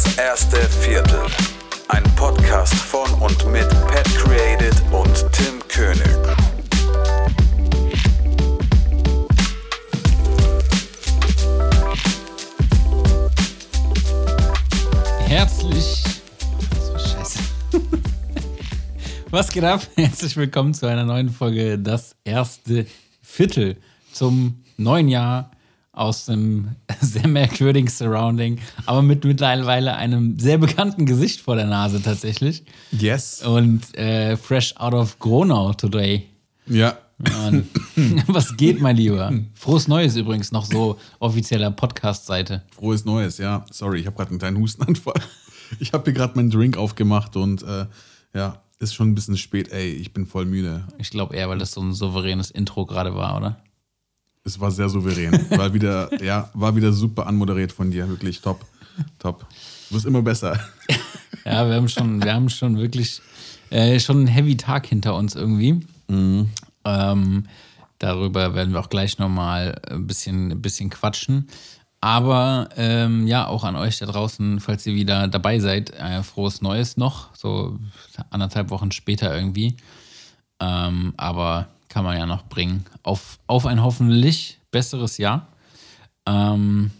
Das 0.00 0.16
erste 0.16 0.56
Viertel. 0.56 1.26
Ein 1.88 2.04
Podcast 2.14 2.72
von 2.72 3.10
und 3.14 3.44
mit 3.50 3.68
Pat 3.68 4.04
Created 4.14 4.72
und 4.92 5.26
Tim 5.32 5.58
König. 5.66 6.06
Herzlich. 15.26 16.04
Scheiße. 16.92 17.40
Was 19.30 19.50
geht 19.50 19.64
ab? 19.64 19.80
Herzlich 19.96 20.36
willkommen 20.36 20.74
zu 20.74 20.86
einer 20.86 21.06
neuen 21.06 21.28
Folge 21.28 21.76
Das 21.76 22.14
erste 22.22 22.86
Viertel 23.20 23.76
zum 24.12 24.62
neuen 24.76 25.08
Jahr 25.08 25.50
aus 25.98 26.28
einem 26.28 26.76
sehr 27.00 27.26
merkwürdigen 27.26 27.88
Surrounding, 27.88 28.58
aber 28.86 29.02
mit 29.02 29.24
mittlerweile 29.24 29.96
einem 29.96 30.38
sehr 30.38 30.58
bekannten 30.58 31.06
Gesicht 31.06 31.40
vor 31.40 31.56
der 31.56 31.66
Nase 31.66 32.02
tatsächlich. 32.02 32.62
Yes. 32.92 33.42
Und 33.42 33.96
äh, 33.96 34.36
fresh 34.36 34.76
out 34.76 34.94
of 34.94 35.18
Gronau 35.18 35.72
today. 35.72 36.26
Ja. 36.66 36.96
Und 37.48 37.66
was 38.28 38.56
geht, 38.56 38.80
mein 38.80 38.96
Lieber? 38.96 39.32
Frohes 39.54 39.88
Neues 39.88 40.14
übrigens 40.16 40.52
noch 40.52 40.64
so 40.64 40.98
offizieller 41.18 41.72
Podcast-Seite. 41.72 42.62
Frohes 42.70 43.04
Neues, 43.04 43.38
ja. 43.38 43.64
Sorry, 43.72 44.00
ich 44.00 44.06
habe 44.06 44.16
gerade 44.16 44.30
einen 44.30 44.38
kleinen 44.38 44.58
Hustenanfall. 44.58 45.20
Ich 45.80 45.92
habe 45.92 46.04
hier 46.04 46.14
gerade 46.14 46.34
meinen 46.34 46.48
Drink 46.48 46.78
aufgemacht 46.78 47.36
und 47.36 47.62
äh, 47.62 47.84
ja, 48.32 48.62
ist 48.78 48.94
schon 48.94 49.10
ein 49.10 49.14
bisschen 49.14 49.36
spät. 49.36 49.70
Ey, 49.70 49.90
ich 49.90 50.14
bin 50.14 50.24
voll 50.24 50.46
müde. 50.46 50.86
Ich 50.96 51.10
glaube 51.10 51.36
eher, 51.36 51.50
weil 51.50 51.58
das 51.58 51.72
so 51.72 51.82
ein 51.82 51.92
souveränes 51.92 52.50
Intro 52.50 52.86
gerade 52.86 53.14
war, 53.14 53.36
oder? 53.36 53.62
Es 54.48 54.58
war 54.58 54.70
sehr 54.70 54.88
souverän. 54.88 55.32
War 55.50 55.74
wieder, 55.74 56.22
ja, 56.24 56.48
war 56.54 56.74
wieder 56.74 56.90
super 56.90 57.26
anmoderiert 57.26 57.70
von 57.70 57.90
dir. 57.90 58.08
Wirklich 58.08 58.40
top. 58.40 58.64
Top. 59.18 59.46
Du 59.88 59.94
wirst 59.94 60.06
immer 60.06 60.22
besser. 60.22 60.58
Ja, 61.44 61.68
wir 61.68 61.74
haben 61.74 61.88
schon, 61.88 62.22
wir 62.22 62.32
haben 62.34 62.48
schon 62.48 62.78
wirklich 62.78 63.20
äh, 63.68 64.00
schon 64.00 64.18
einen 64.18 64.26
heavy 64.26 64.56
Tag 64.56 64.86
hinter 64.86 65.14
uns 65.14 65.34
irgendwie. 65.34 65.80
Ähm, 66.08 67.44
darüber 67.98 68.54
werden 68.54 68.72
wir 68.72 68.80
auch 68.80 68.88
gleich 68.88 69.18
nochmal 69.18 69.80
ein 69.90 70.06
bisschen, 70.06 70.52
ein 70.52 70.62
bisschen 70.62 70.88
quatschen. 70.88 71.48
Aber 72.00 72.70
ähm, 72.76 73.26
ja, 73.26 73.46
auch 73.46 73.64
an 73.64 73.76
euch 73.76 73.98
da 73.98 74.06
draußen, 74.06 74.60
falls 74.60 74.86
ihr 74.86 74.94
wieder 74.94 75.28
dabei 75.28 75.58
seid, 75.58 75.90
äh, 75.90 76.22
frohes 76.22 76.62
Neues 76.62 76.96
noch, 76.96 77.34
so 77.34 77.78
anderthalb 78.30 78.70
Wochen 78.70 78.92
später 78.92 79.34
irgendwie. 79.34 79.76
Ähm, 80.60 81.12
aber 81.16 81.68
kann 81.98 82.04
man 82.04 82.16
ja 82.16 82.26
noch 82.26 82.44
bringen. 82.44 82.84
Auf, 83.02 83.40
auf 83.48 83.66
ein 83.66 83.82
hoffentlich 83.82 84.60
besseres 84.70 85.18
Jahr. 85.18 85.48
Ähm, 86.26 86.92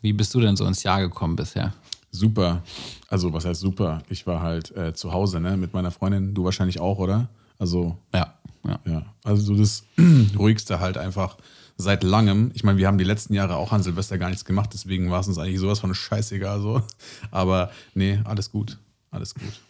wie 0.00 0.12
bist 0.12 0.34
du 0.34 0.40
denn 0.40 0.56
so 0.56 0.66
ins 0.66 0.82
Jahr 0.82 1.00
gekommen 1.00 1.36
bisher? 1.36 1.72
Super. 2.10 2.64
Also, 3.08 3.32
was 3.32 3.44
heißt 3.44 3.60
super? 3.60 4.02
Ich 4.08 4.26
war 4.26 4.40
halt 4.42 4.76
äh, 4.76 4.92
zu 4.92 5.12
Hause, 5.12 5.38
ne, 5.38 5.56
mit 5.56 5.72
meiner 5.72 5.92
Freundin. 5.92 6.34
Du 6.34 6.42
wahrscheinlich 6.42 6.80
auch, 6.80 6.98
oder? 6.98 7.28
Also, 7.60 7.96
Ja, 8.12 8.34
ja. 8.66 8.80
Ja, 8.86 9.06
also 9.22 9.40
so 9.40 9.54
das 9.54 9.84
ruhigste 10.36 10.80
halt 10.80 10.98
einfach 10.98 11.36
seit 11.76 12.02
langem. 12.02 12.50
Ich 12.54 12.64
meine, 12.64 12.76
wir 12.76 12.88
haben 12.88 12.98
die 12.98 13.04
letzten 13.04 13.34
Jahre 13.34 13.54
auch 13.54 13.70
an 13.70 13.84
Silvester 13.84 14.18
gar 14.18 14.30
nichts 14.30 14.44
gemacht, 14.44 14.70
deswegen 14.74 15.12
war 15.12 15.20
es 15.20 15.28
uns 15.28 15.38
eigentlich 15.38 15.60
sowas 15.60 15.78
von 15.78 15.94
scheißegal 15.94 16.60
so. 16.60 16.82
Aber 17.30 17.70
nee, 17.94 18.18
alles 18.24 18.50
gut. 18.50 18.78
Alles 19.12 19.32
gut. 19.32 19.60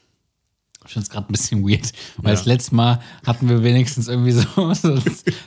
Ich 0.87 0.93
finde 0.95 1.05
es 1.05 1.11
gerade 1.11 1.27
ein 1.29 1.33
bisschen 1.33 1.63
weird, 1.63 1.93
weil 2.17 2.33
Ja. 2.33 2.37
das 2.39 2.47
letzte 2.47 2.75
Mal 2.75 3.01
hatten 3.27 3.49
wir 3.49 3.63
wenigstens 3.63 4.09
irgendwie 4.09 4.33
so, 4.33 4.45
so, 4.75 4.99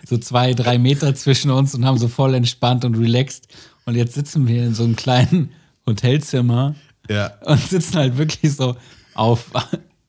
so 0.08 0.18
zwei, 0.18 0.54
drei 0.54 0.78
Meter 0.78 1.16
zwischen 1.16 1.52
uns 1.52 1.74
und 1.76 1.86
haben 1.86 1.98
so 1.98 2.08
voll 2.08 2.34
entspannt 2.36 2.86
und 2.86 2.96
relaxed. 2.96 3.48
Und 3.86 3.96
jetzt 3.96 4.14
sitzen 4.14 4.48
wir 4.48 4.64
in 4.64 4.74
so 4.76 4.84
einem 4.84 4.96
kleinen 4.96 5.50
Hotelzimmer 5.86 6.76
Ja, 7.10 7.34
und 7.46 7.60
sitzen 7.60 7.96
halt 7.98 8.18
wirklich 8.18 8.56
so 8.56 8.76
auf, 9.16 9.52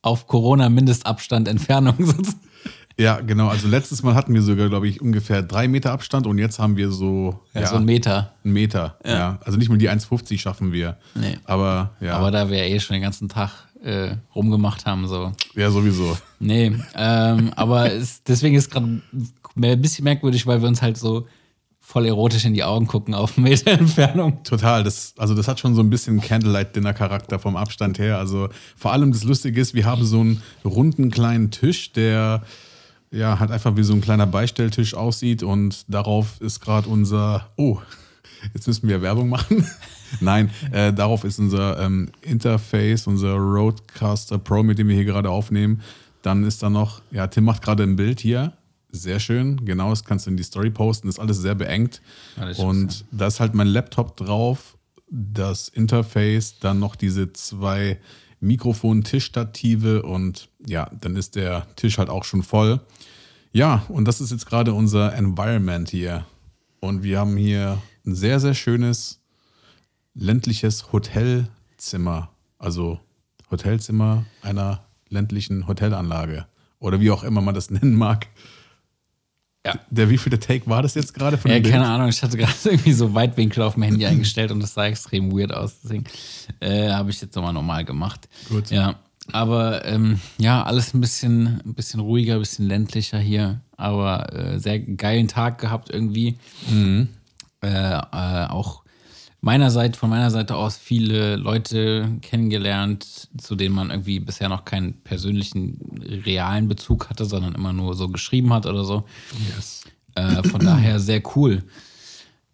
auf 0.01 0.27
Corona-Mindestabstand 0.27 1.47
Entfernung. 1.47 1.95
ja, 2.97 3.19
genau. 3.19 3.47
Also 3.49 3.67
letztes 3.67 4.03
Mal 4.03 4.15
hatten 4.15 4.33
wir 4.33 4.41
sogar, 4.41 4.69
glaube 4.69 4.87
ich, 4.87 5.01
ungefähr 5.01 5.41
drei 5.41 5.67
Meter 5.67 5.91
Abstand 5.91 6.27
und 6.27 6.37
jetzt 6.37 6.59
haben 6.59 6.77
wir 6.77 6.91
so, 6.91 7.41
Ja, 7.53 7.67
so 7.67 7.75
ein 7.75 7.85
Meter. 7.85 8.33
einen 8.43 8.53
Meter. 8.53 8.97
Ja. 9.05 9.39
Also 9.43 9.57
nicht 9.57 9.69
mal 9.69 9.77
die 9.77 9.89
1,50 9.89 10.39
schaffen 10.39 10.71
wir. 10.71 10.97
Nee. 11.15 11.37
Aber 11.45 11.91
ja, 11.99 12.15
Aber 12.17 12.31
da 12.31 12.49
wir 12.49 12.63
eh 12.63 12.79
schon 12.79 12.93
den 12.93 13.03
ganzen 13.03 13.27
Tag 13.27 13.51
äh, 13.83 14.15
rumgemacht 14.35 14.85
haben, 14.85 15.07
so. 15.07 15.31
ja, 15.55 15.69
sowieso. 15.69 16.17
Nee, 16.39 16.75
ähm, 16.95 17.51
aber 17.55 17.91
es, 17.91 18.23
deswegen 18.23 18.55
ist 18.55 18.71
gerade 18.71 19.01
ein 19.55 19.81
bisschen 19.81 20.03
merkwürdig, 20.03 20.45
weil 20.47 20.61
wir 20.61 20.67
uns 20.67 20.81
halt 20.81 20.97
so 20.97 21.27
voll 21.85 22.07
erotisch 22.07 22.45
in 22.45 22.55
die 22.55 22.63
Augen 22.63 22.87
gucken 22.87 23.13
auf 23.13 23.37
einen 23.37 23.43
Meter 23.43 23.71
Entfernung. 23.71 24.43
Total, 24.43 24.83
das, 24.83 25.13
also 25.17 25.35
das 25.35 25.47
hat 25.47 25.59
schon 25.59 25.75
so 25.75 25.81
ein 25.81 25.91
bisschen 25.91 26.19
Candlelight-Dinner-Charakter 26.19 27.37
vom 27.37 27.55
Abstand 27.55 27.99
her. 27.99 28.17
Also 28.17 28.49
vor 28.75 28.91
allem 28.91 29.11
das 29.11 29.23
Lustige 29.23 29.61
ist, 29.61 29.75
wir 29.75 29.85
haben 29.85 30.03
so 30.03 30.19
einen 30.19 30.41
runden 30.65 31.11
kleinen 31.11 31.51
Tisch, 31.51 31.93
der 31.93 32.41
ja 33.11 33.39
halt 33.39 33.51
einfach 33.51 33.77
wie 33.77 33.83
so 33.83 33.93
ein 33.93 34.01
kleiner 34.01 34.25
Beistelltisch 34.25 34.95
aussieht 34.95 35.43
und 35.43 35.85
darauf 35.87 36.41
ist 36.41 36.59
gerade 36.59 36.89
unser, 36.89 37.51
oh, 37.55 37.77
jetzt 38.53 38.67
müssen 38.67 38.87
wir 38.87 39.01
Werbung 39.01 39.29
machen. 39.29 39.65
Nein, 40.19 40.49
äh, 40.71 40.93
darauf 40.93 41.23
ist 41.23 41.39
unser 41.39 41.79
ähm, 41.79 42.09
Interface, 42.21 43.07
unser 43.07 43.33
Roadcaster 43.33 44.37
Pro, 44.37 44.63
mit 44.63 44.77
dem 44.77 44.87
wir 44.87 44.95
hier 44.95 45.05
gerade 45.05 45.29
aufnehmen. 45.29 45.81
Dann 46.21 46.43
ist 46.43 46.63
da 46.63 46.69
noch, 46.69 47.01
ja, 47.11 47.27
Tim 47.27 47.45
macht 47.45 47.61
gerade 47.61 47.83
ein 47.83 47.95
Bild 47.95 48.19
hier. 48.19 48.53
Sehr 48.91 49.19
schön, 49.19 49.65
genau, 49.65 49.89
das 49.89 50.05
kannst 50.05 50.25
du 50.25 50.31
in 50.31 50.37
die 50.37 50.43
Story 50.43 50.69
posten, 50.69 51.09
ist 51.09 51.19
alles 51.19 51.37
sehr 51.37 51.55
beengt. 51.55 52.01
Alles 52.37 52.59
und 52.59 53.03
da 53.11 53.27
ist 53.27 53.41
halt 53.41 53.53
mein 53.53 53.67
Laptop 53.67 54.15
drauf, 54.15 54.77
das 55.09 55.67
Interface, 55.67 56.59
dann 56.59 56.79
noch 56.79 56.95
diese 56.95 57.33
zwei 57.33 57.99
Mikrofon-Tischstative 58.39 60.03
und 60.03 60.49
ja, 60.65 60.89
dann 61.01 61.15
ist 61.15 61.35
der 61.35 61.67
Tisch 61.75 61.97
halt 61.97 62.09
auch 62.09 62.23
schon 62.23 62.43
voll. 62.43 62.79
Ja, 63.51 63.85
und 63.89 64.05
das 64.05 64.21
ist 64.21 64.31
jetzt 64.31 64.45
gerade 64.45 64.73
unser 64.73 65.13
Environment 65.13 65.89
hier. 65.89 66.25
Und 66.79 67.03
wir 67.03 67.19
haben 67.19 67.37
hier 67.37 67.81
ein 68.05 68.15
sehr, 68.15 68.39
sehr 68.39 68.53
schönes 68.53 69.19
ländliches 70.13 70.91
Hotelzimmer. 70.91 72.29
Also 72.57 72.99
Hotelzimmer 73.51 74.25
einer 74.41 74.83
ländlichen 75.09 75.67
Hotelanlage. 75.67 76.45
Oder 76.79 76.99
wie 76.99 77.11
auch 77.11 77.23
immer 77.23 77.41
man 77.41 77.55
das 77.55 77.69
nennen 77.71 77.95
mag. 77.95 78.27
Ja. 79.65 79.79
Der 79.89 80.09
wievielte 80.11 80.39
Take 80.39 80.67
war 80.69 80.83
das 80.83 80.93
jetzt 80.93 81.13
gerade 81.15 81.39
von 81.39 81.49
Ja, 81.49 81.57
Bild? 81.59 81.71
keine 81.73 81.87
Ahnung, 81.87 82.07
ich 82.09 82.21
hatte 82.21 82.37
gerade 82.37 82.53
irgendwie 82.65 82.93
so 82.93 83.15
Weitwinkel 83.15 83.63
auf 83.63 83.77
mein 83.77 83.89
Handy 83.89 84.05
eingestellt 84.05 84.51
und 84.51 84.59
das 84.59 84.75
sah 84.75 84.85
extrem 84.85 85.31
weird 85.35 85.51
aus. 85.51 85.79
Deswegen 85.83 86.03
äh, 86.59 86.89
habe 86.91 87.09
ich 87.09 87.19
jetzt 87.19 87.35
nochmal 87.35 87.53
normal 87.53 87.83
gemacht. 87.83 88.29
Gut. 88.47 88.69
Ja, 88.69 88.99
aber 89.31 89.83
ähm, 89.85 90.19
ja, 90.37 90.61
alles 90.61 90.93
ein 90.93 91.01
bisschen, 91.01 91.61
ein 91.65 91.73
bisschen 91.73 91.99
ruhiger, 91.99 92.35
ein 92.35 92.41
bisschen 92.41 92.67
ländlicher 92.67 93.17
hier. 93.17 93.59
Aber 93.75 94.31
äh, 94.33 94.59
sehr 94.59 94.79
geilen 94.79 95.27
Tag 95.27 95.57
gehabt 95.57 95.89
irgendwie. 95.89 96.37
Äh, 96.71 97.07
äh, 97.65 98.51
auch 98.51 98.83
meiner 99.45 99.69
Seite, 99.69 99.99
von 99.99 100.09
meiner 100.09 100.31
Seite 100.31 100.55
aus 100.55 100.75
viele 100.75 101.35
Leute 101.35 102.17
kennengelernt, 102.23 103.29
zu 103.37 103.55
denen 103.55 103.75
man 103.75 103.91
irgendwie 103.91 104.19
bisher 104.19 104.49
noch 104.49 104.65
keinen 104.65 105.01
persönlichen, 105.03 106.01
realen 106.25 106.67
Bezug 106.67 107.11
hatte, 107.11 107.25
sondern 107.25 107.53
immer 107.53 107.71
nur 107.71 107.93
so 107.93 108.09
geschrieben 108.09 108.51
hat 108.51 108.65
oder 108.65 108.83
so. 108.83 109.05
Äh, 110.15 110.41
von 110.43 110.61
daher 110.61 110.99
sehr 110.99 111.21
cool. 111.35 111.63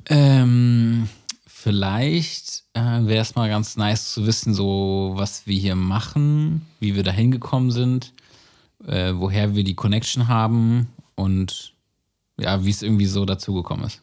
Ähm, 0.10 1.08
vielleicht 1.46 2.64
äh, 2.74 3.06
wäre 3.06 3.22
es 3.22 3.36
mal 3.36 3.48
ganz 3.48 3.78
nice 3.78 4.12
zu 4.12 4.26
wissen, 4.28 4.54
so 4.54 5.14
was 5.16 5.48
wir 5.48 5.58
hier 5.58 5.76
machen, 5.76 6.66
wie 6.82 6.96
wir 6.96 7.04
da 7.04 7.12
hingekommen 7.12 7.72
sind, 7.72 8.14
äh, 8.86 9.14
woher 9.16 9.56
wir 9.56 9.64
die 9.64 9.76
Connection 9.76 10.28
haben 10.28 10.90
und 11.16 11.74
ja, 12.38 12.66
wie 12.66 12.70
es 12.70 12.82
irgendwie 12.82 13.06
so 13.06 13.24
dazugekommen 13.24 13.86
ist. 13.86 14.02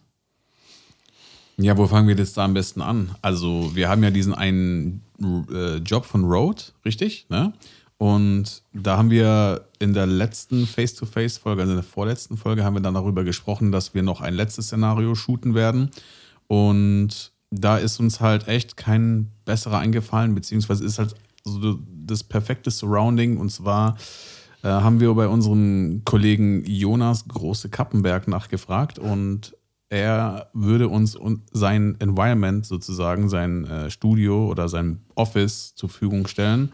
Ja, 1.60 1.76
wo 1.76 1.88
fangen 1.88 2.06
wir 2.06 2.14
jetzt 2.14 2.36
da 2.36 2.44
am 2.44 2.54
besten 2.54 2.80
an? 2.80 3.16
Also, 3.20 3.74
wir 3.74 3.88
haben 3.88 4.04
ja 4.04 4.12
diesen 4.12 4.32
einen 4.32 5.02
äh, 5.20 5.78
Job 5.78 6.04
von 6.04 6.24
Road, 6.24 6.72
richtig? 6.84 7.26
Ne? 7.30 7.52
Und 7.98 8.62
da 8.72 8.96
haben 8.96 9.10
wir 9.10 9.66
in 9.80 9.92
der 9.92 10.06
letzten 10.06 10.68
Face-to-Face-Folge, 10.68 11.60
also 11.60 11.72
in 11.72 11.78
der 11.78 11.84
vorletzten 11.84 12.36
Folge, 12.36 12.62
haben 12.62 12.74
wir 12.74 12.80
dann 12.80 12.94
darüber 12.94 13.24
gesprochen, 13.24 13.72
dass 13.72 13.92
wir 13.92 14.04
noch 14.04 14.20
ein 14.20 14.34
letztes 14.34 14.66
Szenario 14.66 15.16
shooten 15.16 15.56
werden. 15.56 15.90
Und 16.46 17.32
da 17.50 17.76
ist 17.76 17.98
uns 17.98 18.20
halt 18.20 18.46
echt 18.46 18.76
kein 18.76 19.32
besserer 19.44 19.78
eingefallen, 19.78 20.36
beziehungsweise 20.36 20.84
ist 20.84 21.00
halt 21.00 21.16
so 21.42 21.80
das 22.06 22.22
perfekte 22.22 22.70
Surrounding. 22.70 23.36
Und 23.36 23.50
zwar 23.50 23.96
äh, 24.62 24.68
haben 24.68 25.00
wir 25.00 25.12
bei 25.14 25.26
unserem 25.26 26.02
Kollegen 26.04 26.64
Jonas 26.66 27.26
Große 27.26 27.68
Kappenberg 27.68 28.28
nachgefragt 28.28 29.00
und 29.00 29.56
er 29.90 30.48
würde 30.52 30.88
uns 30.88 31.16
un- 31.16 31.42
sein 31.52 31.96
Environment 31.98 32.64
sozusagen, 32.66 33.28
sein 33.28 33.64
äh, 33.66 33.90
Studio 33.90 34.48
oder 34.48 34.68
sein 34.68 35.00
Office 35.14 35.74
zur 35.74 35.88
Verfügung 35.88 36.26
stellen 36.26 36.70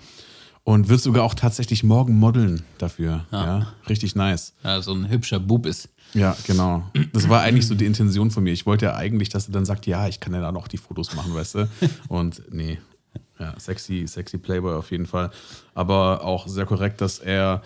und 0.64 0.88
wird 0.88 1.00
sogar 1.00 1.22
auch 1.24 1.34
tatsächlich 1.34 1.84
morgen 1.84 2.16
modeln 2.18 2.62
dafür. 2.78 3.24
Ja, 3.30 3.66
richtig 3.88 4.16
nice. 4.16 4.54
Ja, 4.64 4.80
so 4.82 4.92
ein 4.94 5.08
hübscher 5.08 5.38
Bub 5.40 5.66
ist. 5.66 5.88
Ja, 6.14 6.36
genau. 6.46 6.84
Das 7.12 7.28
war 7.28 7.40
eigentlich 7.42 7.66
so 7.66 7.74
die 7.74 7.86
Intention 7.86 8.30
von 8.30 8.44
mir. 8.44 8.52
Ich 8.52 8.66
wollte 8.66 8.86
ja 8.86 8.94
eigentlich, 8.96 9.28
dass 9.30 9.48
er 9.48 9.52
dann 9.52 9.64
sagt, 9.64 9.86
ja, 9.86 10.06
ich 10.08 10.20
kann 10.20 10.32
ja 10.32 10.40
da 10.40 10.52
noch 10.52 10.68
die 10.68 10.76
Fotos 10.78 11.14
machen, 11.14 11.34
weißt 11.34 11.54
du? 11.56 11.68
Und 12.08 12.42
nee, 12.50 12.78
Ja, 13.38 13.54
sexy, 13.58 14.06
sexy 14.06 14.38
Playboy 14.38 14.74
auf 14.74 14.90
jeden 14.92 15.06
Fall. 15.06 15.30
Aber 15.74 16.24
auch 16.24 16.46
sehr 16.46 16.66
korrekt, 16.66 17.00
dass 17.00 17.18
er 17.18 17.62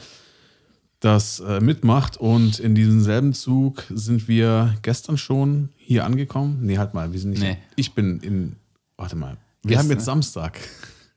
das 1.00 1.40
äh, 1.40 1.60
mitmacht. 1.60 2.16
Und 2.16 2.58
in 2.58 2.74
diesem 2.74 3.00
selben 3.00 3.32
Zug 3.32 3.84
sind 3.90 4.28
wir 4.28 4.74
gestern 4.82 5.16
schon 5.18 5.70
hier 5.76 6.04
angekommen. 6.04 6.58
Nee, 6.62 6.78
halt 6.78 6.94
mal, 6.94 7.12
wir 7.12 7.20
sind 7.20 7.30
nicht. 7.30 7.42
Nee. 7.42 7.56
Ich 7.76 7.94
bin 7.94 8.20
in. 8.20 8.56
Warte 8.96 9.16
mal. 9.16 9.36
Wir 9.62 9.70
Gestern- 9.70 9.84
haben 9.84 9.90
jetzt 9.92 10.04
Samstag. 10.04 10.58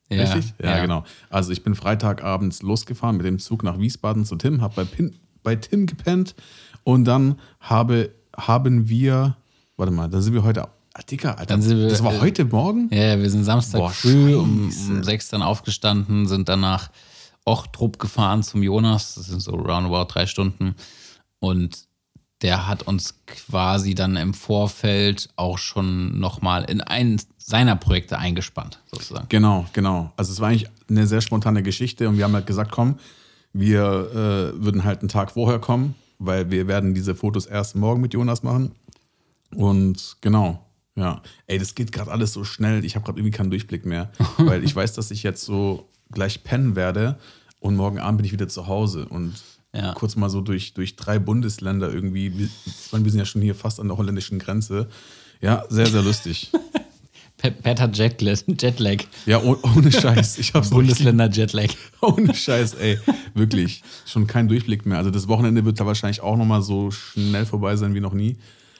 Ja, 0.09 0.23
Richtig? 0.23 0.53
Ja, 0.61 0.75
ja. 0.77 0.81
genau. 0.81 1.03
Also 1.29 1.51
ich 1.51 1.63
bin 1.63 1.73
Freitagabends 1.73 2.61
losgefahren 2.63 3.15
mit 3.17 3.25
dem 3.25 3.39
Zug 3.39 3.63
nach 3.63 3.79
Wiesbaden 3.79 4.25
zu 4.25 4.35
Tim, 4.35 4.61
habe 4.61 4.73
bei, 4.75 4.83
Pin- 4.83 5.15
bei 5.41 5.55
Tim 5.55 5.85
gepennt 5.85 6.35
und 6.83 7.05
dann 7.05 7.35
habe, 7.61 8.09
haben 8.35 8.89
wir, 8.89 9.37
warte 9.77 9.93
mal, 9.93 10.09
da 10.09 10.19
sind 10.21 10.33
wir 10.33 10.43
heute, 10.43 10.65
ah, 10.65 11.01
Dicker, 11.09 11.31
Alter, 11.39 11.45
Dann 11.45 11.61
sind 11.61 11.77
wir- 11.77 11.87
das 11.87 12.03
war 12.03 12.13
äh, 12.15 12.19
heute 12.19 12.43
Morgen? 12.43 12.89
Ja, 12.91 13.17
wir 13.19 13.29
sind 13.29 13.45
Samstag 13.45 13.79
Boah, 13.79 13.89
früh 13.89 14.35
um, 14.35 14.65
um 14.89 15.03
sechs 15.03 15.29
dann 15.29 15.41
aufgestanden, 15.41 16.27
sind 16.27 16.49
danach 16.49 16.91
Ochtrup 17.45 17.99
gefahren 17.99 18.43
zum 18.43 18.63
Jonas. 18.63 19.15
Das 19.15 19.25
sind 19.27 19.41
so 19.41 19.51
roundabout 19.51 20.13
drei 20.13 20.25
Stunden. 20.25 20.75
Und 21.39 21.87
der 22.41 22.67
hat 22.67 22.83
uns 22.83 23.15
quasi 23.27 23.95
dann 23.95 24.15
im 24.15 24.33
Vorfeld 24.33 25.29
auch 25.35 25.57
schon 25.57 26.19
nochmal 26.19 26.63
in 26.63 26.81
einen 26.81 27.21
seiner 27.37 27.75
Projekte 27.75 28.17
eingespannt, 28.17 28.79
sozusagen. 28.89 29.27
Genau, 29.29 29.65
genau. 29.73 30.11
Also 30.17 30.31
es 30.31 30.39
war 30.39 30.49
eigentlich 30.49 30.69
eine 30.89 31.05
sehr 31.05 31.21
spontane 31.21 31.63
Geschichte 31.63 32.09
und 32.09 32.17
wir 32.17 32.23
haben 32.23 32.33
halt 32.33 32.47
gesagt, 32.47 32.71
komm, 32.71 32.97
wir 33.53 33.81
äh, 33.83 34.63
würden 34.63 34.83
halt 34.83 35.01
einen 35.01 35.09
Tag 35.09 35.31
vorher 35.31 35.59
kommen, 35.59 35.95
weil 36.19 36.49
wir 36.49 36.67
werden 36.67 36.93
diese 36.93 37.15
Fotos 37.15 37.45
erst 37.45 37.75
morgen 37.75 38.01
mit 38.01 38.13
Jonas 38.13 38.43
machen. 38.43 38.71
Und 39.53 40.17
genau, 40.21 40.65
ja. 40.95 41.21
Ey, 41.47 41.59
das 41.59 41.75
geht 41.75 41.91
gerade 41.91 42.11
alles 42.11 42.33
so 42.33 42.43
schnell. 42.43 42.85
Ich 42.85 42.95
habe 42.95 43.05
gerade 43.05 43.19
irgendwie 43.19 43.35
keinen 43.35 43.49
Durchblick 43.49 43.85
mehr, 43.85 44.11
weil 44.37 44.63
ich 44.63 44.75
weiß, 44.75 44.93
dass 44.93 45.11
ich 45.11 45.23
jetzt 45.23 45.43
so 45.43 45.89
gleich 46.11 46.43
pennen 46.43 46.75
werde 46.75 47.17
und 47.59 47.75
morgen 47.75 47.99
Abend 47.99 48.17
bin 48.17 48.25
ich 48.25 48.31
wieder 48.33 48.47
zu 48.47 48.67
Hause 48.67 49.05
und 49.07 49.33
Ja. 49.73 49.93
kurz 49.93 50.15
mal 50.15 50.29
so 50.29 50.41
durch, 50.41 50.73
durch 50.73 50.95
drei 50.95 51.17
Bundesländer 51.19 51.91
irgendwie. 51.93 52.37
Wir, 52.37 52.47
wir 52.91 53.11
sind 53.11 53.19
ja 53.19 53.25
schon 53.25 53.41
hier 53.41 53.55
fast 53.55 53.79
an 53.79 53.87
der 53.87 53.97
holländischen 53.97 54.39
Grenze. 54.39 54.87
Ja, 55.41 55.63
sehr, 55.69 55.87
sehr 55.87 56.01
lustig. 56.01 56.51
Hat 57.43 57.97
Jetlag. 57.97 58.37
Jetlag. 58.47 59.03
Ja, 59.25 59.41
oh, 59.41 59.57
ohne 59.75 59.91
Scheiß. 59.91 60.37
Ich 60.37 60.53
hab's 60.53 60.69
Bundesländer 60.71 61.29
Jetlag. 61.29 61.69
Ohne 62.01 62.35
Scheiß, 62.35 62.75
ey. 62.75 62.99
Wirklich. 63.33 63.81
Schon 64.05 64.27
kein 64.27 64.47
Durchblick 64.47 64.85
mehr. 64.85 64.99
Also 64.99 65.09
das 65.09 65.27
Wochenende 65.27 65.65
wird 65.65 65.79
da 65.79 65.85
wahrscheinlich 65.87 66.21
auch 66.21 66.37
nochmal 66.37 66.61
so 66.61 66.91
schnell 66.91 67.47
vorbei 67.47 67.75
sein 67.77 67.95
wie 67.95 67.99
noch 67.99 68.13
nie. 68.13 68.37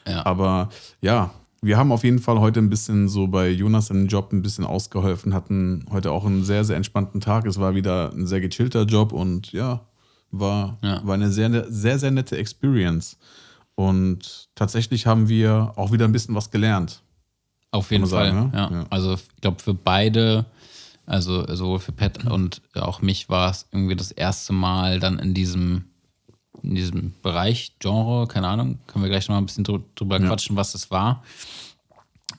Ja. 0.07 0.25
Aber 0.25 0.69
ja, 1.01 1.33
wir 1.62 1.78
haben 1.78 1.92
auf 1.92 2.04
jeden 2.04 2.19
Fall 2.19 2.40
heute 2.40 2.60
ein 2.60 2.69
bisschen 2.69 3.08
so 3.08 3.28
bei 3.28 3.50
Jonas 3.50 3.90
im 3.92 4.08
Job 4.08 4.34
ein 4.34 4.42
bisschen 4.42 4.66
ausgeholfen, 4.66 5.34
hatten 5.34 5.86
heute 5.92 6.12
auch 6.12 6.25
einen 6.25 6.44
sehr, 6.44 6.63
sehr 6.66 6.75
entspannten 6.75 7.22
Tag. 7.22 7.46
Es 7.46 7.60
war 7.60 7.75
wieder 7.75 8.12
ein 8.13 8.25
sehr 8.25 8.42
gechillter 8.42 8.84
Job 8.86 9.13
und 9.13 9.52
ja, 9.52 9.86
war, 10.31 10.78
Ja. 10.81 11.06
war 11.06 11.13
eine 11.13 11.30
sehr, 11.31 11.72
sehr, 11.72 12.00
sehr 12.00 12.12
nette 12.12 12.38
Experience. 12.38 13.18
Und 13.75 14.50
tatsächlich 14.56 15.06
haben 15.06 15.30
wir 15.30 15.74
auch 15.75 15.92
wieder 15.92 16.06
ein 16.06 16.12
bisschen 16.12 16.36
was 16.36 16.50
gelernt. 16.52 17.02
Auf 17.72 17.92
jeden 17.92 18.07
Fall. 18.07 18.31
sagen, 18.31 18.52
ne? 18.52 18.57
ja. 18.57 18.72
Ja. 18.72 18.86
Also 18.90 19.14
ich 19.14 19.42
glaube 19.42 19.62
für 19.62 19.74
beide, 19.74 20.46
also 21.06 21.46
sowohl 21.56 21.80
für 21.80 21.92
Pat 21.92 22.25
und 22.25 22.62
auch 22.75 23.02
mich 23.02 23.30
war 23.30 23.52
es 23.52 23.68
irgendwie 23.72 23.96
das 23.96 24.12
erste 24.12 24.52
Mal 24.52 25.00
dann 25.00 25.19
in 25.19 25.34
diesem, 25.34 25.86
in 26.63 26.75
diesem 26.75 27.13
Bereich, 27.21 27.74
Genre, 27.80 28.27
keine 28.27 28.48
Ahnung, 28.48 28.80
können 28.88 29.03
wir 29.03 29.09
gleich 29.09 29.27
noch 29.27 29.36
mal 29.36 29.42
ein 29.42 29.45
bisschen 29.45 29.65
drü- 29.65 29.81
drüber 29.95 30.19
Ja. 30.19 30.27
quatschen, 30.27 30.56
was 30.56 30.74
das 30.74 30.92
war. 30.92 31.24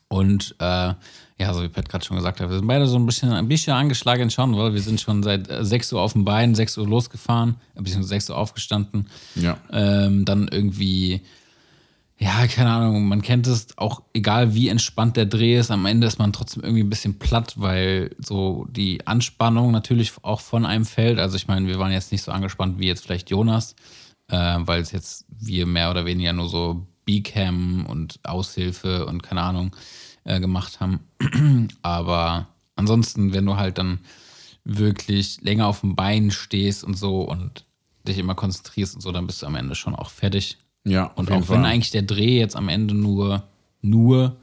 Und 0.09 0.55
äh, 0.59 0.95
ja, 1.39 1.55
so 1.55 1.63
wie 1.63 1.69
Pat 1.69 1.89
gerade 1.89 2.05
schon 2.05 2.17
gesagt 2.17 2.41
hat, 2.41 2.49
wir 2.51 2.59
sind 2.59 2.67
beide 2.69 2.87
so 2.87 2.97
ein 2.99 3.07
bisschen, 3.07 3.33
ein 3.33 3.49
bisschen 3.49 3.73
angeschlagen 3.73 4.31
schon, 4.31 4.57
weil 4.57 4.75
wir 4.75 4.83
sind 4.83 5.01
schon 5.01 5.23
seit 5.23 5.49
äh, 5.51 5.65
6 5.65 5.93
Uhr 5.95 6.01
auf 6.03 6.13
dem 6.13 6.25
Bein, 6.25 6.55
6 6.55 6.79
Uhr 6.79 6.87
losgefahren, 6.87 7.57
äh, 7.75 7.79
beziehungsweise 7.81 8.09
6 8.11 8.31
Uhr 8.31 8.37
aufgestanden. 8.39 9.09
Ja. 9.35 9.57
Ähm, 9.73 10.25
dann 10.25 10.49
irgendwie, 10.49 11.23
ja, 12.23 12.47
keine 12.47 12.71
Ahnung, 12.71 13.09
man 13.09 13.21
kennt 13.21 13.49
es 13.49 13.77
auch, 13.77 14.03
egal 14.15 14.55
wie 14.55 14.69
entspannt 14.69 15.17
der 15.17 15.27
Dreh 15.27 15.59
ist, 15.59 15.73
am 15.73 15.87
Ende 15.87 16.07
ist 16.07 16.21
man 16.21 16.33
trotzdem 16.33 16.63
irgendwie 16.63 16.85
ein 16.85 16.91
bisschen 16.91 17.19
platt, 17.19 17.55
weil 17.57 18.15
so 18.21 18.65
die 18.71 19.05
Anspannung 19.09 19.73
natürlich 19.73 20.13
auch 20.23 20.41
von 20.41 20.65
einem 20.65 20.85
fällt. 20.85 21.19
Also 21.19 21.35
ich 21.35 21.49
meine, 21.49 21.67
wir 21.67 21.81
waren 21.81 21.91
jetzt 21.91 22.13
nicht 22.13 22.23
so 22.23 22.31
angespannt 22.31 22.79
wie 22.79 22.87
jetzt 22.87 23.03
vielleicht 23.05 23.31
Jonas, 23.31 23.75
äh, 24.29 24.59
weil 24.61 24.83
es 24.83 24.93
jetzt 24.93 25.25
wir 25.29 25.67
mehr 25.67 25.91
oder 25.91 26.05
weniger 26.05 26.33
nur 26.33 26.49
so 26.49 26.87
B-Cam 27.07 27.87
und 27.87 28.21
Aushilfe 28.23 29.05
und 29.07 29.25
keine 29.25 29.43
Ahnung 29.43 29.75
äh, 30.23 30.39
gemacht 30.39 30.79
haben. 30.79 31.01
Aber 31.83 32.47
ansonsten, 32.77 33.33
wenn 33.33 33.47
du 33.47 33.57
halt 33.57 33.79
dann 33.79 33.99
wirklich 34.63 35.41
länger 35.41 35.67
auf 35.67 35.81
dem 35.81 35.97
Bein 35.97 36.31
stehst 36.31 36.85
und 36.85 36.97
so 36.97 37.23
und 37.23 37.65
dich 38.07 38.19
immer 38.19 38.37
konzentrierst 38.37 38.95
und 38.95 39.01
so, 39.01 39.11
dann 39.11 39.27
bist 39.27 39.43
du 39.43 39.47
am 39.47 39.57
Ende 39.57 39.75
schon 39.75 39.97
auch 39.97 40.11
fertig. 40.11 40.59
Ja, 40.85 41.05
Und 41.15 41.31
auch 41.31 41.37
wenn 41.37 41.45
Fall. 41.45 41.65
eigentlich 41.65 41.91
der 41.93 42.03
Dreh 42.03 42.39
jetzt 42.39 42.57
am 42.57 42.69
Ende 42.69 42.95
nur, 42.95 43.45
nur, 43.83 44.37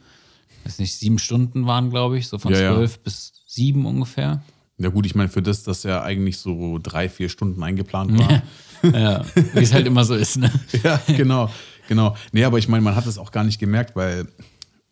weiß 0.64 0.80
nicht, 0.80 0.96
sieben 0.96 1.20
Stunden 1.20 1.66
waren, 1.66 1.90
glaube 1.90 2.18
ich, 2.18 2.28
so 2.28 2.38
von 2.38 2.54
Ja, 2.54 2.60
ja. 2.62 2.74
zwölf 2.76 3.00
bis 3.00 3.34
sieben 3.48 3.86
ungefähr. 3.86 4.42
Ja 4.78 4.90
gut, 4.90 5.06
ich 5.06 5.16
meine, 5.16 5.28
für 5.30 5.42
das, 5.42 5.64
dass 5.64 5.84
ja 5.84 6.02
eigentlich 6.02 6.38
so 6.38 6.80
drei, 6.82 7.10
vier 7.10 7.28
Stunden 7.30 7.62
eingeplant 7.64 8.18
war. 8.18 8.42
Ja, 8.82 9.26
wie 9.36 9.60
es 9.60 9.74
halt 9.74 9.86
immer 9.88 10.06
so 10.06 10.16
ist, 10.16 10.38
ne? 10.38 10.50
ja, 10.86 11.02
genau, 11.18 11.50
genau. 11.90 12.16
Nee, 12.32 12.46
aber 12.46 12.60
ich 12.60 12.70
meine, 12.70 12.82
man 12.82 12.96
hat 12.96 13.08
es 13.08 13.18
auch 13.18 13.34
gar 13.34 13.44
nicht 13.44 13.60
gemerkt, 13.60 13.94
weil 13.98 14.26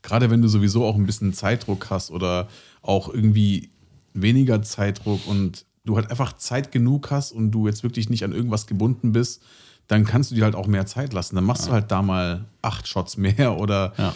gerade 0.01 0.29
wenn 0.29 0.41
du 0.41 0.49
sowieso 0.49 0.83
auch 0.83 0.95
ein 0.95 1.05
bisschen 1.05 1.31
Zeitdruck 1.33 1.89
hast 1.89 2.11
oder 2.11 2.49
auch 2.81 3.07
irgendwie 3.07 3.69
weniger 4.13 4.61
Zeitdruck 4.61 5.25
und 5.25 5.63
du 5.85 5.95
halt 5.95 6.11
einfach 6.11 6.33
Zeit 6.33 6.73
genug 6.73 7.11
hast 7.11 7.31
und 7.31 7.51
du 7.51 7.65
jetzt 7.67 7.81
wirklich 7.83 8.09
nicht 8.09 8.25
an 8.25 8.33
irgendwas 8.33 8.67
gebunden 8.67 9.13
bist, 9.13 9.41
dann 9.87 10.05
kannst 10.05 10.31
du 10.31 10.35
dir 10.35 10.43
halt 10.43 10.55
auch 10.55 10.67
mehr 10.67 10.85
Zeit 10.85 11.13
lassen. 11.13 11.35
Dann 11.35 11.45
machst 11.45 11.67
du 11.67 11.71
halt 11.71 11.91
da 11.91 12.01
mal 12.01 12.45
acht 12.61 12.87
Shots 12.87 13.17
mehr 13.17 13.57
oder 13.59 13.93
Ja. 13.97 14.13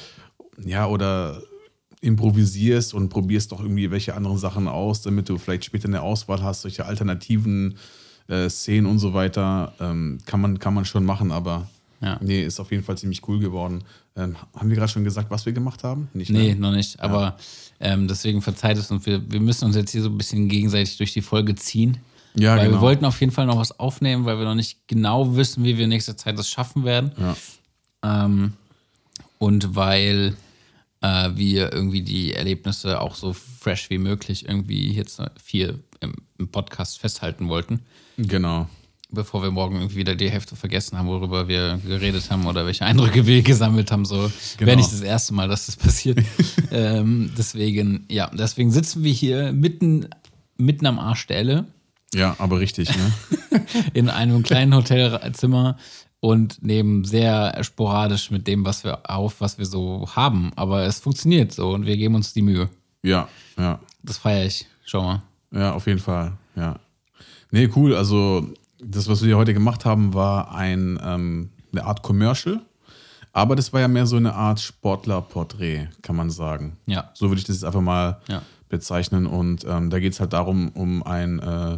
ja, 0.63 0.87
oder 0.87 1.41
improvisierst 2.01 2.93
und 2.93 3.09
probierst 3.09 3.51
doch 3.51 3.61
irgendwie 3.61 3.91
welche 3.91 4.15
anderen 4.15 4.37
Sachen 4.37 4.67
aus, 4.67 5.01
damit 5.01 5.29
du 5.29 5.37
vielleicht 5.37 5.65
später 5.65 5.87
eine 5.87 6.01
Auswahl 6.01 6.41
hast, 6.41 6.61
solche 6.63 6.85
alternativen 6.85 7.77
äh, 8.27 8.49
Szenen 8.49 8.87
und 8.87 8.99
so 8.99 9.13
weiter. 9.13 9.73
Ähm, 9.79 10.19
kann, 10.25 10.41
man, 10.41 10.59
kann 10.59 10.73
man 10.73 10.85
schon 10.85 11.05
machen, 11.05 11.31
aber 11.31 11.69
Ja. 12.01 12.17
nee, 12.21 12.43
ist 12.43 12.59
auf 12.59 12.71
jeden 12.71 12.83
Fall 12.83 12.97
ziemlich 12.97 13.27
cool 13.27 13.39
geworden. 13.39 13.83
Ähm, 14.15 14.35
haben 14.55 14.69
wir 14.69 14.75
gerade 14.75 14.91
schon 14.91 15.03
gesagt, 15.03 15.29
was 15.29 15.45
wir 15.45 15.53
gemacht 15.53 15.83
haben? 15.83 16.09
Nicht, 16.13 16.31
Nee, 16.31 16.53
ne? 16.53 16.59
noch 16.59 16.71
nicht. 16.71 16.99
Aber 16.99 17.37
ähm, 17.79 18.07
deswegen 18.07 18.41
verzeiht 18.41 18.77
es 18.77 18.89
uns. 18.91 19.05
Wir, 19.05 19.21
wir 19.31 19.39
müssen 19.39 19.65
uns 19.65 19.75
jetzt 19.75 19.91
hier 19.91 20.01
so 20.01 20.09
ein 20.09 20.17
bisschen 20.17 20.49
gegenseitig 20.49 20.97
durch 20.97 21.13
die 21.13 21.21
Folge 21.21 21.55
ziehen. 21.55 21.97
Ja, 22.35 22.55
weil 22.55 22.67
genau. 22.67 22.77
wir 22.77 22.81
wollten 22.81 23.05
auf 23.05 23.19
jeden 23.19 23.31
Fall 23.31 23.45
noch 23.45 23.57
was 23.57 23.77
aufnehmen, 23.79 24.25
weil 24.25 24.37
wir 24.37 24.45
noch 24.45 24.55
nicht 24.55 24.87
genau 24.87 25.35
wissen, 25.35 25.63
wie 25.63 25.77
wir 25.77 25.83
in 25.83 25.89
nächster 25.89 26.15
Zeit 26.17 26.37
das 26.37 26.49
schaffen 26.49 26.85
werden. 26.85 27.11
Ja. 27.17 28.25
Ähm, 28.25 28.53
und 29.37 29.75
weil 29.75 30.35
äh, 31.01 31.29
wir 31.35 31.73
irgendwie 31.73 32.01
die 32.01 32.33
Erlebnisse 32.33 33.01
auch 33.01 33.15
so 33.15 33.33
fresh 33.33 33.89
wie 33.89 33.97
möglich 33.97 34.47
irgendwie 34.47 34.91
jetzt 34.93 35.21
viel 35.43 35.83
im, 35.99 36.13
im 36.37 36.47
Podcast 36.47 36.99
festhalten 36.99 37.49
wollten, 37.49 37.79
Genau. 38.17 38.67
bevor 39.09 39.41
wir 39.43 39.51
morgen 39.51 39.75
irgendwie 39.77 39.97
wieder 39.97 40.15
die 40.15 40.29
Hälfte 40.29 40.55
vergessen 40.55 40.97
haben, 40.97 41.07
worüber 41.07 41.47
wir 41.47 41.79
geredet 41.85 42.29
haben 42.31 42.45
oder 42.45 42.65
welche 42.65 42.85
Eindrücke 42.85 43.25
wir 43.25 43.41
gesammelt 43.43 43.91
haben. 43.91 44.05
So 44.05 44.31
Genau. 44.57 44.67
wäre 44.67 44.77
nicht 44.77 44.91
das 44.91 45.01
erste 45.01 45.33
Mal, 45.33 45.47
dass 45.47 45.65
das 45.65 45.75
passiert. 45.75 46.19
ähm, 46.71 47.31
deswegen, 47.37 48.05
ja, 48.09 48.29
deswegen 48.33 48.71
sitzen 48.71 49.03
wir 49.03 49.11
hier 49.11 49.51
mitten, 49.51 50.07
mitten 50.57 50.85
am 50.85 50.97
Arsch 50.99 51.27
der 51.27 51.37
Elle 51.37 51.65
Ja, 52.13 52.35
aber 52.39 52.59
richtig, 52.59 52.89
ne? 52.95 53.11
in 53.93 54.09
einem 54.09 54.43
kleinen 54.43 54.75
Hotelzimmer 54.75 55.77
und 56.19 56.61
nehmen 56.61 57.03
sehr 57.05 57.63
sporadisch 57.63 58.31
mit 58.31 58.47
dem, 58.47 58.65
was 58.65 58.83
wir 58.83 59.09
auf, 59.09 59.39
was 59.41 59.57
wir 59.57 59.65
so 59.65 60.07
haben. 60.15 60.51
Aber 60.55 60.83
es 60.83 60.99
funktioniert 60.99 61.51
so 61.53 61.71
und 61.71 61.85
wir 61.85 61.97
geben 61.97 62.15
uns 62.15 62.33
die 62.33 62.41
Mühe. 62.41 62.69
ja, 63.03 63.27
ja. 63.57 63.79
Das 64.03 64.17
feiere 64.17 64.45
ich. 64.45 64.65
Schau 64.83 65.03
mal. 65.03 65.21
Ja, 65.51 65.73
auf 65.73 65.85
jeden 65.87 65.99
Fall, 65.99 66.33
ja. 66.55 66.79
Nee, 67.51 67.69
cool. 67.75 67.95
Also, 67.95 68.47
das, 68.83 69.07
was 69.07 69.21
wir 69.21 69.27
hier 69.27 69.37
heute 69.37 69.53
gemacht 69.53 69.85
haben, 69.85 70.13
war 70.13 70.53
ein, 70.55 70.99
ähm, 71.03 71.49
eine 71.71 71.85
Art 71.85 72.01
Commercial. 72.01 72.59
Aber 73.33 73.55
das 73.55 73.71
war 73.73 73.79
ja 73.79 73.87
mehr 73.87 74.07
so 74.07 74.15
eine 74.17 74.33
Art 74.33 74.59
Sportlerporträt, 74.59 75.87
kann 76.01 76.15
man 76.15 76.29
sagen. 76.29 76.77
Ja. 76.87 77.11
So 77.13 77.29
würde 77.29 77.39
ich 77.39 77.45
das 77.45 77.57
jetzt 77.57 77.63
einfach 77.65 77.81
mal 77.81 78.19
Ja. 78.27 78.41
bezeichnen. 78.69 79.25
Und 79.27 79.65
ähm, 79.67 79.89
da 79.89 79.99
geht 79.99 80.13
es 80.13 80.19
halt 80.19 80.33
darum, 80.33 80.69
um 80.69 81.03
einen, 81.03 81.39
äh, 81.39 81.77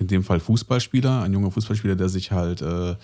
in 0.00 0.08
dem 0.08 0.24
Fall 0.24 0.40
Fußballspieler, 0.40 1.22
ein 1.22 1.32
junger 1.32 1.52
Fußballspieler, 1.52 1.94
der 1.94 2.08
sich 2.08 2.32
halt 2.32 2.62
äh, 2.62 2.96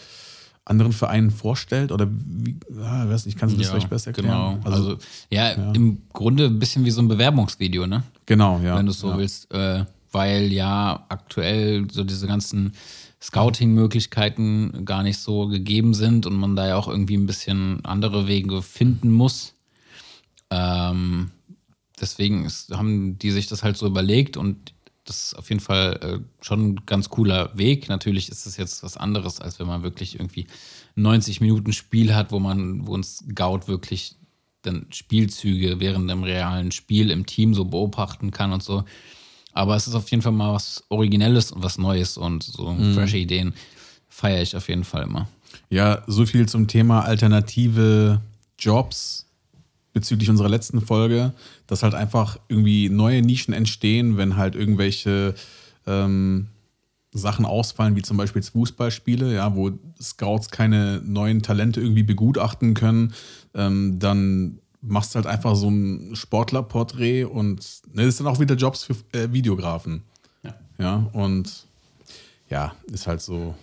anderen 0.65 0.93
Vereinen 0.93 1.31
vorstellt. 1.31 1.93
Oder 1.93 2.09
wie, 2.11 2.57
ah, 2.83 3.09
weiß 3.09 3.27
nicht, 3.27 3.39
kannst 3.39 3.55
du 3.55 3.61
das 3.61 3.69
vielleicht 3.69 3.91
besser 3.91 4.09
erklären? 4.09 4.61
Genau. 4.63 4.71
Also, 4.71 4.97
ja, 5.31 5.51
im 5.51 6.03
Grunde 6.13 6.47
ein 6.47 6.59
bisschen 6.59 6.85
wie 6.85 6.91
so 6.91 7.01
ein 7.01 7.09
Bewerbungsvideo, 7.09 7.87
ne? 7.87 8.03
genau, 8.25 8.59
ja. 8.61 8.77
Wenn 8.77 8.87
du 8.87 8.93
es 8.93 8.99
so 8.99 9.11
ja. 9.11 9.19
willst. 9.19 9.53
Äh, 9.53 9.85
weil 10.13 10.51
ja 10.51 11.05
aktuell 11.11 11.89
so 11.91 12.03
diese 12.03 12.27
ganzen 12.27 12.73
Scouting-Möglichkeiten 13.21 14.87
gar 14.87 15.03
nicht 15.03 15.19
so 15.19 15.47
gegeben 15.47 15.93
sind 15.93 16.25
und 16.25 16.37
man 16.37 16.57
da 16.57 16.67
ja 16.67 16.77
auch 16.77 16.89
irgendwie 16.89 17.19
ein 17.19 17.27
bisschen 17.27 17.85
andere 17.85 18.27
Wege 18.27 18.63
finden 18.63 19.11
muss. 19.11 19.55
Ähm, 20.51 21.33
deswegen 22.01 22.47
ist, 22.47 22.75
haben 22.75 23.19
die 23.19 23.31
sich 23.31 23.47
das 23.47 23.63
halt 23.63 23.77
so 23.77 23.87
überlegt 23.87 24.39
und 24.39 24.73
das 25.07 25.29
ist 25.29 25.35
auf 25.35 25.49
jeden 25.49 25.61
Fall 25.61 25.99
äh, 26.03 26.45
schon 26.45 26.69
ein 26.75 26.81
ganz 26.87 27.09
cooler 27.09 27.57
Weg. 27.57 27.89
Natürlich 27.89 28.29
ist 28.29 28.45
es 28.47 28.57
jetzt 28.57 28.83
was 28.83 28.97
anderes, 28.97 29.41
als 29.41 29.59
wenn 29.59 29.67
man 29.67 29.83
wirklich 29.83 30.17
irgendwie 30.19 30.47
90 30.97 31.41
Minuten 31.41 31.73
Spiel 31.73 32.15
hat, 32.15 32.33
wo 32.33 32.39
man, 32.41 32.87
wo 32.87 32.97
ein 32.97 33.03
Scout 33.05 33.63
wirklich 33.67 34.17
dann 34.63 34.87
Spielzüge 34.91 35.79
während 35.81 36.11
dem 36.11 36.25
realen 36.25 36.73
Spiel 36.73 37.11
im 37.11 37.25
Team 37.25 37.55
so 37.55 37.65
beobachten 37.65 38.31
kann 38.33 38.53
und 38.53 38.63
so. 38.63 38.85
Aber 39.53 39.77
es 39.77 39.87
ist 39.87 39.95
auf 39.95 40.11
jeden 40.11 40.23
Fall 40.23 40.33
mal 40.33 40.53
was 40.55 40.85
Originelles 40.89 41.53
und 41.53 41.63
was 41.63 41.79
Neues 41.79 42.19
und 42.19 42.43
so 42.43 42.73
Mhm. 42.73 42.95
frische 42.95 43.17
Ideen 43.19 43.55
feiere 44.09 44.43
ich 44.43 44.57
auf 44.57 44.69
jeden 44.69 44.85
Fall 44.85 45.05
immer. 45.05 45.29
Ja, 45.71 46.03
so 46.07 46.27
viel 46.27 46.49
zum 46.49 46.67
Thema 46.69 47.01
alternative 47.05 48.21
Jobs 48.59 49.26
bezüglich 49.97 50.29
unserer 50.29 50.51
letzten 50.51 50.83
Folge, 50.83 51.33
dass 51.67 51.83
halt 51.83 51.95
einfach 51.95 52.39
irgendwie 52.49 52.91
neue 52.91 53.23
Nischen 53.23 53.55
entstehen, 53.55 54.19
wenn 54.19 54.37
halt 54.37 54.55
irgendwelche 54.55 55.35
ähm, 55.87 56.49
Sachen 57.13 57.47
ausfallen, 57.47 57.97
wie 57.97 58.03
zum 58.03 58.19
Beispiel 58.19 58.43
jetzt 58.43 58.51
Fußballspiele, 58.51 59.35
ja, 59.35 59.57
wo 59.57 59.71
Scouts 59.99 60.51
keine 60.51 61.01
neuen 61.03 61.41
Talente 61.41 61.81
irgendwie 61.81 62.03
begutachten 62.03 62.75
können, 62.75 63.15
ähm, 63.55 63.99
dann 63.99 64.59
machst 64.83 65.15
du 65.15 65.17
halt 65.17 65.27
einfach 65.27 65.57
so 65.57 65.71
ein 65.71 66.15
Sportlerporträt 66.15 67.25
und 67.25 67.67
ne, 67.95 68.05
das 68.05 68.19
sind 68.19 68.27
auch 68.27 68.39
wieder 68.39 68.55
Jobs 68.55 68.85
für 68.85 68.97
äh, 69.13 69.33
Videografen. 69.33 70.03
Ja. 70.43 70.55
Ja, 70.77 71.09
und 71.15 71.65
ja, 72.51 72.75
ist 72.93 73.07
halt 73.07 73.23
so. 73.23 73.55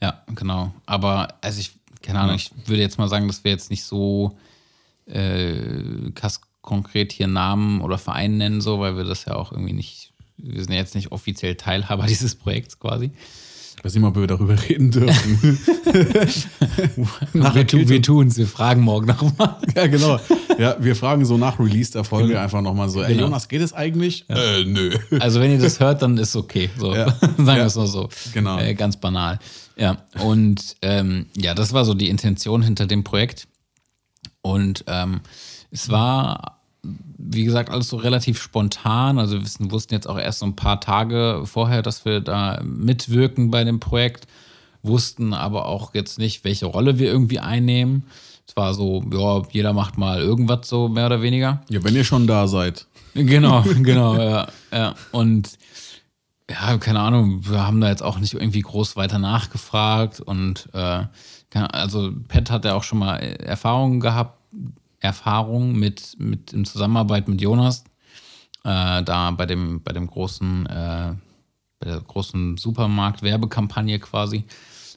Ja, 0.00 0.22
genau. 0.32 0.72
Aber, 0.86 1.34
also 1.40 1.58
ich, 1.58 1.72
keine 2.02 2.20
Ahnung, 2.20 2.36
ich 2.36 2.52
würde 2.66 2.82
jetzt 2.82 2.98
mal 2.98 3.08
sagen, 3.08 3.26
dass 3.26 3.42
wir 3.42 3.50
jetzt 3.50 3.68
nicht 3.68 3.82
so 3.82 4.38
äh, 5.06 6.10
konkret 6.62 7.12
hier 7.12 7.28
Namen 7.28 7.80
oder 7.80 7.96
Verein 7.98 8.36
nennen, 8.38 8.60
so, 8.60 8.80
weil 8.80 8.96
wir 8.96 9.04
das 9.04 9.24
ja 9.24 9.34
auch 9.36 9.52
irgendwie 9.52 9.72
nicht, 9.72 10.12
wir 10.36 10.62
sind 10.62 10.72
ja 10.72 10.78
jetzt 10.78 10.94
nicht 10.94 11.12
offiziell 11.12 11.54
Teilhaber 11.54 12.06
dieses 12.08 12.34
Projekts 12.34 12.78
quasi. 12.78 13.12
Ich 13.78 13.84
weiß 13.84 13.92
nicht 13.92 14.02
mal, 14.02 14.08
ob 14.08 14.16
wir 14.16 14.26
darüber 14.26 14.56
reden 14.68 14.90
dürfen. 14.90 15.38
wir, 17.34 17.66
tu, 17.66 17.88
wir 17.88 18.00
tun 18.02 18.28
es, 18.28 18.38
wir 18.38 18.46
fragen 18.46 18.80
morgen 18.80 19.06
nochmal. 19.06 19.56
Ja, 19.74 19.86
genau. 19.86 20.18
Ja, 20.58 20.76
wir 20.80 20.96
fragen 20.96 21.26
so 21.26 21.36
nach 21.36 21.58
Release 21.60 21.92
der 21.92 22.02
Folge 22.02 22.40
einfach 22.40 22.62
nochmal 22.62 22.88
so, 22.88 23.02
ey 23.02 23.12
Genau. 23.12 23.24
Jonas, 23.26 23.48
geht 23.48 23.60
es 23.60 23.74
eigentlich? 23.74 24.24
Äh, 24.30 24.64
nö. 24.64 24.96
Also 25.20 25.40
wenn 25.40 25.50
ihr 25.52 25.58
das 25.58 25.78
hört, 25.78 26.00
dann 26.00 26.16
ist 26.16 26.34
okay. 26.36 26.70
So. 26.78 26.94
Ja. 26.94 27.10
Sagen 27.20 27.46
wir 27.46 27.56
Ja. 27.58 27.66
es 27.66 27.76
mal 27.76 27.86
so. 27.86 28.08
Genau. 28.32 28.58
Äh, 28.58 28.74
ganz 28.74 28.96
banal. 28.96 29.38
Ja, 29.76 29.98
und 30.20 30.76
ähm, 30.80 31.26
ja, 31.36 31.52
das 31.54 31.74
war 31.74 31.84
so 31.84 31.92
die 31.92 32.08
Intention 32.08 32.62
hinter 32.62 32.86
dem 32.86 33.04
Projekt. 33.04 33.46
Und 34.46 34.84
ähm, 34.86 35.22
es 35.72 35.88
war, 35.88 36.60
wie 36.82 37.42
gesagt, 37.42 37.68
alles 37.68 37.88
so 37.88 37.96
relativ 37.96 38.40
spontan. 38.40 39.18
Also 39.18 39.40
wir 39.40 39.70
wussten 39.72 39.92
jetzt 39.92 40.08
auch 40.08 40.18
erst 40.18 40.38
so 40.38 40.46
ein 40.46 40.54
paar 40.54 40.80
Tage 40.80 41.42
vorher, 41.46 41.82
dass 41.82 42.04
wir 42.04 42.20
da 42.20 42.60
mitwirken 42.62 43.50
bei 43.50 43.64
dem 43.64 43.80
Projekt, 43.80 44.28
wussten 44.84 45.34
aber 45.34 45.66
auch 45.66 45.94
jetzt 45.94 46.18
nicht, 46.20 46.44
welche 46.44 46.66
Rolle 46.66 47.00
wir 47.00 47.08
irgendwie 47.08 47.40
einnehmen. 47.40 48.04
Es 48.46 48.56
war 48.56 48.72
so, 48.72 49.02
ja, 49.12 49.42
jeder 49.50 49.72
macht 49.72 49.98
mal 49.98 50.20
irgendwas 50.20 50.68
so 50.68 50.88
mehr 50.88 51.06
oder 51.06 51.22
weniger. 51.22 51.62
Ja, 51.68 51.82
wenn 51.82 51.96
ihr 51.96 52.04
schon 52.04 52.28
da 52.28 52.46
seid. 52.46 52.86
Genau, 53.14 53.62
genau, 53.82 54.16
ja, 54.16 54.46
ja. 54.70 54.94
Und 55.10 55.58
ja, 56.48 56.78
keine 56.78 57.00
Ahnung, 57.00 57.48
wir 57.48 57.66
haben 57.66 57.80
da 57.80 57.88
jetzt 57.88 58.04
auch 58.04 58.20
nicht 58.20 58.34
irgendwie 58.34 58.60
groß 58.60 58.94
weiter 58.94 59.18
nachgefragt 59.18 60.20
und 60.20 60.68
äh, 60.72 61.02
also 61.54 62.12
Pat 62.28 62.50
hat 62.50 62.64
ja 62.64 62.74
auch 62.74 62.82
schon 62.82 62.98
mal 62.98 63.16
Erfahrungen 63.16 64.00
gehabt, 64.00 64.38
Erfahrung 65.00 65.72
mit, 65.72 66.16
mit 66.18 66.52
in 66.52 66.64
Zusammenarbeit 66.64 67.28
mit 67.28 67.40
Jonas, 67.40 67.84
äh, 68.64 69.02
da 69.02 69.30
bei 69.30 69.46
dem, 69.46 69.82
bei 69.82 69.92
dem 69.92 70.06
großen, 70.06 70.66
äh, 70.66 71.14
bei 71.78 71.86
der 71.86 72.00
großen 72.00 72.56
Supermarkt-Werbekampagne 72.56 73.98
quasi, 74.00 74.44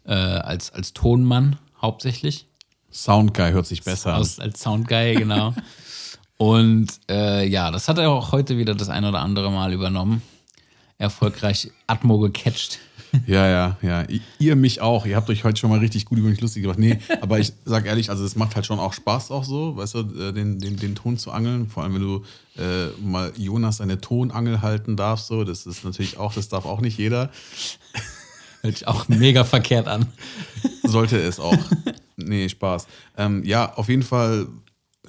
äh, 0.06 0.14
als, 0.14 0.74
als 0.74 0.94
Tonmann 0.94 1.58
hauptsächlich. 1.82 2.48
Soundguy 2.92 3.52
hört 3.52 3.68
sich 3.68 3.84
besser 3.84 4.14
an. 4.14 4.22
Aus, 4.22 4.40
als 4.40 4.62
Soundguy, 4.62 5.16
genau. 5.16 5.54
Und 6.38 6.88
äh, 7.10 7.46
ja, 7.48 7.70
das 7.70 7.90
hat 7.90 7.98
er 7.98 8.10
auch 8.10 8.32
heute 8.32 8.58
wieder 8.58 8.74
das 8.74 8.90
ein 8.90 9.04
oder 9.04 9.20
andere 9.20 9.52
Mal 9.52 9.74
übernommen. 9.74 10.22
Erfolgreich 10.98 11.70
Atmo 11.86 12.18
gecatcht. 12.20 12.80
Ja, 13.26 13.48
ja, 13.48 13.78
ja. 13.82 14.06
Ihr 14.40 14.56
mich 14.56 14.82
auch. 14.82 15.06
Ihr 15.06 15.16
habt 15.16 15.30
euch 15.30 15.44
heute 15.44 15.60
schon 15.60 15.70
mal 15.70 15.80
richtig 15.80 16.06
gut 16.06 16.18
über 16.20 16.30
mich 16.30 16.42
lustig 16.42 16.64
gemacht. 16.64 16.80
Nee, 16.80 17.00
aber 17.22 17.40
ich 17.40 17.54
sag 17.66 17.86
ehrlich, 17.86 18.10
also 18.10 18.24
es 18.24 18.36
macht 18.36 18.56
halt 18.56 18.66
schon 18.66 18.80
auch 18.80 18.94
Spaß 18.94 19.32
auch 19.32 19.44
so, 19.44 19.76
weißt 19.78 19.96
du, 19.96 20.00
äh, 20.00 20.34
den, 20.34 20.60
den, 20.60 20.78
den 20.78 20.96
Ton 20.96 21.18
zu 21.18 21.32
angeln. 21.32 21.68
Vor 21.68 21.84
allem, 21.84 21.96
wenn 21.96 22.02
du 22.02 22.24
äh, 22.58 22.88
mal 23.02 23.32
Jonas 23.38 23.82
eine 23.82 24.00
Tonangel 24.00 24.62
halten 24.62 24.96
darfst, 24.96 25.28
so. 25.28 25.44
Das 25.44 25.66
ist 25.66 25.84
natürlich 25.84 26.18
auch, 26.18 26.34
das 26.34 26.50
darf 26.50 26.66
auch 26.66 26.82
nicht 26.82 26.98
jeder. 26.98 27.32
Hört 28.62 28.78
sich 28.78 28.88
auch 28.88 29.08
mega 29.08 29.44
verkehrt 29.44 29.88
an. 29.88 30.08
Sollte 30.84 31.18
es 31.18 31.40
auch. 31.40 31.58
Nee, 32.18 32.50
Spaß. 32.50 32.88
Ähm, 33.18 33.44
ja, 33.46 33.74
auf 33.76 33.88
jeden 33.88 34.04
Fall 34.04 34.48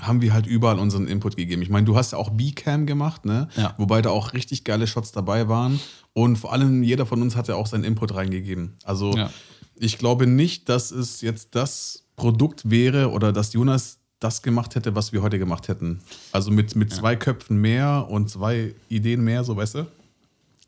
haben 0.00 0.22
wir 0.22 0.32
halt 0.32 0.46
überall 0.46 0.78
unseren 0.78 1.06
Input 1.06 1.36
gegeben. 1.36 1.62
Ich 1.62 1.68
meine, 1.68 1.84
du 1.84 1.96
hast 1.96 2.12
ja 2.12 2.18
auch 2.18 2.30
B-Cam 2.30 2.86
gemacht, 2.86 3.24
ne? 3.24 3.48
Ja. 3.56 3.74
Wobei 3.76 4.02
da 4.02 4.10
auch 4.10 4.32
richtig 4.32 4.64
geile 4.64 4.86
Shots 4.86 5.12
dabei 5.12 5.48
waren. 5.48 5.80
Und 6.12 6.36
vor 6.36 6.52
allem 6.52 6.82
jeder 6.82 7.06
von 7.06 7.22
uns 7.22 7.36
hat 7.36 7.48
ja 7.48 7.54
auch 7.54 7.66
seinen 7.66 7.84
Input 7.84 8.14
reingegeben. 8.14 8.76
Also 8.84 9.12
Ja. 9.16 9.30
ich 9.76 9.98
glaube 9.98 10.26
nicht, 10.26 10.68
dass 10.68 10.90
es 10.90 11.20
jetzt 11.20 11.54
das 11.54 12.04
Produkt 12.16 12.68
wäre 12.70 13.10
oder 13.10 13.32
dass 13.32 13.52
Jonas 13.52 13.98
das 14.18 14.42
gemacht 14.42 14.74
hätte, 14.74 14.94
was 14.94 15.12
wir 15.12 15.22
heute 15.22 15.38
gemacht 15.38 15.68
hätten. 15.68 16.00
Also 16.32 16.50
mit, 16.50 16.76
mit 16.76 16.92
zwei 16.92 17.16
Köpfen 17.16 17.56
mehr 17.58 18.06
und 18.10 18.28
zwei 18.28 18.74
Ideen 18.90 19.22
mehr, 19.22 19.44
so 19.44 19.56
weißt 19.56 19.76
du? 19.76 19.86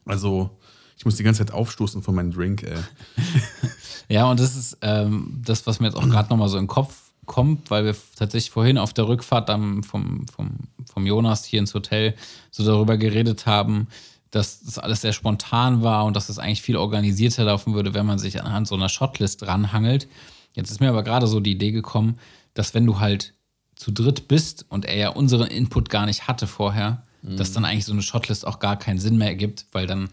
Also 0.06 0.50
ich 0.96 1.04
muss 1.04 1.16
die 1.16 1.22
ganze 1.22 1.44
Zeit 1.44 1.52
aufstoßen 1.54 2.02
von 2.02 2.14
meinem 2.14 2.32
Drink, 2.32 2.62
ey. 2.62 2.78
Ja, 4.08 4.30
und 4.30 4.40
das 4.40 4.56
ist 4.56 4.78
ähm, 4.82 5.40
das, 5.44 5.66
was 5.66 5.80
mir 5.80 5.86
jetzt 5.86 5.96
auch 5.96 6.08
gerade 6.08 6.28
nochmal 6.28 6.48
so 6.48 6.56
in 6.58 6.64
den 6.64 6.68
Kopf 6.68 6.94
kommt, 7.26 7.70
weil 7.70 7.84
wir 7.84 7.96
tatsächlich 8.16 8.50
vorhin 8.50 8.78
auf 8.78 8.92
der 8.92 9.08
Rückfahrt 9.08 9.48
dann 9.48 9.82
vom, 9.82 10.26
vom, 10.28 10.50
vom 10.92 11.06
Jonas 11.06 11.44
hier 11.44 11.60
ins 11.60 11.72
Hotel 11.74 12.14
so 12.50 12.64
darüber 12.64 12.96
geredet 12.98 13.46
haben, 13.46 13.86
dass 14.32 14.60
das 14.64 14.78
alles 14.78 15.02
sehr 15.02 15.12
spontan 15.12 15.82
war 15.82 16.04
und 16.04 16.16
dass 16.16 16.28
es 16.28 16.38
eigentlich 16.40 16.62
viel 16.62 16.76
organisierter 16.76 17.44
laufen 17.44 17.74
würde, 17.74 17.94
wenn 17.94 18.06
man 18.06 18.18
sich 18.18 18.40
anhand 18.42 18.66
so 18.66 18.74
einer 18.74 18.88
Shotlist 18.88 19.46
ranhangelt. 19.46 20.08
Jetzt 20.54 20.70
ist 20.70 20.80
mir 20.80 20.88
aber 20.88 21.04
gerade 21.04 21.26
so 21.28 21.38
die 21.38 21.52
Idee 21.52 21.70
gekommen, 21.70 22.18
dass 22.54 22.74
wenn 22.74 22.84
du 22.86 22.98
halt 22.98 23.34
zu 23.76 23.92
dritt 23.92 24.28
bist 24.28 24.66
und 24.68 24.84
er 24.86 24.96
ja 24.96 25.08
unseren 25.10 25.46
Input 25.48 25.88
gar 25.90 26.06
nicht 26.06 26.26
hatte 26.28 26.46
vorher, 26.46 27.02
dass 27.22 27.52
dann 27.52 27.64
eigentlich 27.64 27.84
so 27.84 27.92
eine 27.92 28.02
Shotlist 28.02 28.44
auch 28.46 28.58
gar 28.58 28.76
keinen 28.76 28.98
Sinn 28.98 29.16
mehr 29.16 29.28
ergibt, 29.28 29.66
weil 29.70 29.86
dann 29.86 30.08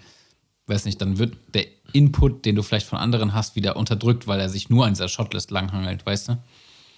weiß 0.67 0.85
nicht, 0.85 1.01
dann 1.01 1.17
wird 1.17 1.35
der 1.55 1.65
Input, 1.93 2.45
den 2.45 2.55
du 2.55 2.61
vielleicht 2.61 2.85
von 2.85 2.99
anderen 2.99 3.33
hast, 3.33 3.55
wieder 3.55 3.75
unterdrückt, 3.75 4.27
weil 4.27 4.39
er 4.39 4.49
sich 4.49 4.69
nur 4.69 4.85
an 4.85 4.93
dieser 4.93 5.07
Shotlist 5.09 5.49
langhangelt, 5.49 6.05
weißt 6.05 6.29
du? 6.29 6.37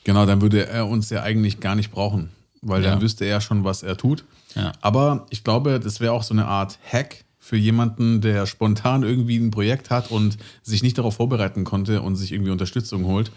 Genau, 0.03 0.25
dann 0.25 0.41
würde 0.41 0.67
er 0.67 0.87
uns 0.87 1.09
ja 1.09 1.23
eigentlich 1.23 1.59
gar 1.61 1.75
nicht 1.75 1.91
brauchen, 1.91 2.29
weil 2.61 2.83
Ja. 2.83 2.91
dann 2.91 3.01
wüsste 3.01 3.23
er 3.25 3.39
schon, 3.39 3.63
was 3.63 3.83
er 3.83 3.95
tut. 3.95 4.25
Ja. 4.55 4.71
Aber 4.81 5.25
ich 5.29 5.43
glaube, 5.43 5.79
das 5.79 5.99
wäre 5.99 6.13
auch 6.13 6.23
so 6.23 6.33
eine 6.33 6.47
Art 6.47 6.79
Hack 6.91 7.25
für 7.39 7.57
jemanden, 7.57 8.21
der 8.21 8.45
spontan 8.45 9.03
irgendwie 9.03 9.37
ein 9.37 9.51
Projekt 9.51 9.89
hat 9.89 10.11
und 10.11 10.37
sich 10.61 10.83
nicht 10.83 10.97
darauf 10.97 11.15
vorbereiten 11.15 11.63
konnte 11.63 12.01
und 12.01 12.15
sich 12.15 12.31
irgendwie 12.31 12.51
Unterstützung 12.51 13.05
holt. 13.05 13.31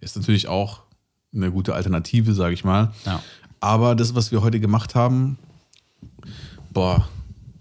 Ist 0.00 0.16
natürlich 0.16 0.48
auch 0.48 0.82
eine 1.34 1.50
gute 1.50 1.74
Alternative, 1.74 2.34
sage 2.34 2.54
ich 2.54 2.64
mal. 2.64 2.92
Ja. 3.04 3.22
Aber 3.60 3.94
das, 3.94 4.14
was 4.14 4.30
wir 4.30 4.42
heute 4.42 4.60
gemacht 4.60 4.94
haben, 4.94 5.38
boah, 6.70 7.08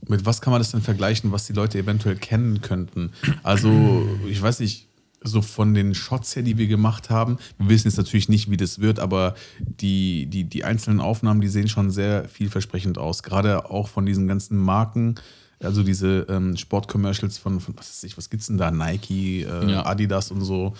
mit 0.07 0.25
was 0.25 0.41
kann 0.41 0.51
man 0.51 0.59
das 0.59 0.71
denn 0.71 0.81
vergleichen, 0.81 1.31
was 1.31 1.47
die 1.47 1.53
Leute 1.53 1.79
eventuell 1.79 2.15
kennen 2.15 2.61
könnten? 2.61 3.11
Also, 3.43 4.07
ich 4.27 4.41
weiß 4.41 4.59
nicht, 4.59 4.84
so 5.25 5.41
von 5.41 5.73
den 5.73 5.93
Shots 5.93 6.35
her, 6.35 6.43
die 6.43 6.57
wir 6.57 6.67
gemacht 6.67 7.09
haben, 7.09 7.37
wir 7.57 7.69
wissen 7.69 7.87
jetzt 7.87 7.97
natürlich 7.97 8.29
nicht, 8.29 8.49
wie 8.49 8.57
das 8.57 8.79
wird, 8.79 8.99
aber 8.99 9.35
die, 9.59 10.27
die, 10.27 10.43
die 10.45 10.63
einzelnen 10.63 11.01
Aufnahmen, 11.01 11.41
die 11.41 11.47
sehen 11.47 11.67
schon 11.67 11.91
sehr 11.91 12.29
vielversprechend 12.29 12.97
aus. 12.97 13.23
Gerade 13.23 13.69
auch 13.69 13.87
von 13.87 14.05
diesen 14.05 14.27
ganzen 14.27 14.57
Marken, 14.57 15.15
also 15.59 15.83
diese 15.83 16.25
ähm, 16.29 16.55
Sportcommercials 16.55 17.37
von, 17.37 17.59
von, 17.59 17.75
was 17.77 17.89
weiß 17.89 18.03
ich, 18.03 18.17
was 18.17 18.29
gibt's 18.29 18.47
denn 18.47 18.57
da? 18.57 18.71
Nike, 18.71 19.43
äh, 19.43 19.71
Ja. 19.71 19.85
Adidas 19.85 20.31
und 20.31 20.41
so. 20.41 20.73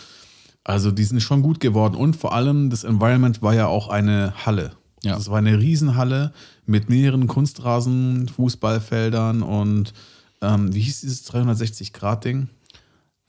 Also 0.64 0.92
die 0.92 1.04
sind 1.04 1.22
schon 1.22 1.42
gut 1.42 1.60
geworden. 1.60 1.96
Und 1.96 2.16
vor 2.16 2.34
allem, 2.34 2.70
das 2.70 2.84
Environment 2.84 3.42
war 3.42 3.54
ja 3.54 3.68
auch 3.68 3.88
eine 3.88 4.34
Halle. 4.46 4.72
Ja. 5.04 5.16
Das 5.16 5.30
war 5.30 5.38
eine 5.38 5.60
Riesenhalle 5.60 6.34
mit 6.66 6.90
mehreren 6.90 7.28
Kunstrasen, 7.28 8.28
Fußballfeldern 8.28 9.44
und 9.44 9.94
ähm, 10.42 10.74
wie 10.74 10.82
hieß 10.82 11.02
dieses 11.02 11.32
360-Grad-Ding? 11.32 12.50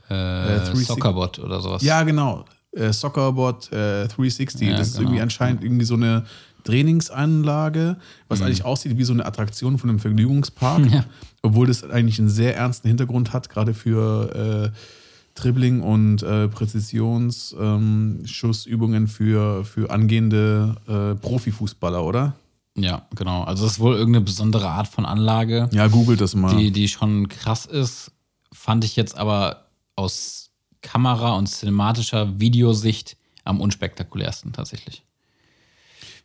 Äh, 0.09 0.15
360 0.15 0.87
Soccerbot 0.87 1.39
oder 1.39 1.61
sowas. 1.61 1.83
Ja, 1.83 2.03
genau. 2.03 2.45
Äh, 2.73 2.93
Soccerbot 2.93 3.73
äh, 3.73 4.07
360. 4.09 4.69
Ja, 4.69 4.77
das 4.77 4.89
ist 4.89 4.95
genau. 4.95 5.09
irgendwie 5.09 5.23
anscheinend 5.23 5.63
irgendwie 5.65 5.85
so 5.85 5.95
eine 5.95 6.25
Trainingsanlage, 6.65 7.97
was 8.29 8.43
eigentlich 8.43 8.65
aussieht 8.65 8.99
wie 8.99 9.05
so 9.05 9.13
eine 9.13 9.25
Attraktion 9.25 9.79
von 9.79 9.89
einem 9.91 9.99
Vergnügungspark. 10.01 10.81
Mhm. 10.81 10.91
Ja. 10.93 11.05
Obwohl 11.43 11.69
das 11.69 11.85
eigentlich 11.85 12.19
einen 12.19 12.29
sehr 12.29 12.57
ernsten 12.57 12.89
Hintergrund 12.89 13.33
hat, 13.33 13.49
gerade 13.49 13.73
für 13.73 14.73
äh, 14.75 15.41
Dribbling 15.41 15.81
und 15.81 16.25
äh, 16.25 16.49
Präzisionsschussübungen 16.49 19.07
für, 19.07 19.65
für 19.65 19.91
angehende 19.91 20.75
äh, 20.89 21.15
Profifußballer, 21.15 22.03
oder? 22.03 22.33
Ja, 22.75 23.03
genau. 23.15 23.45
Also 23.45 23.65
es 23.65 23.73
ist 23.73 23.81
wohl 23.81 23.95
irgendeine 23.95 24.25
besondere 24.25 24.69
Art 24.69 24.89
von 24.89 25.07
Anlage, 25.07 25.69
Ja, 25.73 25.87
googelt 25.87 26.21
das 26.21 26.35
mal. 26.35 26.57
die, 26.57 26.73
die 26.73 26.89
schon 26.89 27.29
krass 27.29 27.65
ist. 27.67 28.11
Fand 28.53 28.85
ich 28.85 28.97
jetzt 28.97 29.17
aber 29.17 29.66
aus 29.97 30.51
Kamera- 30.83 31.37
und 31.37 31.47
cinematischer 31.47 32.39
Videosicht 32.39 33.17
am 33.45 33.61
unspektakulärsten 33.61 34.53
tatsächlich. 34.53 35.05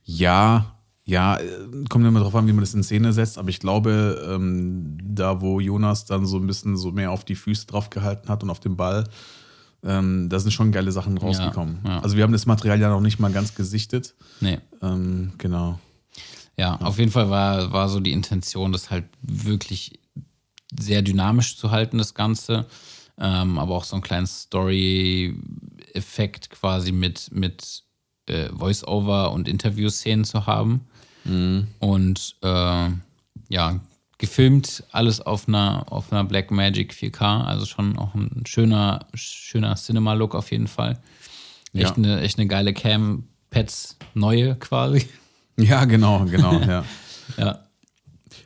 Ja, 0.04 0.76
ja, 1.04 1.38
äh, 1.38 1.86
kommt 1.90 2.06
immer 2.06 2.20
drauf 2.20 2.36
an, 2.36 2.48
wie 2.48 2.54
man 2.54 2.62
das 2.62 2.74
in 2.74 2.84
Szene 2.84 3.12
setzt, 3.12 3.38
aber 3.38 3.50
ich 3.50 3.60
glaube, 3.60 4.24
ähm, 4.30 4.98
da 5.04 5.42
wo 5.42 5.60
Jonas 5.60 6.06
dann 6.06 6.26
so 6.26 6.38
ein 6.38 6.48
bisschen 6.48 6.78
so 6.78 6.92
mehr 6.92 7.12
auf 7.12 7.26
die 7.26 7.36
Füße 7.36 7.66
drauf 7.66 7.90
gehalten 7.90 8.30
hat 8.30 8.44
und 8.44 8.50
auf 8.50 8.60
den 8.60 8.76
Ball, 8.76 9.10
ähm, 9.84 10.30
da 10.30 10.40
sind 10.40 10.52
schon 10.52 10.72
geile 10.72 10.92
Sachen 10.92 11.18
rausgekommen. 11.18 11.80
ja. 11.84 12.00
Also 12.02 12.16
wir 12.16 12.24
haben 12.24 12.34
das 12.34 12.46
Material 12.46 12.80
ja 12.80 12.90
noch 12.90 13.02
nicht 13.02 13.20
mal 13.20 13.32
ganz 13.32 13.56
gesichtet. 13.56 14.14
Nee. 14.40 14.60
Ähm, 14.82 15.34
genau. 15.38 15.80
Ja, 16.56 16.76
auf 16.82 17.00
jeden 17.00 17.12
Fall 17.12 17.30
war, 17.30 17.72
war 17.72 17.90
so 17.90 18.00
die 18.00 18.12
Intention, 18.12 18.72
das 18.72 18.92
halt 18.92 19.06
wirklich 19.22 20.00
sehr 20.80 21.02
dynamisch 21.02 21.58
zu 21.58 21.72
halten, 21.72 21.98
das 21.98 22.14
Ganze. 22.14 22.68
Ähm, 23.24 23.60
aber 23.60 23.76
auch 23.76 23.84
so 23.84 23.96
einen 23.96 24.02
kleinen 24.04 24.26
Story-Effekt 24.28 26.50
quasi 26.50 26.92
mit, 26.92 27.30
mit 27.32 27.84
äh, 28.28 28.50
Voice-Over 28.50 29.32
und 29.32 29.48
Interview-Szenen 29.48 30.26
zu 30.26 30.48
haben. 30.48 30.82
Und 31.80 32.36
äh, 32.42 32.90
ja, 33.50 33.80
gefilmt 34.18 34.84
alles 34.92 35.22
auf 35.22 35.48
einer, 35.48 35.86
auf 35.92 36.12
einer 36.12 36.24
Blackmagic 36.24 36.94
4K, 36.94 37.44
also 37.46 37.68
schon 37.68 37.96
auch 38.00 38.16
ein 38.16 38.44
schöner, 38.48 39.06
schöner 39.14 39.76
Cinema-Look 39.76 40.34
auf 40.34 40.50
jeden 40.52 40.68
Fall. 40.68 40.98
Echt, 41.74 41.90
Ja. 41.90 41.94
eine, 41.96 42.22
echt 42.22 42.40
eine 42.40 42.48
geile 42.48 42.74
Cam, 42.74 43.26
Pets 43.52 43.98
neue 44.16 44.56
quasi. 44.56 45.08
Ja, 45.58 45.86
genau, 45.86 46.26
genau, 46.26 46.60
ja. 46.62 46.84
Ja, 47.38 47.60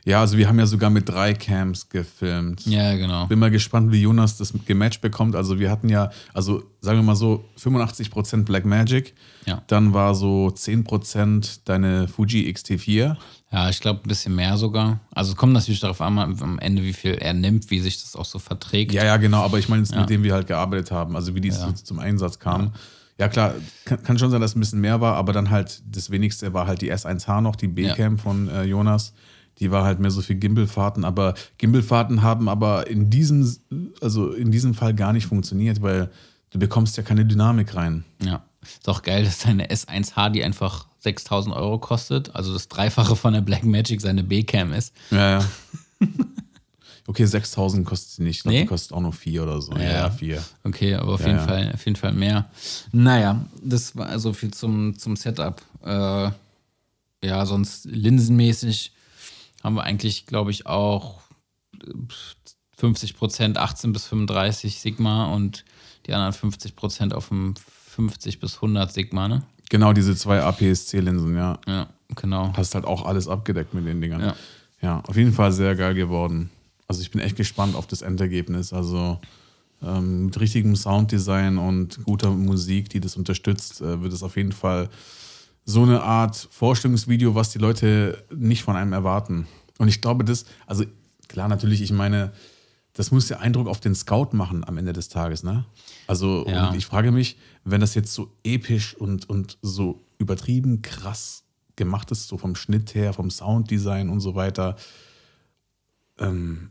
Ja, 0.07 0.19
also 0.21 0.37
wir 0.37 0.47
haben 0.47 0.59
ja 0.59 0.67
sogar 0.67 0.91
mit 0.91 1.09
drei 1.09 1.33
Cams 1.33 1.89
gefilmt. 1.89 2.65
ja 2.67 2.95
genau. 2.95 3.25
Bin 3.25 3.39
mal 3.39 3.49
gespannt, 3.49 3.91
wie 3.91 4.01
Jonas 4.01 4.37
das 4.37 4.53
gematcht 4.65 5.01
bekommt. 5.01 5.35
Also 5.35 5.57
wir 5.59 5.71
hatten 5.71 5.89
ja, 5.89 6.11
also 6.31 6.63
sagen 6.79 6.99
wir 6.99 7.03
mal 7.03 7.15
so, 7.15 7.43
85% 7.59 8.43
Blackmagic. 8.45 9.15
Ja. 9.47 9.63
Dann 9.65 9.93
war 9.93 10.13
so 10.13 10.47
10% 10.55 11.61
deine 11.65 12.07
Fuji 12.07 12.47
X-T4. 12.49 13.15
Ja, 13.51 13.69
ich 13.69 13.79
glaube 13.79 14.01
ein 14.03 14.07
bisschen 14.07 14.35
mehr 14.35 14.57
sogar. 14.57 14.99
Also 15.11 15.31
es 15.31 15.37
kommt 15.37 15.53
natürlich 15.53 15.79
darauf 15.79 16.01
an, 16.01 16.19
am 16.19 16.59
Ende, 16.59 16.83
wie 16.83 16.93
viel 16.93 17.13
er 17.13 17.33
nimmt, 17.33 17.71
wie 17.71 17.79
sich 17.79 18.01
das 18.01 18.15
auch 18.15 18.25
so 18.25 18.37
verträgt. 18.37 18.91
Ja, 18.91 19.03
ja, 19.03 19.17
genau, 19.17 19.41
aber 19.43 19.57
ich 19.59 19.69
meine 19.69 19.83
Ja. 19.85 20.01
mit 20.01 20.09
dem 20.09 20.23
wir 20.23 20.33
halt 20.33 20.47
gearbeitet 20.47 20.91
haben, 20.91 21.15
also 21.15 21.33
wie 21.35 21.41
die 21.41 21.51
so 21.51 21.71
zum 21.71 21.97
Einsatz 21.99 22.37
kamen. 22.39 22.73
Ja, 23.17 23.27
klar, 23.29 23.55
kann, 23.85 24.03
kann 24.03 24.19
schon 24.19 24.29
sein, 24.29 24.41
dass 24.41 24.51
es 24.51 24.57
ein 24.57 24.59
bisschen 24.59 24.81
mehr 24.81 24.99
war, 24.99 25.15
aber 25.15 25.31
dann 25.31 25.49
halt 25.49 25.81
das 25.89 26.09
wenigste 26.11 26.53
war 26.53 26.67
halt 26.67 26.81
die 26.81 26.91
S1H 26.91 27.41
noch, 27.41 27.55
die 27.55 27.67
B-Cam 27.69 28.17
von 28.17 28.49
äh, 28.49 28.63
Jonas. 28.63 29.13
Die 29.59 29.71
war 29.71 29.85
halt 29.85 29.99
mehr 29.99 30.11
so 30.11 30.21
für 30.21 30.35
Gimbalfahrten, 30.35 31.05
aber 31.05 31.33
Gimbalfahrten 31.57 32.21
haben 32.21 32.49
aber 32.49 32.87
in 32.87 33.09
diesem, 33.09 33.57
also 34.01 34.31
in 34.33 34.51
diesem 34.51 34.73
Fall 34.73 34.93
gar 34.93 35.13
nicht 35.13 35.27
funktioniert, 35.27 35.81
weil 35.81 36.11
du 36.49 36.59
bekommst 36.59 36.97
ja 36.97 37.03
keine 37.03 37.25
Dynamik 37.25 37.73
rein. 37.75 38.03
Ja. 38.23 38.43
Ist 38.61 38.89
auch 38.89 39.01
geil, 39.03 39.23
dass 39.23 39.41
seine 39.41 39.67
S1H, 39.69 40.29
die 40.31 40.43
einfach 40.43 40.87
6000 40.99 41.55
Euro 41.55 41.77
kostet, 41.77 42.33
also 42.35 42.51
das 42.51 42.67
Dreifache 42.67 43.15
von 43.15 43.33
der 43.33 43.41
Blackmagic 43.41 44.01
seine 44.01 44.23
B-Cam 44.23 44.73
ist. 44.73 44.91
Ja, 45.11 45.39
ja. 45.39 45.45
okay, 47.07 47.25
6000 47.25 47.85
kostet 47.85 48.09
sie 48.11 48.23
nicht. 48.23 48.37
Ich 48.37 48.43
glaube, 48.43 48.55
Nee? 48.55 48.61
die 48.63 48.67
kostet 48.67 48.93
auch 48.93 49.01
nur 49.01 49.13
4 49.13 49.43
oder 49.43 49.61
so. 49.61 49.73
Ja, 49.73 49.81
Ja. 49.83 49.91
ja 49.91 50.09
4. 50.09 50.43
Okay, 50.63 50.95
aber 50.95 51.13
auf, 51.13 51.21
Ja, 51.21 51.27
jeden, 51.27 51.37
ja. 51.39 51.45
Fall, 51.45 51.71
auf 51.75 51.85
jeden 51.85 51.95
Fall 51.95 52.13
mehr. 52.13 52.49
Naja, 52.91 53.45
das 53.63 53.95
war 53.95 54.17
so 54.19 54.33
viel 54.33 54.51
zum, 54.51 54.97
zum 54.97 55.15
Setup. 55.15 55.61
Äh, 55.85 56.31
ja, 57.23 57.45
sonst 57.45 57.85
linsenmäßig 57.85 58.91
haben 59.65 59.75
wir 59.75 59.83
eigentlich, 59.83 60.27
glaube 60.27 60.51
ich, 60.51 60.67
auch 60.67 61.21
äh, 61.83 61.91
50 62.77 63.17
Prozent 63.17 63.57
18 63.57 63.93
bis 63.93 64.05
35 64.05 64.79
Sigma 64.79 65.33
und 65.33 65.65
die 66.05 66.13
anderen 66.13 66.33
50 66.33 66.75
Prozent 66.75 67.13
auf 67.13 67.29
dem 67.29 67.55
50 67.57 68.39
bis 68.39 68.55
100 68.55 68.93
Sigma, 68.93 69.27
ne? 69.27 69.43
Genau, 69.69 69.93
diese 69.93 70.15
zwei 70.15 70.41
APS-C-Linsen, 70.43 71.35
ja. 71.35 71.57
Ja, 71.65 71.87
genau. 72.15 72.53
Hast 72.55 72.75
halt 72.75 72.85
auch 72.85 73.05
alles 73.05 73.27
abgedeckt 73.27 73.73
mit 73.73 73.87
den 73.87 73.99
Dingern. 73.99 74.21
Ja. 74.21 74.35
ja, 74.81 74.99
auf 75.07 75.15
jeden 75.15 75.33
Fall 75.33 75.51
sehr 75.51 75.75
geil 75.75 75.95
geworden. 75.95 76.51
Also 76.87 77.01
ich 77.01 77.09
bin 77.09 77.19
echt 77.19 77.35
gespannt 77.35 77.75
auf 77.75 77.87
das 77.87 78.03
Endergebnis. 78.03 78.71
Also 78.71 79.19
ähm, 79.81 80.27
mit 80.27 80.39
richtigem 80.39 80.75
Sounddesign 80.75 81.57
und 81.57 82.03
guter 82.03 82.29
Musik, 82.29 82.89
die 82.89 82.99
das 82.99 83.17
unterstützt, 83.17 83.81
äh, 83.81 84.01
wird 84.03 84.13
es 84.13 84.21
auf 84.21 84.37
jeden 84.37 84.51
Fall 84.51 84.89
so 85.65 85.81
eine 85.83 86.03
Art 86.03 86.47
Vorstellungsvideo, 86.51 87.33
was 87.35 87.49
die 87.49 87.57
Leute 87.59 88.23
nicht 88.33 88.63
von 88.63 88.75
einem 88.75 88.93
erwarten. 88.93 89.47
Und 89.79 89.87
ich 89.87 89.99
glaube, 90.01 90.23
das, 90.23 90.45
also 90.67 90.85
klar, 91.27 91.47
natürlich, 91.47 91.81
ich 91.81 91.91
meine, 91.91 92.31
das 92.93 93.11
muss 93.11 93.27
ja 93.29 93.39
Eindruck 93.39 93.67
auf 93.67 93.79
den 93.79 93.95
Scout 93.95 94.29
machen 94.33 94.63
am 94.63 94.77
Ende 94.77 94.93
des 94.93 95.09
Tages, 95.09 95.43
ne? 95.43 95.65
Also, 96.07 96.45
Ja. 96.47 96.69
und 96.69 96.77
ich 96.77 96.85
frage 96.85 97.11
mich, 97.11 97.37
wenn 97.63 97.81
das 97.81 97.95
jetzt 97.95 98.13
so 98.13 98.31
episch 98.43 98.95
und, 98.95 99.27
und 99.29 99.57
so 99.61 100.05
übertrieben 100.17 100.81
krass 100.81 101.43
gemacht 101.75 102.11
ist, 102.11 102.27
so 102.27 102.37
vom 102.37 102.55
Schnitt 102.55 102.95
her, 102.95 103.11
vom 103.11 103.29
Sounddesign 103.29 104.07
und 104.09 104.21
so 104.21 104.35
weiter, 104.35 104.77
ähm, 106.19 106.69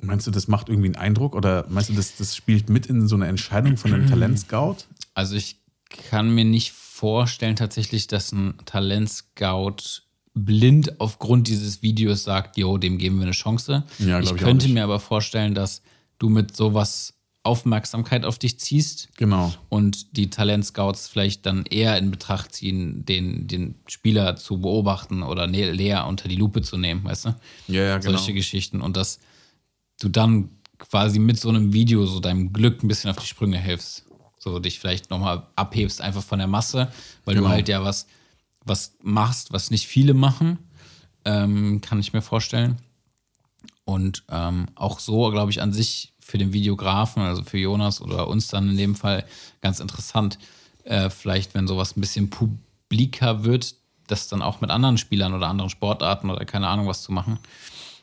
meinst 0.00 0.26
du, 0.26 0.30
das 0.30 0.48
macht 0.48 0.68
irgendwie 0.68 0.88
einen 0.88 0.96
Eindruck 0.96 1.34
oder 1.34 1.64
meinst 1.68 1.88
du, 1.90 1.94
das, 1.94 2.16
das 2.16 2.36
spielt 2.36 2.68
mit 2.68 2.86
in 2.86 3.06
so 3.08 3.14
eine 3.14 3.28
Entscheidung 3.28 3.76
von 3.76 3.94
einem 3.94 4.06
Talentscout? 4.10 4.76
Also 5.14 5.36
ich 5.36 5.56
kann 6.10 6.34
mir 6.34 6.44
nicht 6.44 6.72
vorstellen 6.72 6.89
tatsächlich, 7.56 8.06
dass 8.06 8.32
ein 8.32 8.54
Talentscout 8.66 10.02
blind 10.34 11.00
aufgrund 11.00 11.48
dieses 11.48 11.82
Videos 11.82 12.22
sagt, 12.24 12.56
jo, 12.56 12.78
dem 12.78 12.98
geben 12.98 13.16
wir 13.18 13.22
eine 13.24 13.32
Chance. 13.32 13.84
Ja, 13.98 14.20
ich 14.20 14.34
könnte 14.36 14.68
mir 14.68 14.84
aber 14.84 15.00
vorstellen, 15.00 15.54
dass 15.54 15.82
du 16.18 16.28
mit 16.28 16.56
sowas 16.56 17.14
Aufmerksamkeit 17.42 18.24
auf 18.26 18.38
dich 18.38 18.60
ziehst 18.60 19.08
Genau. 19.16 19.52
und 19.70 20.16
die 20.16 20.28
Talentscouts 20.28 21.08
vielleicht 21.08 21.46
dann 21.46 21.64
eher 21.64 21.96
in 21.96 22.10
Betracht 22.10 22.54
ziehen, 22.54 23.04
den, 23.06 23.46
den 23.48 23.76
Spieler 23.88 24.36
zu 24.36 24.60
beobachten 24.60 25.22
oder 25.22 25.44
nä- 25.44 25.74
näher 25.74 26.06
unter 26.06 26.28
die 26.28 26.36
Lupe 26.36 26.60
zu 26.60 26.76
nehmen, 26.76 27.02
weißt 27.02 27.24
du? 27.24 27.28
Ja, 27.68 27.82
ja, 27.82 27.98
genau. 27.98 28.18
Solche 28.18 28.34
Geschichten 28.34 28.82
und 28.82 28.96
dass 28.98 29.20
du 30.00 30.10
dann 30.10 30.50
quasi 30.78 31.18
mit 31.18 31.40
so 31.40 31.48
einem 31.48 31.72
Video 31.72 32.04
so 32.06 32.20
deinem 32.20 32.52
Glück 32.52 32.82
ein 32.84 32.88
bisschen 32.88 33.10
auf 33.10 33.16
die 33.18 33.26
Sprünge 33.26 33.58
hilfst. 33.58 34.04
So 34.42 34.58
dich 34.58 34.78
vielleicht 34.80 35.10
nochmal 35.10 35.46
abhebst 35.54 36.00
einfach 36.00 36.22
von 36.22 36.38
der 36.38 36.48
Masse, 36.48 36.90
weil 37.24 37.34
Genau. 37.34 37.46
du 37.48 37.52
halt 37.52 37.68
ja 37.68 37.84
was, 37.84 38.06
was 38.64 38.94
machst, 39.02 39.52
was 39.52 39.70
nicht 39.70 39.86
viele 39.86 40.14
machen, 40.14 40.58
ähm, 41.26 41.80
kann 41.82 42.00
ich 42.00 42.12
mir 42.14 42.22
vorstellen. 42.22 42.78
Und 43.84 44.24
ähm, 44.30 44.66
auch 44.76 44.98
so, 44.98 45.30
glaube 45.30 45.50
ich, 45.50 45.60
an 45.60 45.72
sich 45.72 46.12
für 46.20 46.38
den 46.38 46.52
Videografen, 46.52 47.22
also 47.22 47.42
für 47.44 47.58
Jonas 47.58 48.00
oder 48.00 48.28
uns 48.28 48.48
dann 48.48 48.70
in 48.70 48.76
dem 48.76 48.94
Fall 48.94 49.26
ganz 49.60 49.78
interessant. 49.80 50.38
Äh, 50.84 51.10
vielleicht, 51.10 51.54
wenn 51.54 51.66
sowas 51.68 51.96
ein 51.96 52.00
bisschen 52.00 52.30
publiker 52.30 53.44
wird, 53.44 53.74
das 54.06 54.28
dann 54.28 54.40
auch 54.40 54.60
mit 54.60 54.70
anderen 54.70 54.96
Spielern 54.96 55.34
oder 55.34 55.48
anderen 55.48 55.70
Sportarten 55.70 56.30
oder 56.30 56.44
keine 56.46 56.68
Ahnung 56.68 56.86
was 56.86 57.02
zu 57.02 57.12
machen. 57.12 57.38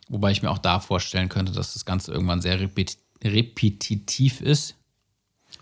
Wobei 0.09 0.31
ich 0.31 0.41
mir 0.43 0.51
auch 0.51 0.57
da 0.59 0.79
vorstellen 0.79 1.29
könnte, 1.29 1.51
dass 1.51 1.73
das 1.73 1.83
Ganze 1.85 2.11
irgendwann 2.11 2.41
sehr 2.41 2.59
repet 2.59 2.97
repetitiv 3.23 4.41
ist. 4.41 4.75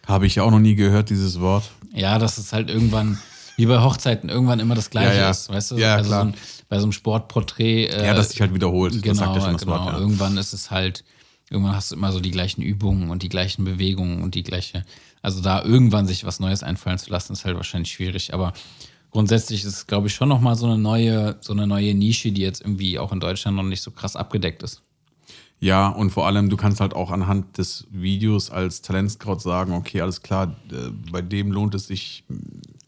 Habe 0.07 0.27
ich 0.27 0.39
auch 0.39 0.51
noch 0.51 0.59
nie 0.59 0.75
gehört, 0.75 1.09
dieses 1.09 1.39
Wort. 1.39 1.63
Ja, 1.93 2.19
dass 2.19 2.37
es 2.37 2.53
halt 2.53 2.69
irgendwann, 2.69 3.17
wie 3.57 3.65
bei 3.65 3.81
Hochzeiten, 3.81 4.29
irgendwann 4.29 4.59
immer 4.59 4.75
das 4.75 4.89
Gleiche 4.89 5.15
Ja, 5.15 5.21
ja. 5.23 5.29
ist. 5.31 5.49
Weißt 5.49 5.71
du? 5.71 5.77
Ja, 5.77 5.95
also 5.95 6.09
klar. 6.09 6.21
So 6.23 6.27
ein, 6.29 6.35
bei 6.69 6.77
so 6.79 6.83
einem 6.83 6.91
Sportporträt. 6.91 7.85
Äh, 7.87 8.05
Ja, 8.05 8.13
das 8.13 8.29
sich 8.29 8.41
halt 8.41 8.53
wiederholt. 8.53 8.93
das 8.95 9.01
Genau, 9.01 9.39
schon 9.39 9.53
das 9.53 9.61
genau. 9.61 9.71
Wort. 9.79 9.93
Ja. 9.93 9.99
Irgendwann 9.99 10.37
ist 10.37 10.53
es 10.53 10.71
halt, 10.71 11.03
irgendwann 11.49 11.75
hast 11.75 11.91
du 11.91 11.95
immer 11.95 12.11
so 12.11 12.19
die 12.19 12.31
gleichen 12.31 12.61
Übungen 12.61 13.09
und 13.09 13.23
die 13.23 13.29
gleichen 13.29 13.63
Bewegungen 13.65 14.21
und 14.21 14.35
die 14.35 14.43
gleiche. 14.43 14.83
Also 15.21 15.41
da 15.41 15.63
irgendwann 15.63 16.05
sich 16.05 16.25
was 16.25 16.39
Neues 16.39 16.61
einfallen 16.63 16.97
zu 16.99 17.09
lassen, 17.09 17.33
ist 17.33 17.45
halt 17.45 17.55
wahrscheinlich 17.55 17.91
schwierig. 17.91 18.33
Aber 18.33 18.53
grundsätzlich 19.11 19.61
ist 19.63 19.73
es, 19.73 19.87
glaube 19.87 20.07
ich, 20.07 20.13
schon 20.13 20.29
nochmal 20.29 20.55
so 20.55 20.65
eine 20.67 20.77
neue, 20.77 21.37
so 21.41 21.53
eine 21.53 21.65
neue 21.65 21.93
Nische, 21.95 22.31
die 22.31 22.41
jetzt 22.41 22.61
irgendwie 22.61 22.99
auch 22.99 23.11
in 23.11 23.19
Deutschland 23.19 23.57
noch 23.57 23.63
nicht 23.63 23.81
so 23.81 23.91
krass 23.91 24.15
abgedeckt 24.15 24.61
ist. 24.63 24.81
Ja, 25.59 25.87
und 25.87 26.11
vor 26.11 26.27
allem, 26.27 26.49
du 26.49 26.57
kannst 26.57 26.79
halt 26.79 26.93
auch 26.93 27.11
anhand 27.11 27.57
des 27.57 27.87
Videos 27.89 28.51
als 28.51 28.81
Talentscout 28.81 29.39
sagen, 29.39 29.73
okay, 29.73 30.01
alles 30.01 30.21
klar, 30.21 30.55
äh, 30.71 30.91
bei 31.11 31.21
dem 31.21 31.51
lohnt 31.51 31.73
es 31.75 31.87
sich, 31.87 32.23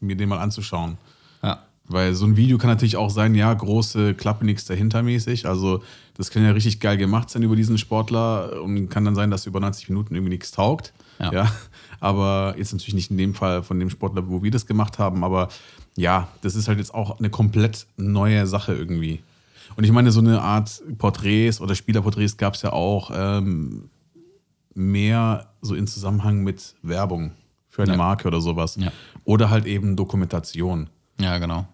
mir 0.00 0.16
den 0.16 0.28
mal 0.28 0.38
anzuschauen. 0.38 0.98
Ja. 1.42 1.62
Weil 1.86 2.14
so 2.14 2.26
ein 2.26 2.36
Video 2.36 2.58
kann 2.58 2.68
natürlich 2.68 2.96
auch 2.96 3.10
sein, 3.10 3.34
ja, 3.34 3.52
große 3.52 4.14
Klappe, 4.14 4.44
nichts 4.44 4.66
dahinter 4.66 5.02
mäßig. 5.02 5.46
Also 5.46 5.82
das 6.14 6.30
kann 6.30 6.44
ja 6.44 6.50
richtig 6.50 6.80
geil 6.80 6.98
gemacht 6.98 7.30
sein 7.30 7.42
über 7.42 7.56
diesen 7.56 7.78
Sportler 7.78 8.62
und 8.62 8.90
kann 8.90 9.04
dann 9.04 9.14
sein, 9.14 9.30
dass 9.30 9.46
über 9.46 9.60
90 9.60 9.88
Minuten 9.88 10.14
irgendwie 10.14 10.34
nichts 10.34 10.50
taugt. 10.50 10.92
Ja. 11.18 11.32
Ja. 11.32 11.52
Aber 12.00 12.54
jetzt 12.58 12.72
natürlich 12.72 12.94
nicht 12.94 13.10
in 13.10 13.18
dem 13.18 13.34
Fall 13.34 13.62
von 13.62 13.80
dem 13.80 13.90
Sportler, 13.90 14.28
wo 14.28 14.42
wir 14.42 14.50
das 14.50 14.66
gemacht 14.66 14.98
haben, 15.00 15.24
aber 15.24 15.48
ja, 15.96 16.28
das 16.42 16.54
ist 16.54 16.68
halt 16.68 16.78
jetzt 16.78 16.94
auch 16.94 17.18
eine 17.18 17.28
komplett 17.28 17.88
neue 17.96 18.46
Sache 18.46 18.72
irgendwie. 18.72 19.20
Und 19.78 19.84
ich 19.84 19.92
meine, 19.92 20.10
so 20.10 20.18
eine 20.18 20.42
Art 20.42 20.82
Porträts 20.98 21.60
oder 21.60 21.76
Spielerporträts 21.76 22.36
gab 22.36 22.54
es 22.54 22.62
ja 22.62 22.72
auch 22.72 23.12
ähm, 23.14 23.90
mehr 24.74 25.54
so 25.60 25.76
in 25.76 25.86
Zusammenhang 25.86 26.42
mit 26.42 26.74
Werbung 26.82 27.30
für 27.68 27.82
eine 27.82 27.92
Ja. 27.92 27.96
Marke 27.96 28.26
oder 28.26 28.40
sowas. 28.40 28.74
Ja. 28.74 28.90
Oder 29.22 29.50
halt 29.50 29.66
eben 29.66 29.94
Dokumentation. 29.94 30.90
Ja, 31.20 31.38
genau. 31.38 31.68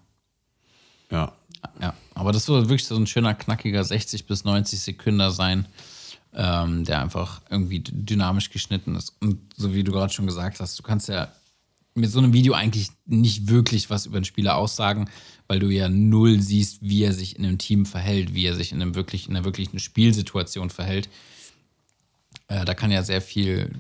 Ja. 1.11 1.33
Ja, 1.81 1.95
aber 2.15 2.33
das 2.33 2.45
soll 2.45 2.69
wirklich 2.69 2.85
so 2.85 2.95
ein 2.95 3.07
schöner, 3.07 3.33
knackiger 3.33 3.83
60 3.83 4.27
bis 4.27 4.45
90 4.45 4.83
Sekunden 4.83 5.31
sein, 5.31 5.67
ähm, 6.35 6.85
der 6.85 7.01
einfach 7.01 7.41
irgendwie 7.49 7.81
dynamisch 7.81 8.51
geschnitten 8.51 8.97
ist. 8.97 9.15
Und 9.23 9.39
so 9.57 9.73
wie 9.73 9.83
du 9.83 9.93
gerade 9.93 10.13
schon 10.13 10.27
gesagt 10.27 10.61
hast, 10.61 10.79
du 10.79 10.83
kannst 10.83 11.09
ja 11.09 11.29
mit 11.95 12.11
so 12.11 12.19
einem 12.19 12.33
Video 12.33 12.55
eigentlich 12.55 12.91
nicht 13.07 13.49
wirklich 13.49 13.89
was 13.91 14.07
über 14.07 14.21
den 14.21 14.25
Spieler 14.25 14.57
aussagen, 14.57 15.09
weil 15.47 15.59
du 15.61 15.69
ja 15.69 15.89
null 15.89 16.41
siehst, 16.41 16.79
wie 16.83 17.03
er 17.05 17.13
sich 17.13 17.39
in 17.39 17.45
einem 17.45 17.59
Team 17.59 17.87
verhält, 17.87 18.35
wie 18.35 18.47
er 18.47 18.57
sich 18.57 18.73
in, 18.73 18.83
einem 18.83 18.95
wirklich, 18.95 19.29
in 19.29 19.37
einer 19.37 19.45
wirklichen 19.45 19.79
Spielsituation 19.79 20.71
verhält. 20.71 21.09
Äh, 22.49 22.65
da 22.65 22.75
kann 22.75 22.91
ja 22.91 23.03
sehr 23.03 23.21
viel, 23.21 23.71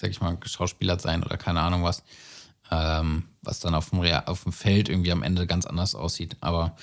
sag 0.00 0.10
ich 0.10 0.20
mal, 0.20 0.36
geschauspielert 0.36 1.00
sein 1.00 1.22
oder 1.22 1.36
keine 1.36 1.60
Ahnung 1.60 1.84
was, 1.84 2.02
ähm, 2.70 3.24
was 3.42 3.60
dann 3.60 3.74
auf 3.74 3.90
dem, 3.90 4.00
Rea- 4.00 4.26
auf 4.26 4.42
dem 4.42 4.52
Feld 4.52 4.88
irgendwie 4.88 5.12
am 5.12 5.22
Ende 5.22 5.46
ganz 5.46 5.64
anders 5.64 5.94
aussieht. 5.94 6.36
Aber 6.40 6.76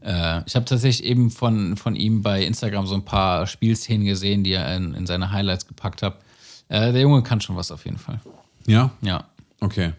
äh, 0.00 0.42
ich 0.46 0.54
habe 0.56 0.64
tatsächlich 0.64 1.04
eben 1.06 1.30
von, 1.30 1.76
von 1.76 1.94
ihm 1.94 2.22
bei 2.22 2.42
Instagram 2.44 2.86
so 2.86 2.94
ein 2.94 3.04
paar 3.04 3.46
Spielszenen 3.46 4.06
gesehen, 4.06 4.44
die 4.44 4.52
er 4.52 4.74
in, 4.76 4.94
in 4.94 5.06
seine 5.06 5.30
Highlights 5.30 5.66
gepackt 5.66 6.02
hat. 6.02 6.20
Äh, 6.68 6.92
der 6.92 7.02
Junge 7.02 7.22
kann 7.22 7.40
schon 7.40 7.56
was 7.56 7.70
auf 7.70 7.84
jeden 7.84 7.98
Fall. 7.98 8.20
Ja? 8.66 8.90
Ja. 9.02 9.24
Okay. 9.60 9.92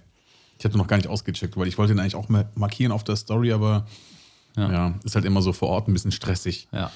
Ich 0.57 0.65
hatte 0.65 0.77
noch 0.77 0.87
gar 0.87 0.97
nicht 0.97 1.07
ausgecheckt, 1.07 1.55
weil 1.57 1.67
ich 1.67 1.77
wollte 1.77 1.93
ihn 1.93 1.99
eigentlich 1.99 2.15
auch 2.15 2.29
markieren 2.55 2.91
auf 2.91 3.03
der 3.03 3.15
Story, 3.15 3.51
aber 3.51 3.85
ja. 4.55 4.95
ist 5.03 5.15
halt 5.15 5.25
immer 5.25 5.41
so 5.41 5.53
vor 5.53 5.69
Ort 5.69 5.87
ein 5.87 5.93
bisschen 5.93 6.11
stressig. 6.11 6.67
Ja. 6.71 6.91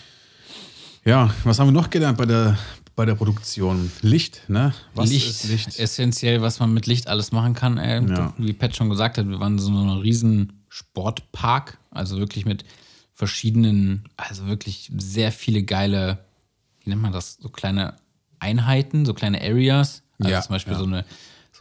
Ja, 1.04 1.34
was 1.44 1.60
haben 1.60 1.68
wir 1.68 1.72
noch 1.72 1.90
gelernt 1.90 2.18
bei 2.18 2.26
der, 2.26 2.58
bei 2.96 3.06
der 3.06 3.16
Produktion? 3.16 3.92
Licht, 4.02 4.44
ne? 4.48 4.74
Was 4.94 5.10
Licht, 5.10 5.30
ist 5.30 5.44
Licht? 5.46 5.80
essentiell, 5.80 6.42
was 6.42 6.60
man 6.60 6.74
mit 6.74 6.86
Licht 6.86 7.08
alles 7.08 7.32
machen 7.32 7.54
kann. 7.54 7.78
Ey. 7.78 8.08
Ja. 8.08 8.34
Wie 8.38 8.54
Pat 8.54 8.76
schon 8.76 8.90
gesagt 8.90 9.18
hat, 9.18 9.28
wir 9.28 9.40
waren 9.40 9.54
in 9.54 9.60
so 9.60 9.72
einem 9.72 9.98
riesen 9.98 10.64
Sportpark, 10.70 11.80
also 11.90 12.18
wirklich 12.18 12.46
mit 12.46 12.66
verschiedenen, 13.14 14.06
also 14.18 14.48
wirklich 14.48 14.92
sehr 14.98 15.32
viele 15.32 15.64
geile, 15.64 16.20
wie 16.82 16.90
nennt 16.90 17.02
man 17.02 17.12
das, 17.12 17.38
so 17.40 17.50
kleine 17.50 17.96
Einheiten, 18.40 19.06
so 19.06 19.14
kleine 19.14 19.42
Areas. 19.42 20.04
Also 20.20 20.32
Ja, 20.32 20.42
zum 20.42 20.54
Beispiel 20.54 20.74
ja. 20.74 20.80
so 20.80 20.86
eine 20.86 21.06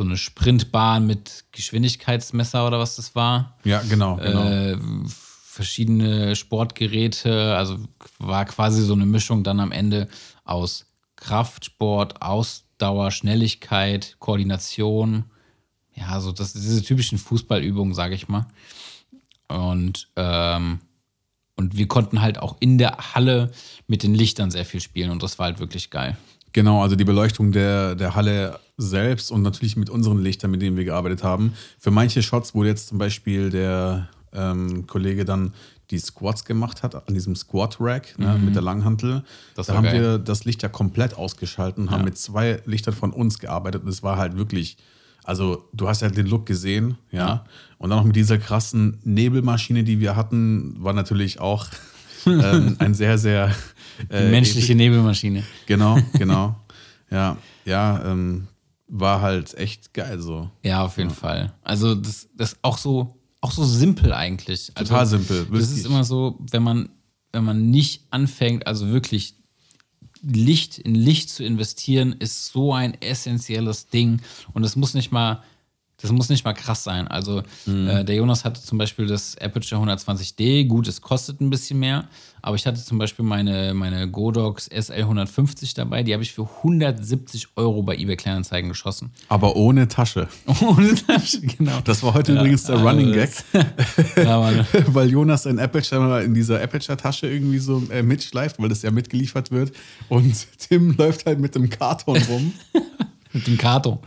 so 0.01 0.07
eine 0.07 0.17
Sprintbahn 0.17 1.07
mit 1.07 1.45
Geschwindigkeitsmesser 1.53 2.67
oder 2.67 2.79
was 2.79 2.97
das 2.97 3.15
war. 3.15 3.59
Ja, 3.65 3.83
genau, 3.83 4.17
genau. 4.17 4.49
Äh, 4.49 4.79
verschiedene 5.07 6.35
Sportgeräte, 6.37 7.55
also 7.55 7.77
war 8.19 8.47
quasi 8.47 8.83
so 8.83 8.95
eine 8.95 9.05
Mischung 9.05 9.45
dann 9.45 9.61
am 9.61 9.73
Ende 9.73 10.09
aus 10.45 10.87
Kraftsport, 11.17 12.23
Ausdauer, 12.23 13.11
Schnelligkeit, 13.11 14.17
Koordination. 14.21 15.25
Ja, 15.95 16.19
so 16.23 16.33
das, 16.33 16.55
diese 16.55 16.83
typischen 16.83 17.19
Fußballübungen, 17.19 17.93
sage 17.93 18.15
ich 18.15 18.27
mal. 18.27 18.47
Und, 19.49 20.09
ähm, 20.17 20.81
und 21.57 21.77
wir 21.77 21.89
konnten 21.89 22.23
halt 22.23 22.39
auch 22.39 22.57
in 22.61 22.79
der 22.79 23.15
Halle 23.15 23.53
mit 23.87 24.03
den 24.03 24.15
Lichtern 24.15 24.51
sehr 24.51 24.65
viel 24.65 24.81
spielen 24.81 25.11
und 25.11 25.23
das 25.23 25.39
war 25.39 25.45
halt 25.45 25.59
wirklich 25.59 25.91
geil. 25.91 26.17
Genau, 26.53 26.83
also 26.83 26.97
die 26.97 27.05
Beleuchtung 27.05 27.53
der, 27.53 27.95
der 27.95 28.15
Halle 28.17 28.59
selbst 28.77 29.31
und 29.31 29.43
natürlich 29.43 29.77
mit 29.77 29.89
unseren 29.91 30.19
Lichtern, 30.23 30.51
mit 30.51 30.63
denen 30.63 30.77
wir 30.77 30.85
gearbeitet 30.85 31.23
haben. 31.23 31.53
Für 31.79 31.91
manche 31.91 32.23
Shots, 32.23 32.55
wo 32.55 32.65
jetzt 32.65 32.89
zum 32.89 32.99
Beispiel 32.99 33.51
der 33.51 34.09
ähm, 34.33 34.87
Kollege 34.87 35.25
dann 35.25 35.53
die 35.91 35.99
Squats 35.99 36.45
gemacht 36.45 36.83
hat, 36.85 36.95
an 37.09 37.15
diesem 37.15 37.35
Squat-Rack 37.35 38.17
ne, 38.19 38.39
mit 38.45 38.55
der 38.55 38.63
Langhantel, 38.63 39.17
Mhm. 39.17 39.23
Das 39.57 39.67
da 39.67 39.75
haben 39.75 39.85
geil. 39.85 40.01
wir 40.01 40.19
das 40.19 40.45
Licht 40.45 40.63
ja 40.63 40.69
komplett 40.69 41.15
ausgeschalten, 41.17 41.91
haben 41.91 42.01
Ja. 42.01 42.05
mit 42.05 42.17
zwei 42.19 42.63
Lichtern 42.65 42.95
von 42.95 43.13
uns 43.13 43.39
gearbeitet 43.41 43.83
und 43.83 43.89
es 43.89 44.03
war 44.05 44.17
halt 44.17 44.37
wirklich, 44.37 44.77
also 45.25 45.65
du 45.73 45.89
hast 45.89 46.01
ja 46.03 46.09
den 46.09 46.27
Look 46.27 46.47
gesehen, 46.47 46.97
ja, 47.11 47.19
Ja. 47.27 47.45
und 47.79 47.91
dann 47.91 47.99
noch 47.99 48.05
mit 48.07 48.15
dieser 48.17 48.39
krassen 48.39 48.99
Nebelmaschine, 49.05 49.83
die 49.83 49.99
wir 50.01 50.15
hatten, 50.17 50.77
war 50.79 50.93
natürlich 50.93 51.41
auch 51.41 51.67
ähm, 52.27 52.77
ein 52.79 52.95
sehr, 52.95 53.19
sehr 53.19 53.55
äh, 54.11 54.31
Menschliche 54.31 54.75
Nebelmaschine. 54.75 55.45
Genau, 55.67 55.99
genau. 56.15 56.57
ja, 57.11 57.37
ja, 57.65 58.05
ähm, 58.05 58.49
war 58.89 59.21
halt 59.21 59.55
echt 59.55 59.95
geil 59.95 60.21
so. 60.21 60.51
Ja, 60.63 60.83
auf 60.83 60.99
jeden 60.99 61.11
Fall. 61.11 61.53
Also 61.63 61.95
das, 61.95 62.29
das 62.35 62.57
auch 62.63 62.79
so, 62.79 63.17
auch 63.41 63.53
so 63.53 63.65
simpel 63.65 64.13
eigentlich. 64.13 64.73
Also, 64.75 64.89
Total 64.89 65.07
simpel, 65.07 65.47
Das 65.53 65.71
ist 65.71 65.87
immer 65.87 66.05
so, 66.05 66.39
wenn 66.51 66.63
man, 66.63 66.89
wenn 67.33 67.45
man 67.45 67.71
nicht 67.71 68.05
anfängt, 68.11 68.67
also 68.67 68.89
wirklich 68.89 69.35
Licht 70.23 70.79
in 70.79 70.95
Licht 70.95 71.31
zu 71.31 71.45
investieren, 71.45 72.15
ist 72.19 72.53
so 72.53 72.75
ein 72.75 73.01
essentielles 73.01 73.89
Ding. 73.89 74.21
Und 74.53 74.65
es 74.65 74.77
muss 74.77 74.95
nicht 74.95 75.13
mal, 75.13 75.43
das 76.03 76.11
muss 76.13 76.29
nicht 76.29 76.45
mal 76.45 76.53
krass 76.55 76.85
sein. 76.85 77.09
Also 77.09 77.43
Mhm. 77.67 77.89
äh, 77.89 78.05
der 78.05 78.15
Jonas 78.17 78.45
hatte 78.45 78.63
zum 78.63 78.79
Beispiel 78.79 79.07
das 79.07 79.37
Aperture 79.39 79.81
120D. 79.83 80.65
Gut, 80.67 80.89
es 80.89 81.01
kostet 81.01 81.41
ein 81.41 81.51
bisschen 81.51 81.79
mehr, 81.79 82.05
aber 82.43 82.57
ich 82.57 82.67
hatte 82.67 82.83
zum 82.83 82.99
Beispiel 82.99 83.25
meine, 83.25 83.75
meine 83.75 84.09
Godox 84.11 84.67
SL 84.67 85.03
150 85.03 85.75
dabei. 85.75 86.03
Die 86.03 86.13
habe 86.13 86.23
ich 86.23 86.33
für 86.33 86.49
170 86.65 87.49
Euro 87.57 87.83
bei 87.83 87.97
eBay 87.97 88.17
Kleinanzeigen 88.17 88.71
geschossen. 88.71 89.11
Aber 89.29 89.57
ohne 89.57 89.89
Tasche. 89.89 90.29
Ohne 90.61 90.95
Tasche, 90.95 91.41
genau. 91.43 91.81
Das 91.85 92.03
war 92.03 92.15
heute 92.15 92.33
übrigens 92.33 92.65
der 92.65 92.77
Running 92.83 93.13
Gag, 93.13 93.31
Ja, 94.17 94.41
weil 94.87 95.11
Jonas 95.11 95.43
sein 95.45 95.59
Aperture 95.59 96.23
in 96.23 96.35
dieser 96.35 96.63
Aperture-Tasche 96.63 97.27
irgendwie 97.29 97.59
so 97.59 97.83
äh, 97.91 98.03
mitschleift, 98.03 98.59
weil 98.61 98.69
das 98.69 98.83
ja 98.83 98.91
mitgeliefert 98.91 99.51
wird. 99.51 99.73
Und 100.09 100.35
Tim 100.59 100.97
läuft 100.97 101.27
halt 101.27 101.39
mit 101.41 101.55
dem 101.55 101.69
Karton 101.69 102.17
rum. 102.29 102.53
Mit 103.33 103.47
dem 103.47 103.57
Karton. 103.59 103.99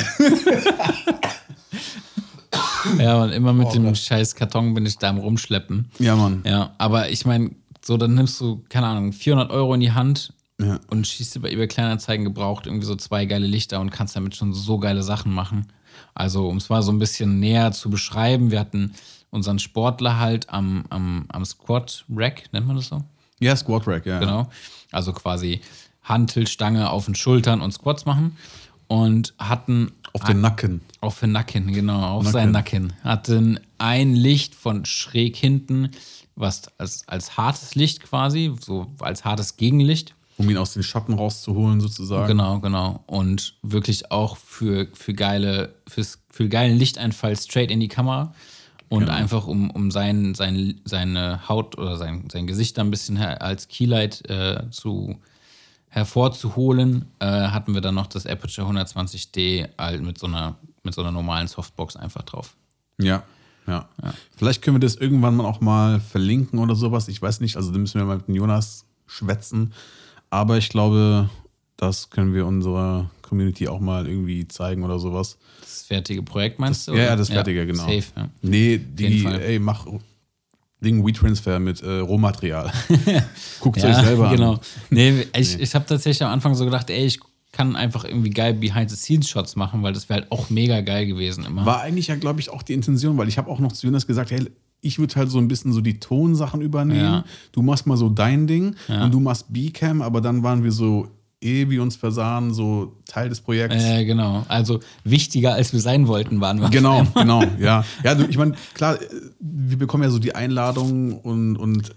Ja, 3.00 3.24
und 3.24 3.32
immer 3.32 3.54
mit 3.54 3.74
dem 3.74 3.94
scheiß 3.96 4.36
Karton 4.36 4.74
bin 4.74 4.86
ich 4.86 4.98
da 4.98 5.10
am 5.10 5.18
Rumschleppen. 5.18 5.90
ja, 6.00 6.16
Mann. 6.16 6.44
Ja, 6.46 6.74
aber 6.78 7.10
ich 7.10 7.26
meine, 7.26 7.52
so, 7.84 7.98
dann 7.98 8.14
nimmst 8.16 8.40
du, 8.40 8.64
keine 8.70 8.88
Ahnung, 8.88 9.12
400 9.14 9.52
Euro 9.52 9.74
in 9.74 9.80
die 9.82 9.92
Hand 9.92 10.34
Ja. 10.60 10.80
und 10.90 11.06
schießt 11.08 11.36
dir 11.36 11.40
bei 11.42 11.52
eBay 11.52 11.68
Kleinanzeigen 11.68 12.24
gebraucht 12.26 12.66
irgendwie 12.66 12.86
so 12.86 12.96
zwei 12.96 13.26
geile 13.26 13.46
Lichter 13.48 13.80
und 13.82 13.90
kannst 13.92 14.16
damit 14.16 14.36
schon 14.36 14.54
so 14.54 14.78
geile 14.80 15.04
Sachen 15.04 15.34
machen. 15.34 15.68
Also, 16.16 16.48
um 16.48 16.58
es 16.58 16.70
mal 16.70 16.82
so 16.82 16.92
ein 16.92 17.00
bisschen 17.00 17.40
näher 17.40 17.72
zu 17.72 17.90
beschreiben, 17.90 18.52
wir 18.52 18.60
hatten 18.60 18.94
unseren 19.30 19.60
Sportler 19.60 20.20
halt 20.20 20.50
am, 20.50 20.86
am, 20.90 21.26
am 21.30 21.44
Squat-Rack, 21.44 22.44
nennt 22.54 22.68
man 22.68 22.76
das 22.76 22.88
so? 22.88 23.04
Ja, 23.40 23.56
Squat 23.56 23.88
Rack, 23.88 24.06
ja. 24.06 24.20
Genau. 24.20 24.48
Also 24.92 25.12
quasi 25.12 25.60
Hantelstange 26.04 26.90
auf 26.90 27.06
den 27.06 27.16
Schultern 27.16 27.62
und 27.62 27.72
Squats 27.74 28.06
machen. 28.06 28.38
Und 28.88 29.34
hatten 29.40 29.92
Auf 30.14 30.24
den 30.24 30.42
Nacken. 30.42 30.82
auf 31.02 31.20
den 31.20 31.32
Nacken, 31.32 31.74
genau, 31.74 32.00
auf 32.18 32.24
Nacken. 32.24 32.32
seinen 32.34 32.52
Nacken. 32.52 32.94
Hatten 33.04 33.60
ein 33.80 34.14
Licht 34.16 34.54
von 34.56 34.86
schräg 34.86 35.36
hinten, 35.36 35.90
was 36.36 36.68
als, 36.80 37.08
als 37.08 37.36
hartes 37.38 37.76
Licht 37.76 38.02
quasi, 38.04 38.54
so 38.62 38.88
als 39.00 39.26
hartes 39.26 39.58
Gegenlicht. 39.58 40.16
Um 40.38 40.50
ihn 40.50 40.58
aus 40.58 40.74
den 40.74 40.82
Schatten 40.84 41.14
rauszuholen, 41.14 41.80
sozusagen. 41.82 42.28
Genau, 42.28 42.60
genau. 42.60 43.04
Und 43.06 43.56
wirklich 43.62 44.12
auch 44.12 44.38
für, 44.38 44.88
für, 44.94 45.14
geile, 45.14 45.76
fürs, 45.88 46.20
für 46.30 46.48
geilen 46.50 46.78
Lichteinfall 46.78 47.36
straight 47.38 47.70
in 47.72 47.80
die 47.80 47.88
Kamera. 47.88 48.34
Und 48.90 49.06
Genau. 49.06 49.14
einfach, 49.14 49.48
um, 49.48 49.72
um 49.72 49.90
sein, 49.90 50.36
sein, 50.36 50.80
seine 50.86 51.48
Haut 51.50 51.78
oder 51.80 51.98
sein, 51.98 52.28
sein 52.32 52.46
Gesicht 52.46 52.78
da 52.78 52.82
ein 52.84 52.92
bisschen 52.92 53.18
als 53.18 53.68
Keylight 53.68 54.30
äh, 54.30 54.70
zu, 54.70 55.16
hervorzuholen, 55.94 57.06
äh, 57.20 57.26
hatten 57.26 57.76
wir 57.76 57.82
dann 57.82 57.94
noch 57.94 58.08
das 58.08 58.26
Aperture 58.26 58.68
120D 58.68 59.70
halt 59.78 60.02
mit 60.02 60.18
so 60.18 60.26
einer, 60.26 60.56
mit 60.82 60.96
so 60.96 61.02
einer 61.02 61.12
normalen 61.12 61.48
Softbox 61.48 61.96
einfach 61.96 62.24
drauf. 62.24 62.56
Ja, 62.98 63.24
ja, 63.68 63.88
Vielleicht 64.36 64.64
können 64.64 64.78
wir 64.78 64.80
das 64.80 64.96
irgendwann 64.96 65.36
mal 65.36 65.46
auch 65.46 65.62
mal 65.62 66.00
verlinken 66.00 66.58
oder 66.58 66.76
sowas. 66.76 67.08
Ich 67.08 67.22
weiß 67.22 67.42
nicht, 67.42 67.58
also 67.58 67.72
da 67.72 67.78
müssen 67.78 68.00
wir 68.00 68.06
mal 68.06 68.18
mit 68.18 68.28
dem 68.28 68.36
Jonas 68.36 68.86
schwätzen. 69.06 69.72
Aber 70.32 70.58
ich 70.58 70.70
glaube, 70.70 71.30
das 71.78 72.10
können 72.10 72.34
wir 72.34 72.48
unserer 72.48 73.12
Community 73.22 73.68
auch 73.68 73.80
mal 73.80 74.08
irgendwie 74.08 74.48
zeigen 74.48 74.84
oder 74.84 74.98
sowas. 74.98 75.38
Das 75.62 75.84
fertige 75.84 76.24
Projekt 76.24 76.58
meinst 76.58 76.88
du? 76.88 76.94
Ja, 76.94 76.98
ja, 76.98 77.08
oder? 77.10 77.18
das 77.18 77.30
fertige, 77.30 77.68
genau. 77.68 77.84
Safe, 77.84 78.04
ja. 78.18 78.30
Nee, 78.42 78.80
die, 78.80 79.26
ey, 79.26 79.60
mach 79.60 79.86
Ding 80.84 81.06
WeTransfer 81.06 81.60
mit 81.60 81.82
äh, 81.82 82.00
Rohmaterial. 82.00 82.72
Guckt 83.60 83.82
Ja, 83.82 83.90
euch 83.90 84.06
selber 84.06 84.30
genau. 84.30 84.54
an. 84.54 84.60
Nee, 84.90 85.26
ich, 85.36 85.60
ich 85.60 85.74
habe 85.76 85.86
tatsächlich 85.86 86.24
am 86.24 86.32
Anfang 86.32 86.54
so 86.56 86.66
gedacht, 86.66 86.90
ey, 86.90 87.06
ich 87.06 87.20
kann 87.52 87.76
einfach 87.76 88.04
irgendwie 88.04 88.32
geil 88.32 88.54
Behind-the-Scenes-Shots 88.56 89.56
machen, 89.56 89.84
weil 89.84 89.94
das 89.94 90.10
wäre 90.10 90.22
halt 90.22 90.32
auch 90.32 90.50
mega 90.50 90.82
geil 90.82 91.06
gewesen 91.06 91.46
immer. 91.46 91.66
War 91.66 91.82
eigentlich 91.82 92.08
ja, 92.08 92.16
glaube 92.16 92.40
ich, 92.40 92.50
auch 92.50 92.64
die 92.64 92.74
Intention, 92.74 93.18
weil 93.18 93.28
ich 93.28 93.38
habe 93.38 93.50
auch 93.50 93.60
noch 93.60 93.72
zu 93.72 93.86
Jonas 93.88 94.08
gesagt, 94.08 94.32
hey, 94.32 94.50
ich 94.82 95.00
würde 95.00 95.16
halt 95.16 95.30
so 95.32 95.38
ein 95.38 95.48
bisschen 95.48 95.72
so 95.72 95.80
die 95.80 96.00
Tonsachen 96.00 96.62
übernehmen. 96.62 97.00
Ja. 97.00 97.24
Du 97.52 97.62
machst 97.62 97.86
mal 97.88 97.96
so 97.96 98.10
dein 98.10 98.48
Ding 98.48 98.76
Ja. 98.90 99.06
und 99.06 99.14
du 99.14 99.20
machst 99.20 99.46
B-Cam, 99.54 100.02
aber 100.02 100.20
dann 100.20 100.44
waren 100.44 100.64
wir 100.64 100.72
so, 100.72 101.08
eh 101.44 101.70
wie 101.70 101.80
uns 101.80 101.96
versahen, 101.96 102.54
so 102.54 102.98
Teil 103.06 103.30
des 103.30 103.42
Projekts. 103.42 103.84
Äh, 103.84 104.06
genau. 104.06 104.46
Also 104.48 104.80
wichtiger 105.04 105.54
als 105.54 105.74
wir 105.74 105.80
sein 105.82 106.08
wollten, 106.08 106.40
waren 106.42 106.62
wir. 106.62 106.70
Genau, 106.70 107.06
genau, 107.16 107.44
ja. 107.60 107.84
Ja, 108.04 108.16
du, 108.16 108.26
ich 108.26 108.38
meine, 108.38 108.54
klar, 108.74 109.02
äh, 109.02 109.06
wir 109.40 109.78
bekommen 109.78 110.04
ja 110.04 110.10
so 110.10 110.20
die 110.20 110.36
Einladung 110.36 111.20
und, 111.20 111.58
und 111.58 111.92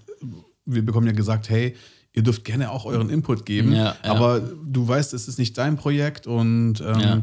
wir 0.64 0.84
bekommen 0.84 1.06
ja 1.06 1.12
gesagt, 1.12 1.48
hey, 1.48 1.76
ihr 2.12 2.22
dürft 2.22 2.44
gerne 2.44 2.70
auch 2.70 2.84
euren 2.86 3.10
Input 3.10 3.44
geben, 3.46 3.72
Ja, 3.72 3.94
ja. 4.02 4.10
aber 4.10 4.40
du 4.40 4.86
weißt, 4.88 5.12
es 5.14 5.28
ist 5.28 5.38
nicht 5.38 5.56
dein 5.58 5.76
Projekt 5.76 6.26
und 6.26 6.80
ähm, 6.80 7.00
Ja. 7.00 7.22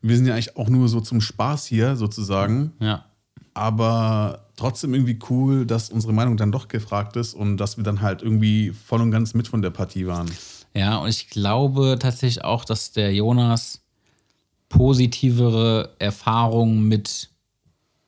wir 0.00 0.16
sind 0.16 0.26
ja 0.26 0.32
eigentlich 0.34 0.56
auch 0.56 0.68
nur 0.68 0.88
so 0.88 1.00
zum 1.00 1.20
Spaß 1.20 1.66
hier 1.66 1.96
sozusagen. 1.96 2.72
Ja. 2.80 3.04
aber 3.54 4.46
trotzdem 4.56 4.94
irgendwie 4.94 5.18
cool, 5.30 5.66
dass 5.66 5.90
unsere 5.90 6.12
Meinung 6.12 6.36
dann 6.36 6.52
doch 6.52 6.68
gefragt 6.68 7.16
ist 7.16 7.34
und 7.34 7.56
dass 7.58 7.76
wir 7.76 7.84
dann 7.84 8.00
halt 8.00 8.22
irgendwie 8.22 8.70
voll 8.70 9.00
und 9.02 9.10
ganz 9.10 9.34
mit 9.34 9.48
von 9.48 9.60
der 9.62 9.70
Partie 9.70 10.06
waren. 10.06 10.30
Ja, 10.74 10.98
und 10.98 11.08
ich 11.08 11.28
glaube 11.28 11.98
tatsächlich 12.00 12.44
auch, 12.44 12.64
dass 12.64 12.92
der 12.92 13.12
Jonas 13.14 13.82
positivere 14.68 15.94
Erfahrungen 15.98 16.88
mit 16.88 17.28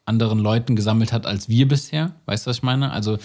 anderen 0.06 0.38
Leuten 0.38 0.76
gesammelt 0.76 1.12
hat 1.12 1.26
als 1.26 1.48
wir 1.48 1.68
bisher. 1.68 2.14
Weißt 2.26 2.46
du, 2.46 2.50
was 2.50 2.58
ich 2.58 2.62
meine? 2.62 2.90
Also 2.90 3.18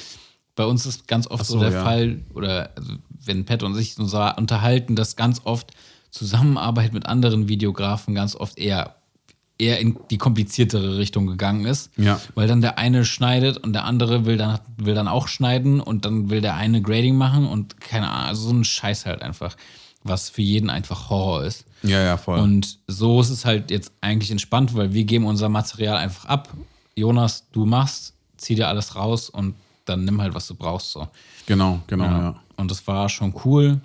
bei 0.55 0.65
uns 0.65 0.85
ist 0.85 1.07
ganz 1.07 1.27
oft 1.27 1.43
Ach 1.43 1.45
so, 1.47 1.53
so, 1.53 1.59
der 1.61 1.71
ja. 1.71 1.83
Fall, 1.83 2.21
oder 2.33 2.71
also 2.75 2.93
wenn 3.25 3.45
Pat 3.45 3.63
und 3.63 3.75
sich 3.75 3.95
so 3.95 4.05
sa- 4.05 4.31
unterhalten, 4.31 4.95
dass 4.95 5.15
ganz 5.15 5.41
oft 5.45 5.71
Zusammenarbeit 6.11 6.91
mit 6.93 7.05
anderen 7.05 7.47
Videografen 7.47 8.15
ganz 8.15 8.35
oft 8.35 8.57
eher, 8.57 8.95
eher 9.59 9.79
in 9.79 9.99
die 10.09 10.17
kompliziertere 10.17 10.97
Richtung 10.97 11.27
gegangen 11.27 11.65
ist. 11.65 11.91
Ja. 11.97 12.19
Weil 12.33 12.47
dann 12.47 12.61
der 12.61 12.77
eine 12.77 13.05
schneidet 13.05 13.57
und 13.57 13.73
der 13.73 13.83
andere 13.83 14.25
will 14.25 14.37
dann, 14.37 14.59
will 14.77 14.95
dann 14.95 15.07
auch 15.07 15.27
schneiden 15.27 15.81
und 15.81 16.05
dann 16.05 16.29
will 16.29 16.41
der 16.41 16.55
eine 16.55 16.81
Grading 16.81 17.15
machen 17.15 17.45
und 17.45 17.79
keine 17.81 18.09
Ahnung, 18.09 18.27
also 18.29 18.47
so 18.47 18.53
ein 18.53 18.63
Scheiß 18.63 19.05
halt 19.05 19.21
einfach, 19.21 19.55
was 20.03 20.29
für 20.29 20.41
jeden 20.41 20.69
einfach 20.69 21.09
Horror 21.09 21.43
ist. 21.43 21.65
Ja, 21.83 22.01
ja, 22.01 22.17
voll. 22.17 22.39
Und 22.39 22.79
so 22.87 23.19
ist 23.21 23.29
es 23.29 23.45
halt 23.45 23.69
jetzt 23.69 23.91
eigentlich 24.01 24.31
entspannt, 24.31 24.75
weil 24.75 24.93
wir 24.93 25.03
geben 25.03 25.25
unser 25.25 25.49
Material 25.49 25.97
einfach 25.97 26.25
ab. 26.25 26.49
Jonas, 26.95 27.49
du 27.51 27.65
machst, 27.65 28.13
zieh 28.37 28.55
dir 28.55 28.69
alles 28.69 28.95
raus 28.95 29.29
und 29.29 29.55
dann 29.85 30.05
nimm 30.05 30.21
halt, 30.21 30.33
was 30.33 30.47
du 30.47 30.55
brauchst. 30.55 30.91
So. 30.91 31.07
genau, 31.45 31.81
genau, 31.87 32.05
ja. 32.05 32.21
Ja. 32.21 32.41
Und 32.55 32.71
das 32.71 32.85
war 32.87 33.09
schon 33.09 33.33
cool. 33.43 33.81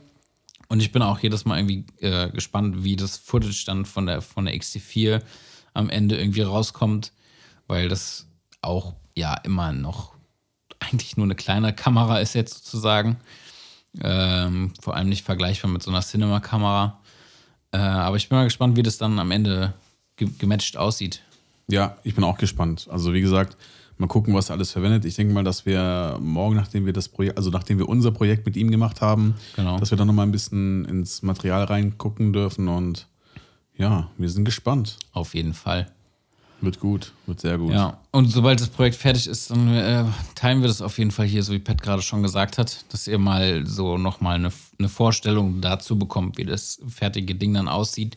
Und 0.69 0.81
ich 0.81 0.93
bin 0.93 1.03
auch 1.03 1.19
jedes 1.21 1.45
Mal 1.45 1.59
irgendwie 1.59 1.85
äh, 2.01 2.31
gespannt, 2.31 2.85
wie 2.85 2.97
das 2.97 3.17
Footage 3.17 3.65
dann 3.67 3.85
von 3.85 4.07
der, 4.07 4.21
von 4.21 4.47
der 4.47 4.55
XT4 4.55 5.21
am 5.75 5.91
Ende 5.91 6.17
irgendwie 6.17 6.43
rauskommt, 6.43 7.13
weil 7.67 7.89
das 7.89 8.27
auch 8.63 8.95
ja 9.15 9.35
immer 9.45 9.73
noch 9.73 10.13
eigentlich 10.81 11.17
nur 11.17 11.25
eine 11.25 11.35
kleine 11.35 11.73
Kamera 11.75 12.19
ist 12.19 12.35
jetzt 12.35 12.65
sozusagen. 12.65 13.17
Ähm, 14.01 14.73
vor 14.81 14.97
allem 14.97 15.09
nicht 15.09 15.25
vergleichbar 15.25 15.71
mit 15.71 15.83
so 15.83 15.91
einer 15.91 16.01
Cinema-Kamera. 16.01 16.99
Äh, 17.73 17.77
aber 17.79 18.17
ich 18.17 18.29
bin 18.29 18.39
mal 18.39 18.45
gespannt, 18.45 18.77
wie 18.77 18.83
das 18.83 18.99
dann 18.99 19.19
am 19.19 19.31
Ende 19.31 19.73
ge 20.17 20.29
gematcht 20.39 20.77
aussieht. 20.77 21.23
Ja, 21.69 21.97
ich 22.03 22.15
bin 22.15 22.25
auch 22.25 22.37
gespannt. 22.39 22.89
Also 22.91 23.13
wie 23.15 23.21
gesagt, 23.21 23.57
mal 23.97 24.09
gucken, 24.09 24.35
was 24.35 24.51
er 24.51 24.55
alles 24.57 24.73
verwendet. 24.73 25.05
Ich 25.05 25.15
denke 25.15 25.33
mal, 25.33 25.45
dass 25.45 25.65
wir 25.65 26.19
morgen, 26.21 26.57
nachdem 26.57 26.87
wir 26.87 26.93
das 26.93 27.09
Projekt, 27.09 27.37
also 27.39 27.51
nachdem 27.51 27.79
wir 27.79 27.89
unser 27.89 28.11
Projekt 28.11 28.45
mit 28.47 28.57
ihm 28.57 28.71
gemacht 28.71 29.01
haben, 29.01 29.35
Genau. 29.57 29.79
dass 29.79 29.91
wir 29.91 29.99
dann 29.99 30.09
nochmal 30.09 30.27
ein 30.27 30.33
bisschen 30.33 30.85
ins 30.87 31.23
Material 31.23 31.65
reingucken 31.65 32.33
dürfen 32.33 32.67
und 32.69 33.07
ja, 33.77 34.11
wir 34.17 34.29
sind 34.31 34.45
gespannt. 34.45 34.99
Auf 35.13 35.35
jeden 35.35 35.55
Fall. 35.55 35.91
Wird 36.61 36.81
gut, 36.81 37.13
wird 37.27 37.41
sehr 37.41 37.59
gut. 37.59 37.73
Ja, 37.73 37.99
und 38.11 38.29
sobald 38.29 38.61
das 38.61 38.69
Projekt 38.69 38.97
fertig 38.97 39.27
ist, 39.27 39.51
dann 39.51 39.75
äh, 39.75 40.05
teilen 40.35 40.63
wir 40.63 40.69
das 40.69 40.81
auf 40.81 40.97
jeden 40.99 41.11
Fall 41.11 41.27
hier, 41.27 41.43
so 41.43 41.53
wie 41.53 41.59
Pat 41.59 41.83
gerade 41.83 42.01
schon 42.01 42.23
gesagt 42.23 42.57
hat, 42.57 42.85
dass 42.91 43.07
ihr 43.07 43.19
mal 43.19 43.67
so 43.67 43.99
nochmal 43.99 44.37
eine, 44.37 44.51
eine 44.79 44.89
Vorstellung 44.89 45.61
dazu 45.61 45.99
bekommt, 45.99 46.39
wie 46.39 46.45
das 46.45 46.81
fertige 46.89 47.35
Ding 47.35 47.53
dann 47.55 47.69
aussieht. 47.69 48.17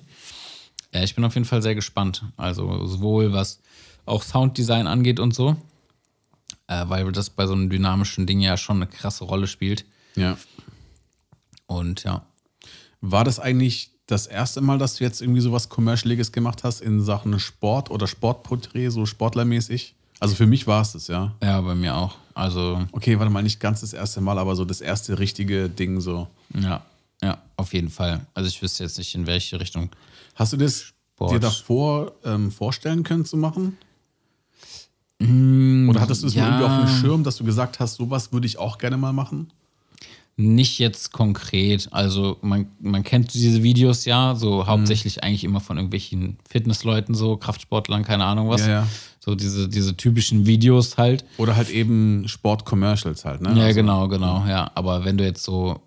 Äh, 0.93 1.03
ich 1.03 1.15
bin 1.15 1.25
auf 1.25 1.33
jeden 1.33 1.45
Fall 1.45 1.61
sehr 1.61 1.75
gespannt. 1.75 2.23
Also 2.37 2.85
sowohl 2.85 3.33
was 3.33 3.59
auch 4.05 4.23
Sounddesign 4.23 4.87
angeht 4.87 5.19
und 5.19 5.33
so, 5.35 5.57
äh, 6.67 6.85
weil 6.87 7.11
das 7.11 7.29
bei 7.29 7.47
so 7.47 7.53
einem 7.53 7.69
dynamischen 7.69 8.27
Ding 8.27 8.39
ja 8.39 8.55
schon 8.55 8.77
eine 8.77 8.87
krasse 8.87 9.25
Rolle 9.25 9.47
spielt. 9.47 9.85
ja. 10.15 10.37
Und 11.65 12.05
ja, 12.05 12.25
War 13.01 13.25
das 13.25 13.41
eigentlich 13.41 13.91
das 14.07 14.25
erste 14.27 14.61
Mal, 14.61 14.77
dass 14.77 14.95
du 14.95 15.03
jetzt 15.03 15.21
irgendwie 15.21 15.41
sowas 15.41 15.69
Commercialiges 15.69 16.31
gemacht 16.31 16.63
hast 16.63 16.81
in 16.81 17.01
Sachen 17.01 17.39
Sport 17.39 17.91
oder 17.91 18.07
Sportporträt, 18.07 18.89
so 18.89 19.05
sportlermäßig? 19.05 19.93
Also 20.19 20.33
für 20.33 20.47
mich 20.47 20.65
war 20.65 20.81
es 20.81 20.93
das, 20.93 21.07
ja. 21.07 21.33
ja, 21.43 21.61
bei 21.61 21.75
mir 21.75 21.95
auch. 21.95 22.15
Also 22.33 22.85
Okay, 22.91 23.19
warte 23.19 23.31
mal, 23.31 23.43
nicht 23.43 23.59
ganz 23.59 23.81
das 23.81 23.93
erste 23.93 24.21
Mal, 24.21 24.39
aber 24.39 24.55
so 24.55 24.65
das 24.65 24.81
erste 24.81 25.19
richtige 25.19 25.69
Ding 25.69 26.01
so. 26.01 26.27
ja, 26.55 26.81
ja, 27.21 27.37
auf 27.55 27.73
jeden 27.73 27.89
Fall. 27.89 28.25
Also 28.33 28.47
ich 28.47 28.61
wüsste 28.61 28.83
jetzt 28.83 28.97
nicht, 28.97 29.13
in 29.15 29.25
welche 29.27 29.59
Richtung. 29.59 29.89
Hast 30.35 30.53
du 30.53 30.57
das 30.57 30.93
Sport. 31.15 31.31
dir 31.33 31.39
davor 31.39 32.11
ähm, 32.23 32.51
vorstellen 32.51 33.03
können 33.03 33.25
zu 33.25 33.37
machen? 33.37 33.77
Oder 35.19 35.99
hattest 36.01 36.21
du 36.23 36.27
es 36.27 36.35
Mm, 36.35 36.37
ja. 36.37 36.43
mal 36.49 36.61
irgendwie 36.61 36.65
auf 36.65 36.89
dem 36.89 37.01
Schirm, 37.01 37.23
dass 37.23 37.37
du 37.37 37.43
gesagt 37.43 37.79
hast, 37.79 37.95
sowas 37.95 38.31
würde 38.31 38.45
ich 38.45 38.59
auch 38.59 38.77
gerne 38.77 38.97
mal 38.97 39.13
machen? 39.13 39.51
Nicht 40.39 40.77
jetzt 40.77 41.11
konkret. 41.13 41.87
Also 41.91 42.37
man, 42.41 42.67
man 42.79 43.03
kennt 43.03 43.33
diese 43.33 43.63
Videos 43.63 44.05
ja, 44.05 44.35
so 44.35 44.67
hauptsächlich 44.67 45.23
eigentlich 45.23 45.43
immer 45.43 45.59
von 45.59 45.77
irgendwelchen 45.77 46.37
Fitnessleuten, 46.47 47.15
so 47.15 47.37
Kraftsportlern, 47.37 48.03
keine 48.03 48.23
Ahnung 48.25 48.47
was. 48.47 48.61
Ja, 48.61 48.67
ja. 48.69 48.87
So 49.19 49.33
diese, 49.33 49.67
diese 49.67 49.97
typischen 49.97 50.45
Videos 50.45 50.95
halt. 50.97 51.25
Oder 51.37 51.55
halt 51.55 51.69
eben 51.71 52.27
Sport-Commercials 52.27 53.25
halt, 53.25 53.41
ne? 53.41 53.49
Ja, 53.57 53.63
Also- 53.65 53.75
genau, 53.75 54.07
genau, 54.07 54.45
ja. 54.47 54.69
Aber 54.75 55.03
wenn 55.05 55.17
du 55.17 55.25
jetzt 55.25 55.43
so 55.43 55.81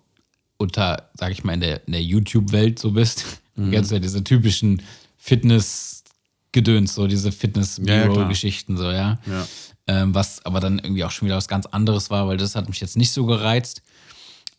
unter, 0.57 1.09
sag 1.15 1.31
ich 1.31 1.43
mal, 1.45 1.53
in 1.53 1.61
der, 1.61 1.87
in 1.87 1.93
der 1.93 2.03
YouTube-Welt 2.03 2.77
so 2.77 2.91
bist, 2.91 3.25
Mhm. 3.55 3.71
kennst 3.71 3.91
du 3.91 3.95
ja 3.95 3.99
diese 3.99 4.23
typischen 4.23 4.81
Fitness-Gedöns, 5.17 6.93
so 6.93 7.07
diese 7.07 7.31
Ja, 7.31 8.05
ja, 8.05 8.77
so, 8.77 8.91
ja. 8.91 9.17
Ja. 9.25 9.47
Ähm, 9.87 10.13
was 10.13 10.45
aber 10.45 10.59
dann 10.59 10.79
irgendwie 10.79 11.03
auch 11.03 11.11
schon 11.11 11.25
wieder 11.27 11.37
was 11.37 11.47
ganz 11.47 11.65
anderes 11.65 12.09
war, 12.09 12.27
weil 12.27 12.37
das 12.37 12.55
hat 12.55 12.69
mich 12.69 12.79
jetzt 12.79 12.95
nicht 12.97 13.11
so 13.11 13.25
gereizt. 13.25 13.81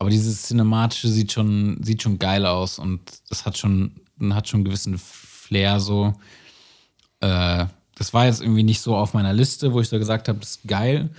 Aber 0.03 0.11
dieses 0.11 0.43
Cinematische 0.43 1.07
sieht 1.07 1.31
schon, 1.31 1.81
sieht 1.81 2.03
schon 2.03 2.19
geil 2.19 2.45
aus 2.45 2.81
und 2.81 3.01
das 3.29 3.47
hat 3.47 3.57
schon, 3.57 3.93
hat 4.31 4.49
schon 4.49 4.59
einen 4.59 4.65
gewissen 4.65 4.99
Flair 4.99 5.79
so. 5.79 6.13
Äh, 7.21 7.67
das 7.95 8.13
war 8.13 8.27
jetzt 8.27 8.41
irgendwie 8.43 8.65
nicht 8.65 8.81
so 8.81 8.97
auf 8.97 9.15
meiner 9.15 9.33
Liste, 9.33 9.73
wo 9.73 9.81
ich 9.81 9.89
so 9.89 9.97
gesagt 10.01 10.27
habe, 10.29 10.41
das 10.41 10.57
ist 10.57 10.67
geil. 10.67 11.11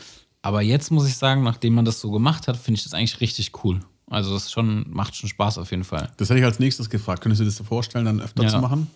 Aber 0.41 0.61
jetzt 0.61 0.91
muss 0.91 1.07
ich 1.07 1.15
sagen, 1.15 1.43
nachdem 1.43 1.75
man 1.75 1.85
das 1.85 2.01
so 2.01 2.11
gemacht 2.11 2.49
hat, 2.49 2.57
finde 2.57 2.77
ich 2.77 2.83
das 2.83 2.93
eigentlich 2.93 3.21
richtig 3.21 3.63
cool. 3.63 3.79
Also 4.09 4.33
das 4.33 4.51
schon, 4.51 4.85
macht 4.89 5.15
schon 5.15 5.29
Spaß 5.29 5.59
auf 5.59 5.71
jeden 5.71 5.85
Fall. 5.85 6.11
Das 6.17 6.29
hätte 6.29 6.39
ich 6.39 6.45
als 6.45 6.59
nächstes 6.59 6.89
gefragt. 6.89 7.21
Könntest 7.23 7.39
du 7.39 7.45
dir 7.45 7.51
das 7.57 7.65
vorstellen, 7.65 8.03
dann 8.03 8.19
öfter 8.19 8.43
Ja. 8.43 8.49
zu 8.49 8.57
machen? 8.57 8.91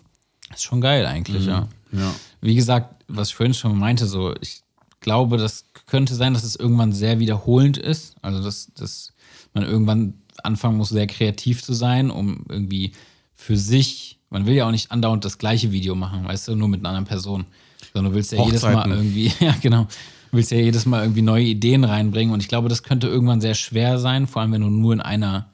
Das 0.50 0.58
ist 0.58 0.64
schon 0.64 0.82
geil 0.82 1.06
eigentlich, 1.06 1.46
ja. 1.46 1.66
Ja. 1.92 2.14
Wie 2.42 2.54
gesagt, 2.54 3.04
was 3.08 3.28
ich 3.30 3.34
vorhin 3.36 3.54
schon 3.54 3.78
meinte, 3.78 4.06
so, 4.06 4.34
ich 4.42 4.60
glaube, 5.00 5.38
das 5.38 5.64
könnte 5.86 6.14
sein, 6.14 6.34
dass 6.34 6.44
es 6.44 6.56
irgendwann 6.56 6.92
sehr 6.92 7.20
wiederholend 7.20 7.78
ist. 7.78 8.16
Also, 8.20 8.42
dass, 8.42 8.70
dass 8.74 9.14
man 9.54 9.64
irgendwann 9.64 10.14
anfangen 10.42 10.76
muss, 10.76 10.90
sehr 10.90 11.06
kreativ 11.06 11.62
zu 11.62 11.72
sein, 11.72 12.10
um 12.10 12.44
irgendwie 12.48 12.92
für 13.34 13.56
sich, 13.56 14.18
man 14.30 14.46
will 14.46 14.54
ja 14.54 14.66
auch 14.66 14.70
nicht 14.70 14.90
andauernd 14.90 15.24
das 15.24 15.38
gleiche 15.38 15.72
Video 15.72 15.94
machen, 15.94 16.24
weißt 16.24 16.48
du, 16.48 16.54
nur 16.54 16.68
mit 16.68 16.80
einer 16.80 16.90
anderen 16.90 17.06
Person. 17.06 17.46
Sondern 17.92 18.12
du 18.12 18.16
willst 18.16 18.32
ja 18.32 18.44
jedes 18.44 18.62
Mal 18.62 18.90
irgendwie, 18.90 19.32
ja, 19.40 19.54
genau, 19.60 19.84
du 19.84 20.36
willst 20.36 20.50
ja 20.50 20.58
jedes 20.58 20.86
Mal 20.86 21.02
irgendwie 21.02 21.22
neue 21.22 21.44
Ideen 21.44 21.84
reinbringen. 21.84 22.34
Und 22.34 22.40
ich 22.40 22.48
glaube, 22.48 22.68
das 22.68 22.82
könnte 22.82 23.06
irgendwann 23.06 23.40
sehr 23.40 23.54
schwer 23.54 23.98
sein, 23.98 24.26
vor 24.26 24.42
allem 24.42 24.52
wenn 24.52 24.62
du 24.62 24.70
nur 24.70 24.92
in 24.92 25.00
einer, 25.00 25.48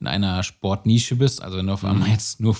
in 0.00 0.06
einer 0.06 0.42
Sportnische 0.42 1.16
bist. 1.16 1.42
Also 1.42 1.58
wenn 1.58 1.66
du 1.66 1.72
auf 1.72 1.84
einmal 1.84 2.08
jetzt 2.08 2.40
nur 2.40 2.56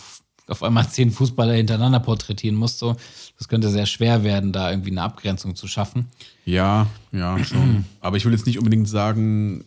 auf 0.51 0.63
einmal 0.65 0.89
zehn 0.89 1.11
Fußballer 1.13 1.55
hintereinander 1.55 2.01
porträtieren 2.01 2.57
musst, 2.57 2.79
so, 2.79 2.97
das 3.39 3.49
könnte 3.49 3.71
sehr 3.71 3.87
schwer 3.87 4.25
werden, 4.25 4.53
da 4.53 4.71
irgendwie 4.71 4.91
eine 4.91 5.03
Abgrenzung 5.03 5.55
zu 5.55 5.69
schaffen. 5.69 6.09
Ja, 6.45 6.89
ja, 7.13 7.43
schon. 7.45 7.85
Aber 8.01 8.17
ich 8.17 8.25
will 8.25 8.33
jetzt 8.33 8.47
nicht 8.47 8.59
unbedingt 8.59 8.89
sagen, 8.89 9.65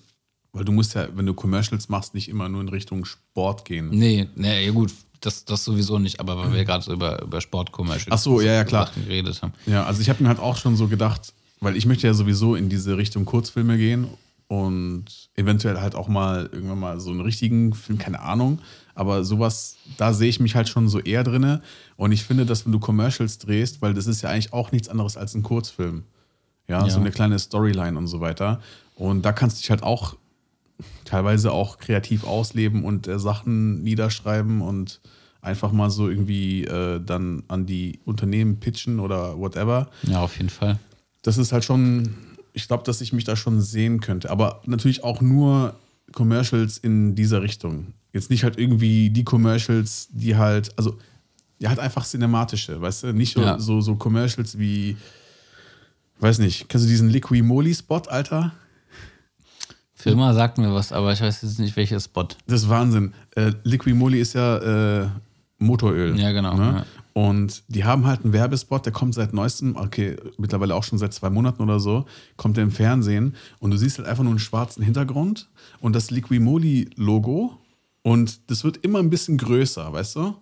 weil 0.54 0.63
du 0.66 0.72
musst 0.72 0.94
ja, 0.96 1.08
wenn 1.16 1.26
du 1.26 1.34
Commercials 1.34 1.89
machst, 1.89 2.13
nicht 2.13 2.30
immer 2.30 2.48
nur 2.48 2.62
in 2.62 2.70
Richtung 2.70 3.06
Sport 3.06 3.66
gehen. 3.66 3.89
Nee, 3.89 4.28
nee, 4.36 4.66
ja 4.66 4.72
gut, 4.72 4.94
das, 5.22 5.46
das 5.46 5.63
sowieso 5.63 6.00
nicht, 6.00 6.20
aber 6.20 6.38
weil 6.38 6.54
wir 6.54 6.63
gerade 6.66 6.84
so 6.84 6.94
über, 6.94 7.22
über 7.22 7.42
Sportcommercials 7.42 8.12
Ach 8.12 8.18
so, 8.20 8.39
ja, 8.42 8.54
ja, 8.54 8.63
klar. 8.63 8.88
Sachen 8.88 9.04
geredet 9.06 9.42
haben. 9.42 9.54
Ja, 9.66 9.84
also 9.86 10.02
ich 10.02 10.10
habe 10.10 10.22
mir 10.24 10.30
halt 10.30 10.39
auch 10.39 10.58
schon 10.58 10.76
so 10.76 10.88
gedacht, 10.88 11.34
weil 11.60 11.76
ich 11.78 11.86
möchte 11.86 12.08
ja 12.08 12.13
sowieso 12.13 12.56
in 12.56 12.70
diese 12.70 12.98
Richtung 12.98 13.26
Kurzfilme 13.26 13.78
gehen 13.78 14.08
und 14.48 15.06
eventuell 15.36 15.80
halt 15.80 15.96
auch 15.96 16.08
mal 16.08 16.50
irgendwann 16.52 16.80
mal 16.80 17.00
so 17.00 17.10
einen 17.10 17.22
richtigen 17.22 17.74
Film, 17.74 17.98
keine 17.98 18.20
Ahnung. 18.22 18.60
Aber 18.96 19.24
sowas, 19.24 19.78
da 19.98 20.13
sehe 20.13 20.30
ich 20.30 20.39
mich 20.39 20.56
halt 20.56 20.70
schon 20.70 20.88
so 20.88 21.00
eher 21.00 21.24
drinne. 21.24 21.62
Und 21.96 22.12
ich 22.12 22.24
finde, 22.24 22.46
dass 22.46 22.66
wenn 22.66 22.72
du 22.74 22.80
Commercials 22.80 23.39
drehst, 23.39 23.82
weil 23.82 23.94
das 23.96 24.06
ist 24.06 24.22
ja 24.22 24.30
eigentlich 24.30 24.54
auch 24.54 24.72
nichts 24.72 24.89
anderes 24.89 25.18
als 25.18 25.34
ein 25.34 25.42
Kurzfilm. 25.42 26.04
Ja, 26.68 26.84
Ja. 26.86 26.89
so 26.89 27.00
eine 27.00 27.10
kleine 27.12 27.39
Storyline 27.39 27.98
und 27.98 28.08
so 28.08 28.20
weiter. 28.20 28.62
Und 28.96 29.24
da 29.24 29.32
kannst 29.32 29.58
du 29.58 29.62
dich 29.62 29.70
halt 29.72 29.82
auch 29.82 30.16
teilweise 31.06 31.52
auch 31.52 31.78
kreativ 31.78 32.24
ausleben 32.26 32.84
und 32.84 33.08
äh, 33.08 33.19
Sachen 33.19 33.84
niederschreiben 33.84 34.62
und 34.62 35.02
einfach 35.41 35.72
mal 35.72 35.89
so 35.89 36.08
irgendwie 36.10 36.63
äh, 36.63 37.02
dann 37.04 37.43
an 37.50 37.65
die 37.65 38.00
Unternehmen 38.06 38.60
pitchen 38.60 39.00
oder 39.00 39.38
whatever. 39.38 39.89
Ja, 40.04 40.22
auf 40.22 40.38
jeden 40.38 40.50
Fall. 40.50 40.80
Das 41.22 41.38
ist 41.38 41.52
halt 41.52 41.63
schon, 41.65 42.15
ich 42.54 42.67
glaube, 42.67 42.84
dass 42.84 43.02
ich 43.02 43.12
mich 43.13 43.26
da 43.26 43.36
schon 43.36 43.60
sehen 43.62 44.00
könnte. 44.00 44.30
Aber 44.30 44.62
natürlich 44.65 45.04
auch 45.04 45.19
nur 45.22 45.76
Commercials 46.13 46.78
in 46.78 47.15
dieser 47.15 47.41
Richtung. 47.41 47.88
Jetzt 48.13 48.30
nicht 48.30 48.43
halt 48.43 48.58
irgendwie 48.58 49.10
die 49.10 49.24
Commercials, 49.24 50.08
die 50.12 50.36
halt, 50.38 50.72
also 50.78 50.98
ja, 51.60 51.69
halt 51.69 51.80
einfach 51.80 52.06
cinematische, 52.06 52.80
weißt 52.82 53.04
du? 53.04 53.13
Nicht 53.13 53.34
so, 53.36 53.41
Ja. 53.41 53.60
so, 53.60 53.82
so 53.82 53.96
Commercials 53.96 54.60
wie, 54.60 54.96
weiß 56.19 56.39
nicht, 56.39 56.69
kennst 56.69 56.86
du 56.86 56.89
diesen 56.89 57.10
Liqui-Moly-Spot, 57.10 58.02
Alter? 58.08 58.54
Firma 60.04 60.34
sagt 60.34 60.58
mir 60.58 60.74
was, 60.74 60.92
aber 60.92 61.13
ich 61.13 61.22
weiß 61.22 61.42
jetzt 61.42 61.60
nicht, 61.60 61.76
welcher 61.76 62.00
Spot. 62.00 62.28
Das 62.48 62.63
ist 62.63 62.70
Wahnsinn. 62.70 63.13
Äh, 63.36 63.52
Liqui 63.63 63.94
Moly 63.94 64.20
ist 64.20 64.34
ja 64.34 65.02
äh, 65.04 65.08
Motoröl. 65.60 66.20
Ja, 66.20 66.32
genau, 66.32 66.56
Ne? 66.56 66.63
ja. 66.78 66.86
Und 67.13 67.62
die 67.68 67.84
haben 67.86 68.08
halt 68.08 68.24
einen 68.24 68.34
Werbespot, 68.34 68.86
der 68.88 68.92
kommt 68.94 69.13
seit 69.13 69.34
neuestem, 69.34 69.76
okay, 69.76 70.16
mittlerweile 70.38 70.74
auch 70.74 70.84
schon 70.84 70.98
seit 70.98 71.13
zwei 71.13 71.30
Monaten 71.30 71.62
oder 71.62 71.80
so, 71.80 72.06
kommt 72.38 72.58
der 72.58 72.63
im 72.63 72.72
Fernsehen 72.72 73.36
und 73.60 73.70
du 73.70 73.78
siehst 73.78 74.00
halt 74.00 74.08
einfach 74.08 74.24
nur 74.24 74.32
einen 74.32 74.39
schwarzen 74.39 74.84
Hintergrund 74.84 75.48
und 75.80 75.96
das 75.96 76.10
Liquimoli-Logo 76.10 77.56
und 78.02 78.50
das 78.50 78.63
wird 78.63 78.78
immer 78.78 78.98
ein 78.98 79.12
bisschen 79.12 79.38
größer, 79.38 79.94
weißt 79.94 80.16
du? 80.16 80.34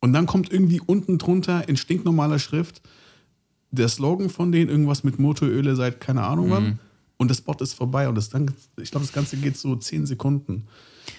Und 0.00 0.12
dann 0.12 0.26
kommt 0.26 0.52
irgendwie 0.52 0.80
unten 0.84 1.16
drunter 1.16 1.66
in 1.68 1.78
stinknormaler 1.78 2.38
Schrift 2.38 2.82
der 3.70 3.88
Slogan 3.88 4.28
von 4.28 4.52
denen, 4.52 4.68
irgendwas 4.68 5.02
mit 5.02 5.18
Motoröle 5.18 5.76
seit 5.76 5.98
keine 6.00 6.24
Ahnung 6.24 6.50
wann. 6.50 6.78
Und 7.22 7.28
das 7.30 7.38
Spot 7.38 7.56
ist 7.60 7.72
vorbei 7.74 8.08
und 8.08 8.14
das 8.16 8.28
dann, 8.28 8.50
ich 8.80 8.90
glaube, 8.90 9.06
das 9.06 9.12
Ganze 9.14 9.36
geht 9.36 9.56
so 9.56 9.76
zehn 9.76 10.04
Sekunden. 10.06 10.66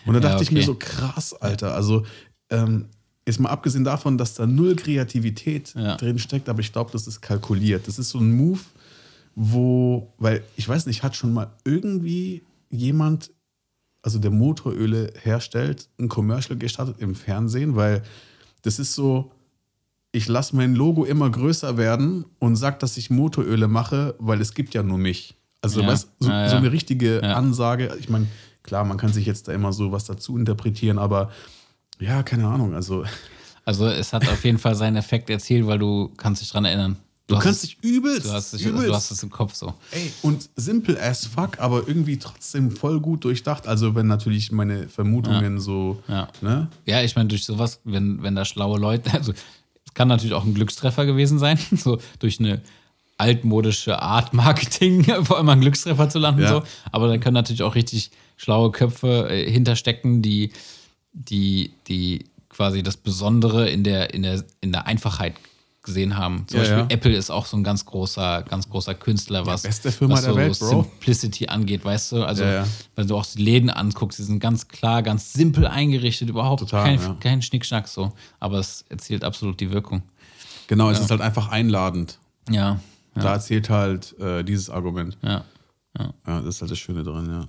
Und 0.05 0.13
da 0.13 0.19
Ja, 0.19 0.29
dachte 0.29 0.43
ich 0.43 0.51
mir 0.51 0.59
okay. 0.59 0.65
so, 0.67 0.75
krass, 0.75 1.33
Alter. 1.33 1.73
Also, 1.73 2.05
ähm, 2.49 2.85
ist 3.25 3.39
mal 3.39 3.49
abgesehen 3.49 3.83
davon, 3.85 4.17
dass 4.17 4.33
da 4.33 4.45
null 4.45 4.75
Kreativität 4.75 5.73
Ja. 5.75 5.95
drin 5.95 6.19
steckt, 6.19 6.49
aber 6.49 6.59
ich 6.59 6.71
glaube, 6.73 6.91
das 6.91 7.07
ist 7.07 7.21
kalkuliert. 7.21 7.87
Das 7.87 7.97
ist 7.97 8.09
so 8.09 8.19
ein 8.19 8.33
Move, 8.35 8.59
wo, 9.35 10.13
weil 10.17 10.43
ich 10.57 10.67
weiß 10.67 10.85
nicht, 10.85 11.03
hat 11.03 11.15
schon 11.15 11.33
mal 11.33 11.51
irgendwie 11.63 12.43
jemand, 12.69 13.31
also 14.01 14.19
der 14.19 14.31
Motoröle 14.31 15.13
herstellt, 15.21 15.87
ein 15.99 16.09
Commercial 16.09 16.57
gestartet 16.57 16.97
im 16.99 17.15
Fernsehen, 17.15 17.75
weil 17.77 18.03
das 18.61 18.77
ist 18.77 18.93
so, 18.93 19.31
ich 20.11 20.27
lasse 20.27 20.55
mein 20.55 20.75
Logo 20.75 21.05
immer 21.05 21.29
größer 21.29 21.77
werden 21.77 22.25
und 22.39 22.55
sag, 22.57 22.79
dass 22.79 22.97
ich 22.97 23.09
Motoröle 23.09 23.67
mache, 23.67 24.15
weil 24.19 24.41
es 24.41 24.53
gibt 24.53 24.73
ja 24.73 24.83
nur 24.83 24.97
mich. 24.97 25.35
Also 25.63 25.81
Ja. 25.81 25.87
weißt, 25.87 26.09
so, 26.19 26.29
Ja, 26.29 26.41
ja. 26.43 26.49
so 26.49 26.57
eine 26.57 26.71
richtige 26.71 27.21
Ja. 27.23 27.33
Ansage. 27.35 27.95
Ich 27.99 28.09
meine, 28.09 28.27
klar, 28.61 28.83
man 28.85 28.97
kann 28.97 29.11
sich 29.13 29.25
jetzt 29.25 29.47
da 29.47 29.53
immer 29.53 29.73
so 29.73 29.91
was 29.91 30.05
dazu 30.05 30.37
interpretieren, 30.37 30.99
aber 30.99 31.31
ja, 31.99 32.21
keine 32.21 32.47
Ahnung. 32.47 32.75
Also 32.75 33.03
Also 33.65 33.87
es 33.87 34.11
hat 34.13 34.27
auf 34.27 34.43
jeden 34.43 34.57
Fall 34.59 34.75
seinen 34.75 34.97
Effekt 34.97 35.29
erzielt, 35.29 35.65
weil 35.65 35.79
du 35.79 36.11
kannst 36.17 36.41
dich 36.41 36.51
dran 36.51 36.65
erinnern. 36.65 36.97
du 37.27 37.37
hast 37.37 37.43
kannst 37.45 37.63
es, 37.63 37.69
dich 37.69 37.77
übelst, 37.81 38.25
du 38.25 38.31
hast, 38.33 38.51
dich, 38.53 38.65
übelst 38.65 38.89
du 38.89 38.93
hast 38.93 39.09
es 39.11 39.23
im 39.23 39.29
Kopf 39.29 39.55
so. 39.55 39.73
Ey, 39.91 40.11
und 40.21 40.49
simple 40.57 41.01
as 41.01 41.25
fuck, 41.25 41.59
aber 41.59 41.87
irgendwie 41.87 42.19
trotzdem 42.19 42.71
voll 42.71 42.99
gut 42.99 43.23
durchdacht. 43.23 43.65
Also, 43.65 43.95
wenn 43.95 44.07
natürlich 44.07 44.51
meine 44.51 44.89
Vermutungen 44.89 45.61
so, 45.61 46.03
Ja. 46.09 46.27
ne? 46.41 46.67
Ja, 46.85 47.01
ich 47.01 47.15
meine, 47.15 47.29
durch 47.29 47.45
sowas, 47.45 47.79
wenn, 47.85 48.21
wenn 48.21 48.35
da 48.35 48.43
schlaue 48.43 48.77
Leute, 48.77 49.13
also 49.13 49.31
es 49.31 49.93
kann 49.93 50.09
natürlich 50.09 50.33
auch 50.33 50.43
ein 50.43 50.53
Glückstreffer 50.53 51.05
gewesen 51.05 51.39
sein, 51.39 51.57
so 51.71 51.99
durch 52.19 52.41
eine 52.41 52.61
altmodische 53.17 54.01
Art 54.01 54.33
Marketing, 54.33 55.03
vor 55.23 55.37
allem 55.37 55.49
einen 55.49 55.61
Glückstreffer 55.61 56.09
zu 56.09 56.19
landen, 56.19 56.41
Ja. 56.41 56.49
so. 56.49 56.63
Aber 56.91 57.07
da 57.07 57.17
können 57.17 57.35
natürlich 57.35 57.63
auch 57.63 57.75
richtig 57.75 58.11
schlaue 58.37 58.71
Köpfe 58.71 59.29
äh, 59.29 59.49
hinterstecken, 59.51 60.21
die, 60.21 60.51
die, 61.13 61.71
die 61.87 62.25
quasi 62.49 62.83
das 62.83 62.97
Besondere 62.97 63.69
in 63.69 63.83
der, 63.83 64.13
in 64.13 64.23
der, 64.23 64.43
in 64.61 64.71
der 64.71 64.87
Einfachheit 64.87 65.35
gesehen 65.83 66.15
haben. 66.17 66.45
Zum 66.47 66.57
Ja, 66.57 66.63
Beispiel 66.63 66.77
ja. 66.79 66.85
Apple 66.89 67.13
ist 67.13 67.29
auch 67.29 67.45
so 67.45 67.57
ein 67.57 67.63
ganz 67.63 67.85
großer, 67.85 68.43
ganz 68.43 68.69
großer 68.69 68.95
Künstler, 68.95 69.45
was, 69.45 69.63
beste 69.63 69.91
Firma 69.91 70.15
was 70.15 70.23
so 70.23 70.35
Welt. 70.35 70.55
Simplicity 70.55 71.47
angeht, 71.47 71.83
weißt 71.83 72.13
du? 72.13 72.23
Also, 72.23 72.45
wenn 72.95 73.07
du 73.07 73.17
auch 73.17 73.25
die 73.25 73.41
Läden 73.43 73.69
anguckst, 73.69 74.17
die 74.17 74.23
sind 74.23 74.39
ganz 74.39 74.69
klar, 74.69 75.03
ganz 75.03 75.33
simpel 75.33 75.67
eingerichtet, 75.67 76.29
überhaupt 76.29 76.61
Total, 76.61 76.97
kein, 76.97 77.19
kein 77.19 77.41
Schnickschnack 77.41 77.87
so. 77.89 78.13
Aber 78.39 78.59
es 78.59 78.85
erzielt 78.87 79.23
absolut 79.25 79.59
die 79.59 79.71
Wirkung. 79.71 80.03
Genau, 80.67 80.89
es 80.89 80.99
ist 81.01 81.11
halt 81.11 81.19
einfach 81.21 81.49
einladend. 81.49 82.17
Ja, 82.49 82.79
Da 83.15 83.33
erzählt 83.33 83.69
halt 83.69 84.17
äh, 84.19 84.43
dieses 84.43 84.69
Argument. 84.69 85.17
ja, 85.21 85.45
Ja, 85.97 86.41
das 86.41 86.55
ist 86.55 86.61
halt 86.61 86.71
das 86.71 86.79
Schöne 86.79 87.03
drin, 87.03 87.27
ja. 87.29 87.47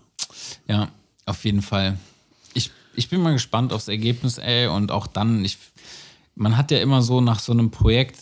ja, 0.68 0.88
auf 1.26 1.44
jeden 1.44 1.62
Fall. 1.62 1.98
Ich, 2.52 2.70
ich 2.94 3.08
bin 3.08 3.22
mal 3.22 3.32
gespannt 3.32 3.72
aufs 3.72 3.88
Ergebnis, 3.88 4.38
ey. 4.38 4.66
Und 4.66 4.92
auch 4.92 5.06
dann, 5.06 5.44
ich, 5.44 5.58
man 6.34 6.56
hat 6.56 6.70
ja 6.70 6.78
immer 6.78 7.02
so 7.02 7.20
nach 7.20 7.38
so 7.38 7.52
einem 7.52 7.70
Projekt 7.70 8.18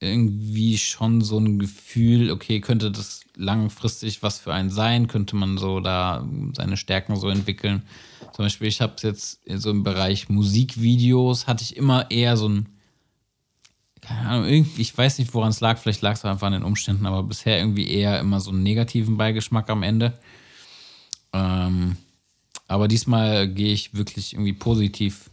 irgendwie 0.00 0.76
schon 0.78 1.22
so 1.22 1.38
ein 1.38 1.58
Gefühl, 1.58 2.30
okay, 2.30 2.60
könnte 2.60 2.90
das 2.90 3.22
langfristig 3.34 4.22
was 4.22 4.38
für 4.38 4.52
einen 4.52 4.70
sein? 4.70 5.08
Könnte 5.08 5.36
man 5.36 5.58
so 5.58 5.80
da 5.80 6.26
seine 6.54 6.76
Stärken 6.76 7.16
so 7.16 7.28
entwickeln? 7.28 7.82
Zum 8.34 8.44
Beispiel, 8.44 8.68
ich 8.68 8.80
habe 8.80 8.94
es 8.96 9.02
jetzt 9.02 9.40
so 9.48 9.70
im 9.70 9.82
Bereich 9.82 10.28
Musikvideos, 10.28 11.46
hatte 11.46 11.62
ich 11.62 11.76
immer 11.76 12.10
eher 12.10 12.36
so 12.36 12.48
ein, 12.48 12.68
keine 14.06 14.28
Ahnung, 14.28 14.48
irgendwie, 14.48 14.82
ich 14.82 14.96
weiß 14.96 15.18
nicht, 15.18 15.34
woran 15.34 15.50
es 15.50 15.60
lag, 15.60 15.78
vielleicht 15.78 16.02
lag 16.02 16.14
es 16.14 16.24
einfach 16.24 16.46
an 16.46 16.52
den 16.52 16.62
Umständen, 16.62 17.06
aber 17.06 17.22
bisher 17.22 17.58
irgendwie 17.58 17.90
eher 17.90 18.20
immer 18.20 18.40
so 18.40 18.50
einen 18.50 18.62
negativen 18.62 19.16
Beigeschmack 19.16 19.68
am 19.68 19.82
Ende. 19.82 20.18
Ähm, 21.32 21.96
aber 22.68 22.88
diesmal 22.88 23.48
gehe 23.48 23.72
ich 23.72 23.94
wirklich 23.94 24.34
irgendwie 24.34 24.52
positiv 24.52 25.30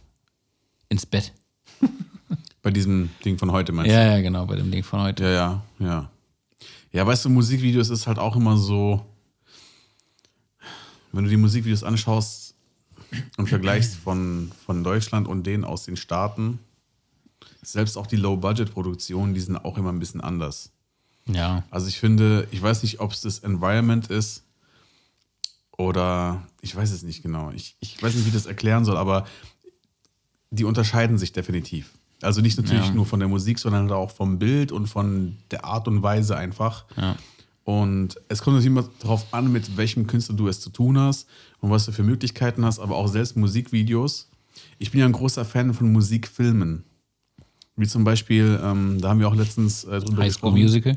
ins 0.88 1.06
Bett. 1.06 1.32
Bei 2.62 2.70
diesem 2.70 3.10
Ding 3.24 3.38
von 3.38 3.52
heute 3.52 3.72
meinst 3.72 3.92
Ja, 3.92 4.16
ja, 4.16 4.22
genau, 4.22 4.46
bei 4.46 4.56
dem 4.56 4.70
Ding 4.70 4.82
von 4.82 5.02
heute. 5.02 5.22
du? 5.22 5.28
Ja, 5.30 5.62
ja, 5.78 5.86
ja. 5.86 6.10
Ja, 6.92 7.06
weißt 7.06 7.24
du, 7.26 7.28
Musikvideos 7.28 7.90
ist 7.90 8.06
halt 8.06 8.18
auch 8.18 8.36
immer 8.36 8.56
so, 8.56 9.04
wenn 11.12 11.24
du 11.24 11.30
die 11.30 11.36
Musikvideos 11.36 11.82
anschaust 11.82 12.54
und 13.36 13.48
vergleichst 13.48 13.96
von, 13.96 14.50
von 14.64 14.82
Deutschland 14.82 15.28
und 15.28 15.44
denen 15.44 15.64
aus 15.64 15.84
den 15.84 15.96
Staaten, 15.96 16.58
selbst 17.62 17.96
auch 17.96 18.06
die 18.06 18.16
Low-Budget-Produktionen, 18.16 19.34
die 19.34 19.40
sind 19.40 19.56
auch 19.64 19.76
immer 19.78 19.90
ein 19.92 19.98
bisschen 19.98 20.20
anders. 20.20 20.70
Ja, 21.26 21.64
Also 21.70 21.86
ich 21.88 21.98
finde, 21.98 22.46
ich 22.50 22.60
weiß 22.60 22.82
nicht, 22.82 23.00
ob 23.00 23.12
es 23.12 23.22
das 23.22 23.38
Environment 23.38 24.08
ist 24.08 24.44
oder 25.76 26.46
ich 26.60 26.74
weiß 26.74 26.90
es 26.92 27.02
nicht 27.02 27.22
genau. 27.22 27.50
Ich, 27.54 27.76
ich 27.80 28.00
weiß 28.02 28.14
nicht, 28.14 28.24
wie 28.24 28.28
ich 28.28 28.34
das 28.34 28.46
erklären 28.46 28.84
soll, 28.84 28.96
aber 28.96 29.26
die 30.50 30.64
unterscheiden 30.64 31.18
sich 31.18 31.32
definitiv. 31.32 31.92
Also 32.22 32.40
nicht 32.40 32.56
natürlich 32.56 32.86
Ja. 32.88 32.94
nur 32.94 33.06
von 33.06 33.18
der 33.20 33.28
Musik, 33.28 33.58
sondern 33.58 33.90
auch 33.90 34.10
vom 34.10 34.38
Bild 34.38 34.70
und 34.72 34.86
von 34.86 35.36
der 35.50 35.64
Art 35.64 35.88
und 35.88 36.02
Weise 36.02 36.36
einfach. 36.36 36.84
ja, 36.96 37.16
Und 37.64 38.16
es 38.28 38.40
kommt 38.42 38.56
natürlich 38.56 38.70
immer 38.70 38.88
darauf 39.00 39.32
an, 39.32 39.50
mit 39.50 39.76
welchem 39.76 40.06
Künstler 40.06 40.36
du 40.36 40.46
es 40.48 40.60
zu 40.60 40.70
tun 40.70 40.98
hast 40.98 41.26
und 41.60 41.70
was 41.70 41.86
du 41.86 41.92
für 41.92 42.02
Möglichkeiten 42.02 42.64
hast, 42.64 42.78
aber 42.78 42.96
auch 42.96 43.08
selbst 43.08 43.36
Musikvideos. 43.36 44.28
Ich 44.78 44.90
bin 44.90 45.00
ja 45.00 45.06
ein 45.06 45.12
großer 45.12 45.44
Fan 45.44 45.74
von 45.74 45.90
Musikfilmen. 45.92 46.84
Wie 47.76 47.86
zum 47.86 48.04
Beispiel, 48.04 48.58
ähm, 48.62 49.00
da 49.00 49.10
haben 49.10 49.20
wir 49.20 49.28
auch 49.28 49.34
letztens 49.34 49.84
äh, 49.84 50.00
drüber 50.00 50.22
High 50.22 50.32
School 50.32 50.52
Musical. 50.52 50.96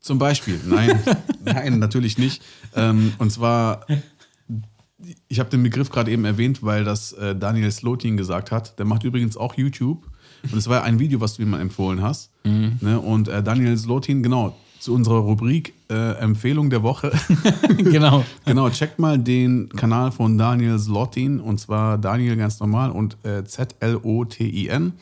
zum 0.00 0.18
Beispiel, 0.18 0.60
nein, 0.66 0.98
nein, 1.44 1.78
natürlich 1.78 2.18
nicht. 2.18 2.42
Ähm, 2.74 3.12
und 3.18 3.30
zwar, 3.30 3.86
ich 5.28 5.38
habe 5.38 5.50
den 5.50 5.62
Begriff 5.62 5.90
gerade 5.90 6.10
eben 6.10 6.24
erwähnt, 6.24 6.62
weil 6.62 6.84
das 6.84 7.12
äh, 7.12 7.36
Daniel 7.36 7.70
Slotin 7.70 8.16
gesagt 8.16 8.50
hat. 8.50 8.78
Der 8.78 8.86
macht 8.86 9.04
übrigens 9.04 9.36
auch 9.36 9.54
YouTube. 9.54 10.10
Und 10.42 10.58
es 10.58 10.68
war 10.68 10.84
ein 10.84 10.98
Video, 10.98 11.20
was 11.20 11.34
du 11.34 11.42
mir 11.42 11.48
mal 11.48 11.60
empfohlen 11.60 12.00
hast. 12.00 12.30
Ne? 12.44 13.00
Und 13.00 13.26
äh, 13.28 13.42
Daniel 13.42 13.76
Slotin, 13.76 14.22
genau, 14.22 14.56
zu 14.78 14.94
unserer 14.94 15.18
Rubrik 15.18 15.74
äh, 15.90 16.12
Empfehlung 16.18 16.70
der 16.70 16.82
Woche. 16.82 17.12
genau. 17.76 18.24
genau, 18.44 18.70
checkt 18.70 18.98
mal 18.98 19.18
den 19.18 19.68
Kanal 19.70 20.12
von 20.12 20.38
Daniel 20.38 20.78
Slotin 20.78 21.40
und 21.40 21.58
zwar 21.58 21.98
Daniel 21.98 22.36
ganz 22.36 22.60
normal 22.60 22.90
und 22.90 23.16
äh, 23.24 23.44
Z-L-O-T-I-N. 23.44 24.92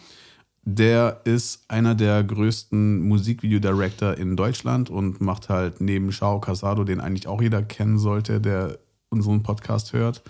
Der 0.68 1.20
ist 1.22 1.64
einer 1.68 1.94
der 1.94 2.24
größten 2.24 3.06
Musikvideo-Director 3.06 4.14
in 4.14 4.34
Deutschland 4.34 4.90
und 4.90 5.20
macht 5.20 5.48
halt 5.48 5.80
neben 5.80 6.10
Shao 6.10 6.40
Casado, 6.40 6.82
den 6.82 7.00
eigentlich 7.00 7.28
auch 7.28 7.40
jeder 7.40 7.62
kennen 7.62 7.98
sollte, 7.98 8.40
der 8.40 8.76
unseren 9.08 9.44
Podcast 9.44 9.92
hört. 9.92 10.24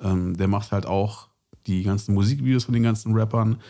Ähm, 0.00 0.36
der 0.36 0.48
macht 0.48 0.72
halt 0.72 0.86
auch 0.86 1.28
die 1.68 1.84
ganzen 1.84 2.14
Musikvideos 2.14 2.64
von 2.64 2.74
den 2.74 2.82
ganzen 2.82 3.14
Rappern 3.14 3.60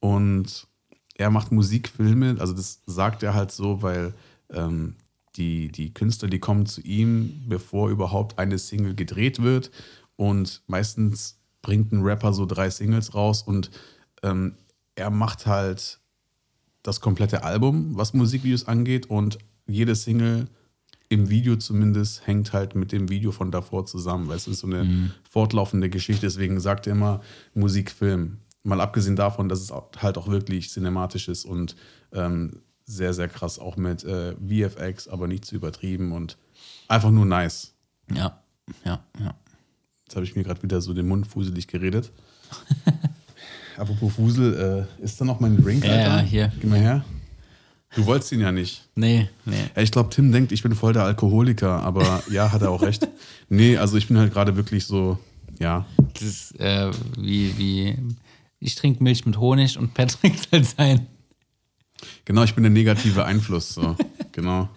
und 0.00 0.66
er 1.14 1.30
macht 1.30 1.52
Musikfilme, 1.52 2.36
also 2.40 2.52
das 2.52 2.82
sagt 2.86 3.22
er 3.22 3.34
halt 3.34 3.52
so, 3.52 3.80
weil 3.80 4.12
ähm, 4.52 4.96
die, 5.36 5.68
die 5.68 5.94
Künstler, 5.94 6.28
die 6.28 6.40
kommen 6.40 6.66
zu 6.66 6.80
ihm, 6.80 7.44
bevor 7.46 7.90
überhaupt 7.90 8.40
eine 8.40 8.58
Single 8.58 8.96
gedreht 8.96 9.40
wird 9.40 9.70
und 10.16 10.62
meistens 10.66 11.38
bringt 11.62 11.92
ein 11.92 12.02
Rapper 12.02 12.32
so 12.32 12.44
drei 12.44 12.70
Singles 12.70 13.14
raus 13.14 13.42
und 13.42 13.70
ähm, 14.24 14.56
er 15.00 15.10
macht 15.10 15.46
halt 15.46 16.00
das 16.82 17.00
komplette 17.00 17.42
Album, 17.42 17.96
was 17.96 18.14
Musikvideos 18.14 18.68
angeht 18.68 19.10
und 19.10 19.38
jede 19.66 19.94
Single 19.94 20.48
im 21.08 21.28
Video 21.28 21.56
zumindest 21.56 22.26
hängt 22.26 22.52
halt 22.52 22.74
mit 22.74 22.92
dem 22.92 23.08
Video 23.08 23.32
von 23.32 23.50
davor 23.50 23.84
zusammen. 23.84 24.28
Du, 24.28 24.32
es 24.32 24.46
ist 24.46 24.60
so 24.60 24.66
eine 24.66 25.10
fortlaufende 25.28 25.90
Geschichte, 25.90 26.26
deswegen 26.26 26.60
sagt 26.60 26.86
er 26.86 26.92
immer 26.92 27.20
Musikfilm. 27.54 28.38
Mal 28.62 28.80
abgesehen 28.80 29.16
davon, 29.16 29.48
dass 29.48 29.60
es 29.60 29.72
halt 29.72 30.18
auch 30.18 30.28
wirklich 30.28 30.70
cinematisch 30.70 31.28
ist 31.28 31.44
und 31.44 31.74
ähm, 32.12 32.62
sehr, 32.84 33.14
sehr 33.14 33.28
krass, 33.28 33.58
auch 33.58 33.76
mit 33.76 34.04
äh, 34.04 34.36
VFX, 34.36 35.08
aber 35.08 35.26
nicht 35.26 35.44
zu 35.44 35.56
übertrieben 35.56 36.12
und 36.12 36.36
einfach 36.88 37.10
nur 37.10 37.26
nice. 37.26 37.74
Ja, 38.12 38.42
ja, 38.84 39.04
ja. 39.18 39.34
Jetzt 40.04 40.16
habe 40.16 40.24
ich 40.24 40.36
mir 40.36 40.44
gerade 40.44 40.62
wieder 40.62 40.80
so 40.80 40.92
den 40.92 41.08
Mund 41.08 41.26
fuselig 41.26 41.66
geredet. 41.66 42.12
Apropos 43.80 44.12
Fusel, 44.14 44.86
äh, 45.00 45.02
ist 45.04 45.20
da 45.20 45.24
noch 45.24 45.40
mein 45.40 45.56
Drink, 45.62 45.84
Ja, 45.84 45.92
Alter? 45.92 46.16
ja, 46.16 46.20
hier. 46.20 46.52
Gib 46.60 46.68
mal 46.70 46.78
her. 46.78 47.04
Du 47.96 48.06
wolltest 48.06 48.30
ihn 48.32 48.40
ja 48.40 48.52
nicht. 48.52 48.82
Nee, 48.94 49.28
nee. 49.44 49.54
Ich 49.82 49.90
glaube, 49.90 50.10
Tim 50.10 50.30
denkt, 50.30 50.52
ich 50.52 50.62
bin 50.62 50.74
voll 50.74 50.92
der 50.92 51.04
Alkoholiker, 51.04 51.82
aber 51.82 52.22
ja, 52.30 52.52
hat 52.52 52.62
er 52.62 52.70
auch 52.70 52.82
recht. 52.82 53.08
Nee, 53.48 53.76
also 53.78 53.96
ich 53.96 54.06
bin 54.06 54.16
halt 54.18 54.32
gerade 54.32 54.54
wirklich 54.56 54.84
so, 54.86 55.18
ja. 55.58 55.86
Das 56.14 56.22
ist 56.22 56.60
äh, 56.60 56.90
wie, 57.18 57.56
wie 57.58 57.96
Ich 58.60 58.74
trinke 58.76 59.02
Milch 59.02 59.26
mit 59.26 59.38
Honig 59.38 59.76
und 59.78 59.94
Pat 59.94 60.20
trinkt 60.20 60.48
halt 60.52 60.66
sein. 60.78 61.06
Genau, 62.24 62.44
ich 62.44 62.54
bin 62.54 62.62
der 62.62 62.70
negative 62.70 63.24
Einfluss. 63.24 63.74
So. 63.74 63.96
genau. 64.32 64.68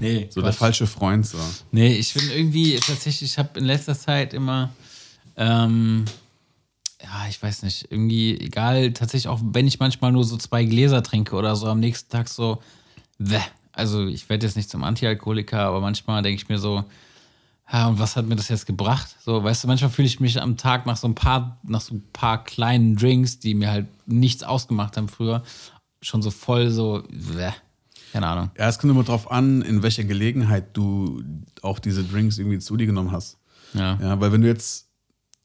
Nee, 0.00 0.26
So 0.30 0.42
der 0.42 0.52
falsche 0.52 0.86
Freund. 0.86 1.26
So. 1.26 1.38
Nee, 1.70 1.94
ich 1.94 2.12
finde 2.12 2.34
irgendwie 2.34 2.74
tatsächlich, 2.76 3.30
ich 3.30 3.38
habe 3.38 3.58
in 3.58 3.66
letzter 3.66 3.96
Zeit 3.98 4.34
immer, 4.34 4.70
ähm, 5.36 6.04
ja, 7.02 7.26
ich 7.28 7.42
weiß 7.42 7.62
nicht, 7.62 7.90
irgendwie 7.90 8.38
egal, 8.40 8.92
tatsächlich 8.92 9.28
auch 9.28 9.40
wenn 9.42 9.66
ich 9.66 9.78
manchmal 9.78 10.12
nur 10.12 10.24
so 10.24 10.36
zwei 10.36 10.64
Gläser 10.64 11.02
trinke 11.02 11.36
oder 11.36 11.54
so 11.54 11.66
am 11.68 11.80
nächsten 11.80 12.10
Tag 12.10 12.28
so, 12.28 12.60
bäh. 13.18 13.40
also 13.72 14.06
ich 14.06 14.28
werde 14.28 14.46
jetzt 14.46 14.56
nicht 14.56 14.70
zum 14.70 14.82
Antialkoholiker, 14.82 15.60
aber 15.60 15.80
manchmal 15.80 16.22
denke 16.22 16.42
ich 16.42 16.48
mir 16.48 16.58
so, 16.58 16.84
ja, 17.70 17.86
und 17.86 17.98
was 17.98 18.16
hat 18.16 18.26
mir 18.26 18.36
das 18.36 18.48
jetzt 18.48 18.66
gebracht? 18.66 19.14
So, 19.20 19.44
weißt 19.44 19.64
du, 19.64 19.68
manchmal 19.68 19.90
fühle 19.90 20.08
ich 20.08 20.20
mich 20.20 20.40
am 20.40 20.56
Tag 20.56 20.86
nach 20.86 20.96
so 20.96 21.06
ein 21.06 21.14
paar, 21.14 21.58
nach 21.62 21.82
so 21.82 21.94
ein 21.94 22.02
paar 22.12 22.42
kleinen 22.42 22.96
Drinks, 22.96 23.38
die 23.38 23.54
mir 23.54 23.70
halt 23.70 23.86
nichts 24.06 24.42
ausgemacht 24.42 24.96
haben 24.96 25.08
früher, 25.08 25.42
schon 26.00 26.22
so 26.22 26.30
voll 26.30 26.70
so, 26.70 27.04
bäh. 27.10 27.52
keine 28.12 28.26
Ahnung. 28.26 28.50
Ja, 28.58 28.68
es 28.68 28.78
kommt 28.78 28.90
immer 28.90 29.04
drauf 29.04 29.30
an, 29.30 29.62
in 29.62 29.82
welcher 29.82 30.04
Gelegenheit 30.04 30.76
du 30.76 31.22
auch 31.62 31.78
diese 31.78 32.02
Drinks 32.02 32.38
irgendwie 32.38 32.58
zu 32.58 32.76
dir 32.76 32.86
genommen 32.86 33.12
hast. 33.12 33.38
Ja. 33.74 33.98
Ja, 34.00 34.20
weil 34.20 34.32
wenn 34.32 34.40
du 34.40 34.48
jetzt 34.48 34.87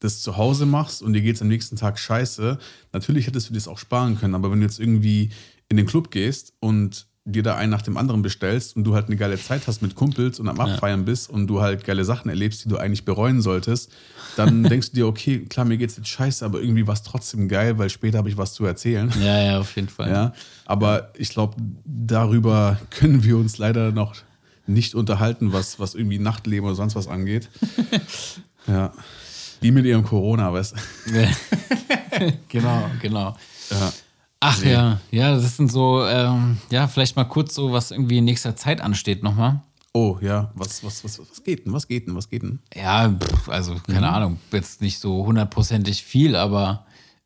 das 0.04 0.20
zu 0.20 0.36
Hause 0.36 0.66
machst 0.66 1.02
und 1.02 1.14
dir 1.14 1.22
geht 1.22 1.36
es 1.36 1.42
am 1.42 1.48
nächsten 1.48 1.76
Tag 1.76 1.98
scheiße, 1.98 2.58
natürlich 2.92 3.26
hättest 3.26 3.50
du 3.50 3.54
das 3.54 3.66
auch 3.66 3.78
sparen 3.78 4.18
können, 4.18 4.34
aber 4.34 4.50
wenn 4.50 4.60
du 4.60 4.66
jetzt 4.66 4.78
irgendwie 4.78 5.30
in 5.68 5.76
den 5.76 5.86
Club 5.86 6.10
gehst 6.10 6.52
und 6.60 7.06
dir 7.26 7.42
da 7.42 7.56
einen 7.56 7.70
nach 7.70 7.80
dem 7.80 7.96
anderen 7.96 8.20
bestellst 8.20 8.76
und 8.76 8.84
du 8.84 8.94
halt 8.94 9.06
eine 9.06 9.16
geile 9.16 9.38
Zeit 9.38 9.66
hast 9.66 9.80
mit 9.80 9.94
Kumpels 9.94 10.38
und 10.38 10.48
am 10.48 10.60
Abfeiern 10.60 11.06
bist 11.06 11.30
und 11.30 11.46
du 11.46 11.62
halt 11.62 11.84
geile 11.84 12.04
Sachen 12.04 12.28
erlebst, 12.28 12.64
die 12.64 12.68
du 12.68 12.76
eigentlich 12.76 13.06
bereuen 13.06 13.40
solltest, 13.40 13.90
dann 14.36 14.62
denkst 14.64 14.90
du 14.90 14.96
dir, 14.96 15.06
okay, 15.06 15.40
klar, 15.46 15.64
mir 15.64 15.78
geht's 15.78 15.96
jetzt 15.96 16.08
scheiße, 16.08 16.44
aber 16.44 16.60
irgendwie 16.60 16.86
war 16.86 16.92
es 16.92 17.02
trotzdem 17.02 17.48
geil, 17.48 17.78
weil 17.78 17.88
später 17.88 18.18
habe 18.18 18.28
ich 18.28 18.36
was 18.36 18.52
zu 18.52 18.66
erzählen. 18.66 19.10
Ja, 19.20 19.42
ja, 19.42 19.58
auf 19.58 19.74
jeden 19.74 19.88
Fall. 19.88 20.10
Ja, 20.10 20.34
aber 20.66 21.12
ich 21.16 21.30
glaube, 21.30 21.56
darüber 21.86 22.78
können 22.90 23.24
wir 23.24 23.38
uns 23.38 23.56
leider 23.56 23.90
noch 23.90 24.14
nicht 24.66 24.94
unterhalten, 24.94 25.52
was, 25.52 25.80
was 25.80 25.94
irgendwie 25.94 26.18
Nachtleben 26.18 26.66
oder 26.66 26.74
sonst 26.74 26.94
was 26.94 27.08
angeht. 27.08 27.48
ja. 28.66 28.92
Die 29.64 29.72
mit 29.72 29.86
ihrem 29.86 30.04
Corona, 30.04 30.52
weißt 30.52 30.74
du? 31.06 31.28
genau, 32.48 32.90
genau. 33.00 33.34
Ja. 33.70 33.92
Ach 34.40 34.62
ja, 34.62 35.00
ja, 35.10 35.34
das 35.34 35.56
sind 35.56 35.72
so, 35.72 36.04
ähm, 36.06 36.58
ja, 36.70 36.86
vielleicht 36.86 37.16
mal 37.16 37.24
kurz 37.24 37.54
so, 37.54 37.72
was 37.72 37.90
irgendwie 37.90 38.18
in 38.18 38.26
nächster 38.26 38.54
Zeit 38.56 38.82
ansteht 38.82 39.22
nochmal. 39.22 39.62
Oh, 39.94 40.18
ja, 40.20 40.50
was, 40.54 40.84
was, 40.84 41.02
was, 41.02 41.18
was 41.18 41.42
geht 41.42 41.64
denn? 41.64 41.72
Was 41.72 41.88
geht 41.88 42.06
denn? 42.06 42.14
Was 42.14 42.28
geht 42.28 42.42
denn? 42.42 42.58
Ja, 42.74 43.08
pff, 43.08 43.48
also 43.48 43.76
keine 43.86 44.08
Mhm. 44.08 44.14
Ahnung, 44.14 44.38
jetzt 44.52 44.82
nicht 44.82 44.98
so 44.98 45.24
hundertprozentig 45.24 46.04
viel, 46.04 46.36
aber 46.36 46.84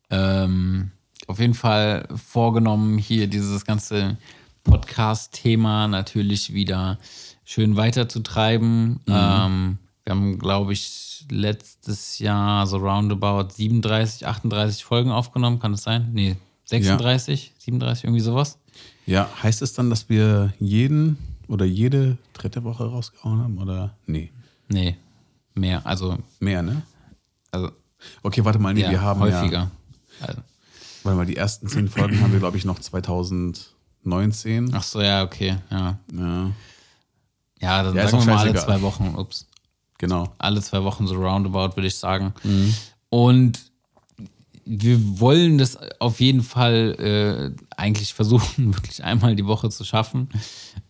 ähm, 0.09 0.91
auf 1.27 1.39
jeden 1.39 1.55
Fall 1.55 2.07
vorgenommen, 2.15 2.97
hier 2.99 3.27
dieses 3.27 3.65
ganze 3.65 4.15
Podcast-Thema 4.63 5.89
natürlich 5.89 6.53
wieder 6.53 6.99
schön 7.43 7.75
weiterzutreiben. 7.75 8.91
Mhm. 8.91 8.99
Ähm, 9.09 9.77
wir 10.09 10.15
haben, 10.15 10.39
glaube 10.39 10.73
ich, 10.73 11.23
letztes 11.29 12.17
Jahr 12.17 12.65
so 12.65 12.77
roundabout 12.77 13.49
37, 13.53 14.25
38 14.25 14.83
Folgen 14.83 15.11
aufgenommen, 15.11 15.59
kann 15.59 15.71
das 15.73 15.83
sein? 15.83 16.09
Nee, 16.13 16.35
36, 16.65 17.53
37, 17.59 18.05
irgendwie 18.05 18.21
sowas. 18.21 18.57
Ja, 19.05 19.29
heißt 19.43 19.61
es 19.61 19.73
dann, 19.73 19.91
dass 19.91 20.09
wir 20.09 20.51
jeden 20.59 21.17
oder 21.47 21.65
jede 21.65 22.17
dritte 22.33 22.63
Woche 22.63 22.85
rausgehauen 22.85 23.39
haben? 23.39 23.57
Oder? 23.59 23.95
Nee, 24.07 24.31
Nee, 24.67 24.97
mehr, 25.53 25.85
also, 25.85 26.17
mehr, 26.39 26.61
ne? 26.63 26.81
also 27.51 27.71
Okay, 28.23 28.43
warte 28.45 28.57
mal, 28.59 28.73
nee, 28.73 28.81
ja, 28.81 28.89
wir 28.91 29.01
haben 29.01 29.19
häufiger. 29.19 29.69
ja, 30.21 30.27
Also, 30.27 30.41
warte 31.03 31.17
mal, 31.17 31.25
die 31.25 31.35
ersten 31.35 31.67
zehn 31.67 31.87
Folgen 31.87 32.19
haben 32.21 32.31
wir, 32.31 32.39
glaube 32.39 32.57
ich, 32.57 32.65
noch 32.65 32.79
2019. 32.79 34.73
ach 34.73 34.83
so, 34.83 35.01
ja, 35.01 35.23
okay, 35.23 35.57
ja. 35.69 35.99
Ja, 36.13 36.51
Ja, 37.61 37.83
dann 37.83 37.95
Ja, 37.95 38.07
sagen 38.07 38.25
wir 38.25 38.33
mal 38.33 38.39
alle 38.47 38.55
zwei 38.55 38.81
Wochen. 38.81 39.15
Ups. 39.15 39.48
Genau. 39.99 40.33
Alle 40.39 40.61
zwei 40.63 40.83
Wochen 40.83 41.05
so 41.05 41.13
roundabout, 41.15 41.75
würde 41.75 41.87
ich 41.87 41.97
sagen. 41.97 42.33
Mhm. 42.43 42.73
Und 43.09 43.59
wir 44.65 45.19
wollen 45.19 45.57
das 45.57 45.77
auf 45.99 46.19
jeden 46.19 46.41
Fall 46.41 46.95
äh, 46.99 47.63
eigentlich 47.75 48.15
versuchen, 48.15 48.73
wirklich 48.75 49.03
einmal 49.03 49.35
die 49.35 49.45
Woche 49.45 49.69
zu 49.69 49.83
schaffen. 49.83 50.29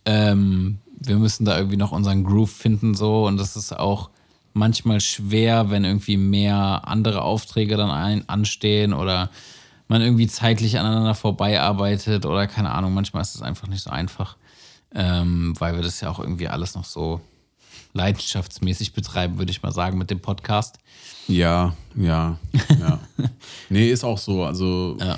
Ähm, 0.06 0.80
wir 1.00 1.18
müssen 1.18 1.46
da 1.46 1.58
irgendwie 1.58 1.78
noch 1.78 1.92
unseren 1.92 2.24
Groove 2.24 2.52
finden, 2.52 2.94
so. 2.94 3.26
Und 3.26 3.38
das 3.38 3.56
ist 3.56 3.78
auch 3.78 4.10
manchmal 4.54 5.00
schwer, 5.00 5.70
wenn 5.70 5.86
irgendwie 5.86 6.18
mehr 6.18 6.82
andere 6.86 7.22
Aufträge 7.22 7.78
dann 7.78 7.92
ein, 7.92 8.28
anstehen 8.28 8.94
oder 8.94 9.30
man 9.88 10.02
irgendwie 10.02 10.28
zeitlich 10.28 10.78
aneinander 10.78 11.16
vorbeiarbeitet 11.16 12.26
oder 12.26 12.48
keine 12.48 12.72
Ahnung. 12.72 12.94
Manchmal 12.94 13.22
ist 13.22 13.36
es 13.36 13.42
einfach 13.42 13.68
nicht 13.68 13.82
so 13.82 13.90
einfach, 13.90 14.36
ähm, 14.94 15.54
weil 15.58 15.76
wir 15.76 15.84
das 15.84 16.02
ja 16.02 16.10
auch 16.10 16.20
irgendwie 16.20 16.48
alles 16.48 16.76
noch 16.76 16.86
so 16.86 17.22
leidenschaftsmäßig 17.94 18.94
betreiben, 18.94 19.38
würde 19.38 19.52
ich 19.52 19.62
mal 19.64 19.72
sagen, 19.72 19.98
mit 19.98 20.10
dem 20.10 20.20
Podcast. 20.20 20.78
Ja, 21.28 21.76
ja, 21.96 22.38
ja. 22.80 23.00
nee, 23.70 23.90
ist 23.90 24.04
auch 24.04 24.18
so. 24.18 24.44
Also 24.44 24.98
Ja. 25.00 25.18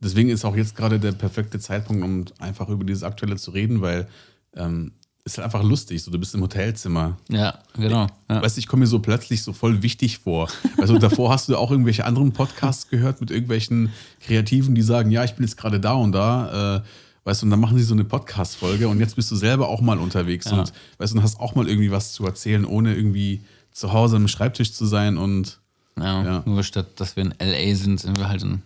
deswegen 0.00 0.28
ist 0.28 0.44
auch 0.44 0.56
jetzt 0.56 0.76
gerade 0.76 0.98
der 1.00 1.12
perfekte 1.12 1.58
Zeitpunkt, 1.58 2.02
um 2.04 2.24
einfach 2.38 2.68
über 2.68 2.84
dieses 2.84 3.02
Aktuelle 3.02 3.36
zu 3.36 3.50
reden, 3.50 3.80
weil 3.80 4.08
ähm, 4.54 4.92
ist 5.24 5.38
halt 5.38 5.44
einfach 5.46 5.64
lustig. 5.64 6.02
So, 6.02 6.10
du 6.12 6.18
bist 6.20 6.34
im 6.36 6.42
Hotelzimmer. 6.42 7.16
Ja, 7.28 7.58
genau. 7.76 8.06
Ja. 8.30 8.40
Weißt 8.42 8.56
du, 8.56 8.60
ich 8.60 8.68
komme 8.68 8.80
mir 8.80 8.86
so 8.86 9.00
plötzlich 9.00 9.42
so 9.42 9.52
voll 9.52 9.82
wichtig 9.82 10.18
vor. 10.18 10.48
Also 10.78 10.98
davor 10.98 11.30
hast 11.32 11.48
du 11.48 11.56
auch 11.56 11.72
irgendwelche 11.72 12.04
anderen 12.04 12.32
Podcasts 12.32 12.88
gehört 12.88 13.20
mit 13.20 13.32
irgendwelchen 13.32 13.92
Kreativen, 14.20 14.76
die 14.76 14.82
sagen, 14.82 15.10
ja, 15.10 15.24
ich 15.24 15.34
bin 15.34 15.44
jetzt 15.44 15.56
gerade 15.56 15.80
da 15.80 15.94
und 15.94 16.12
da. 16.12 16.76
Äh, 16.76 16.82
weißt 17.26 17.42
du, 17.42 17.46
und 17.46 17.50
dann 17.50 17.60
machen 17.60 17.76
sie 17.76 17.82
so 17.84 17.92
eine 17.92 18.04
Podcast-Folge 18.04 18.88
und 18.88 19.00
jetzt 19.00 19.16
bist 19.16 19.30
du 19.30 19.36
selber 19.36 19.68
auch 19.68 19.80
mal 19.80 19.98
unterwegs 19.98 20.50
und 20.50 20.72
weißt 20.98 21.12
du, 21.12 21.18
und 21.18 21.22
hast 21.24 21.40
auch 21.40 21.54
mal 21.54 21.68
irgendwie 21.68 21.90
was 21.90 22.12
zu 22.12 22.24
erzählen, 22.24 22.64
ohne 22.64 22.94
irgendwie 22.94 23.42
zu 23.72 23.92
Hause 23.92 24.16
am 24.16 24.28
Schreibtisch 24.28 24.72
zu 24.72 24.86
sein 24.86 25.18
und 25.18 25.60
Ja, 25.98 26.22
Ja. 26.24 26.42
Nur 26.46 26.62
statt, 26.62 26.86
dass 26.96 27.16
wir 27.16 27.24
in 27.24 27.34
L.A. 27.38 27.74
sind, 27.74 28.00
sind 28.00 28.16
wir 28.18 28.28
halt 28.28 28.42
in 28.42 28.62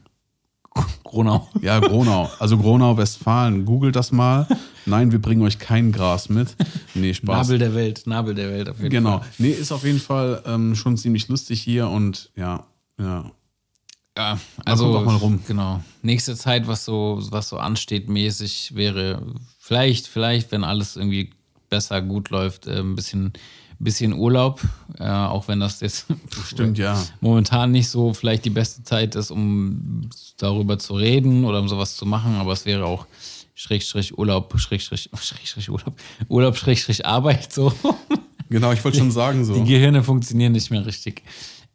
Gronau. 1.04 1.48
Ja, 1.62 1.80
Gronau. 1.80 2.30
Also 2.38 2.58
Gronau, 2.58 2.96
Westfalen. 2.96 3.64
Googelt 3.64 3.96
das 3.96 4.12
mal. 4.12 4.46
Nein, 4.86 5.10
wir 5.10 5.20
bringen 5.20 5.42
euch 5.42 5.58
kein 5.58 5.90
Gras 5.90 6.28
mit. 6.28 6.54
Nee, 6.94 7.14
Spaß. 7.14 7.48
Nabel 7.48 7.58
der 7.58 7.74
Welt, 7.74 8.02
Nabel 8.06 8.34
der 8.34 8.50
Welt 8.50 8.68
auf 8.68 8.78
jeden 8.78 8.90
genau. 8.90 9.18
Fall. 9.18 9.28
Nee, 9.38 9.50
ist 9.50 9.72
auf 9.72 9.84
jeden 9.84 9.98
Fall 10.00 10.42
ähm, 10.46 10.74
schon 10.76 10.96
ziemlich 10.96 11.28
lustig 11.28 11.60
hier 11.62 11.88
und 11.88 12.30
ja, 12.36 12.66
ja. 13.00 13.30
Ja, 14.16 14.38
also 14.64 14.96
auch 14.96 15.04
mal 15.04 15.16
rum. 15.16 15.40
Genau. 15.46 15.82
Nächste 16.02 16.36
Zeit, 16.36 16.66
was 16.66 16.84
so, 16.84 17.18
was 17.30 17.48
so 17.48 17.58
ansteht, 17.58 18.08
mäßig 18.08 18.74
wäre 18.74 19.22
vielleicht, 19.58 20.08
vielleicht, 20.08 20.52
wenn 20.52 20.64
alles 20.64 20.96
irgendwie 20.96 21.30
besser 21.68 22.02
gut 22.02 22.30
läuft, 22.30 22.66
äh, 22.66 22.80
ein 22.80 22.96
bisschen, 22.96 23.32
bisschen 23.78 24.12
Urlaub. 24.12 24.60
Äh, 24.98 25.08
auch 25.08 25.48
wenn 25.48 25.60
das 25.60 25.80
jetzt 25.80 26.06
Stimmt, 26.46 26.76
ja. 26.78 27.00
momentan 27.20 27.70
nicht 27.70 27.88
so 27.88 28.12
vielleicht 28.12 28.44
die 28.44 28.50
beste 28.50 28.82
Zeit 28.82 29.14
ist, 29.14 29.30
um 29.30 30.10
darüber 30.36 30.78
zu 30.78 30.94
reden 30.94 31.44
oder 31.44 31.60
um 31.60 31.68
sowas 31.68 31.96
zu 31.96 32.04
machen, 32.04 32.34
aber 32.36 32.52
es 32.52 32.66
wäre 32.66 32.84
auch 32.84 33.06
Schrägstrich 33.54 34.16
Urlaub, 34.18 34.58
Schrägstrich, 34.58 35.08
Schrägstrich 35.20 35.70
Urlaub, 35.70 35.94
Urlaub, 36.28 36.56
Schrägstrich 36.56 37.06
Arbeit, 37.06 37.52
so. 37.52 37.72
Genau, 38.48 38.72
ich 38.72 38.82
wollte 38.84 38.98
schon 38.98 39.12
sagen 39.12 39.44
so. 39.44 39.54
Die 39.54 39.64
Gehirne 39.64 40.02
funktionieren 40.02 40.52
nicht 40.52 40.70
mehr 40.72 40.84
richtig. 40.84 41.22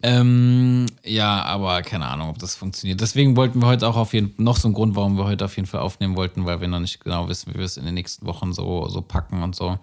Ähm, 0.03 0.85
ja, 1.03 1.41
aber 1.43 1.81
keine 1.81 2.05
Ahnung, 2.07 2.29
ob 2.29 2.37
das 2.37 2.55
funktioniert. 2.55 3.01
Deswegen 3.01 3.35
wollten 3.35 3.59
wir 3.61 3.67
heute 3.67 3.87
auch 3.87 3.95
auf 3.95 4.13
jeden 4.13 4.33
noch 4.37 4.57
so 4.57 4.67
ein 4.67 4.73
Grund, 4.73 4.95
warum 4.95 5.17
wir 5.17 5.25
heute 5.25 5.45
auf 5.45 5.55
jeden 5.55 5.67
Fall 5.67 5.79
aufnehmen 5.81 6.15
wollten, 6.15 6.45
weil 6.45 6.61
wir 6.61 6.67
noch 6.67 6.79
nicht 6.79 6.99
genau 6.99 7.27
wissen, 7.27 7.53
wie 7.53 7.57
wir 7.57 7.65
es 7.65 7.77
in 7.77 7.85
den 7.85 7.93
nächsten 7.95 8.25
Wochen 8.25 8.53
so, 8.53 8.87
so 8.89 9.01
packen 9.01 9.41
und 9.41 9.55
so. 9.55 9.79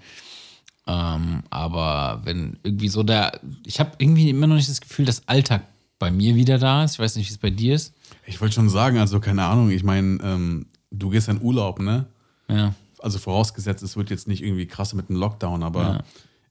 Ähm, 0.86 1.42
aber 1.50 2.20
wenn 2.24 2.58
irgendwie 2.62 2.88
so 2.88 3.02
der, 3.02 3.40
ich 3.64 3.80
habe 3.80 3.92
irgendwie 3.98 4.30
immer 4.30 4.46
noch 4.46 4.56
nicht 4.56 4.68
das 4.68 4.80
Gefühl, 4.80 5.04
dass 5.04 5.26
Alltag 5.28 5.62
bei 5.98 6.10
mir 6.10 6.34
wieder 6.34 6.58
da 6.58 6.82
ist. 6.84 6.94
Ich 6.94 6.98
weiß 6.98 7.16
nicht, 7.16 7.28
wie 7.28 7.32
es 7.32 7.38
bei 7.38 7.50
dir 7.50 7.74
ist. 7.76 7.94
Ich 8.26 8.40
wollte 8.40 8.54
schon 8.56 8.68
sagen, 8.68 8.98
also 8.98 9.20
keine 9.20 9.44
Ahnung, 9.44 9.70
ich 9.70 9.84
meine, 9.84 10.18
ähm, 10.22 10.66
du 10.90 11.10
gehst 11.10 11.28
in 11.28 11.40
Urlaub, 11.40 11.80
ne? 11.80 12.06
Ja, 12.48 12.74
Also 12.98 13.18
vorausgesetzt, 13.18 13.82
es 13.84 13.96
wird 13.96 14.10
jetzt 14.10 14.26
nicht 14.26 14.42
irgendwie 14.42 14.66
krass 14.66 14.94
mit 14.94 15.08
dem 15.08 15.16
Lockdown, 15.16 15.62
aber 15.62 15.82
Ja. 15.82 16.00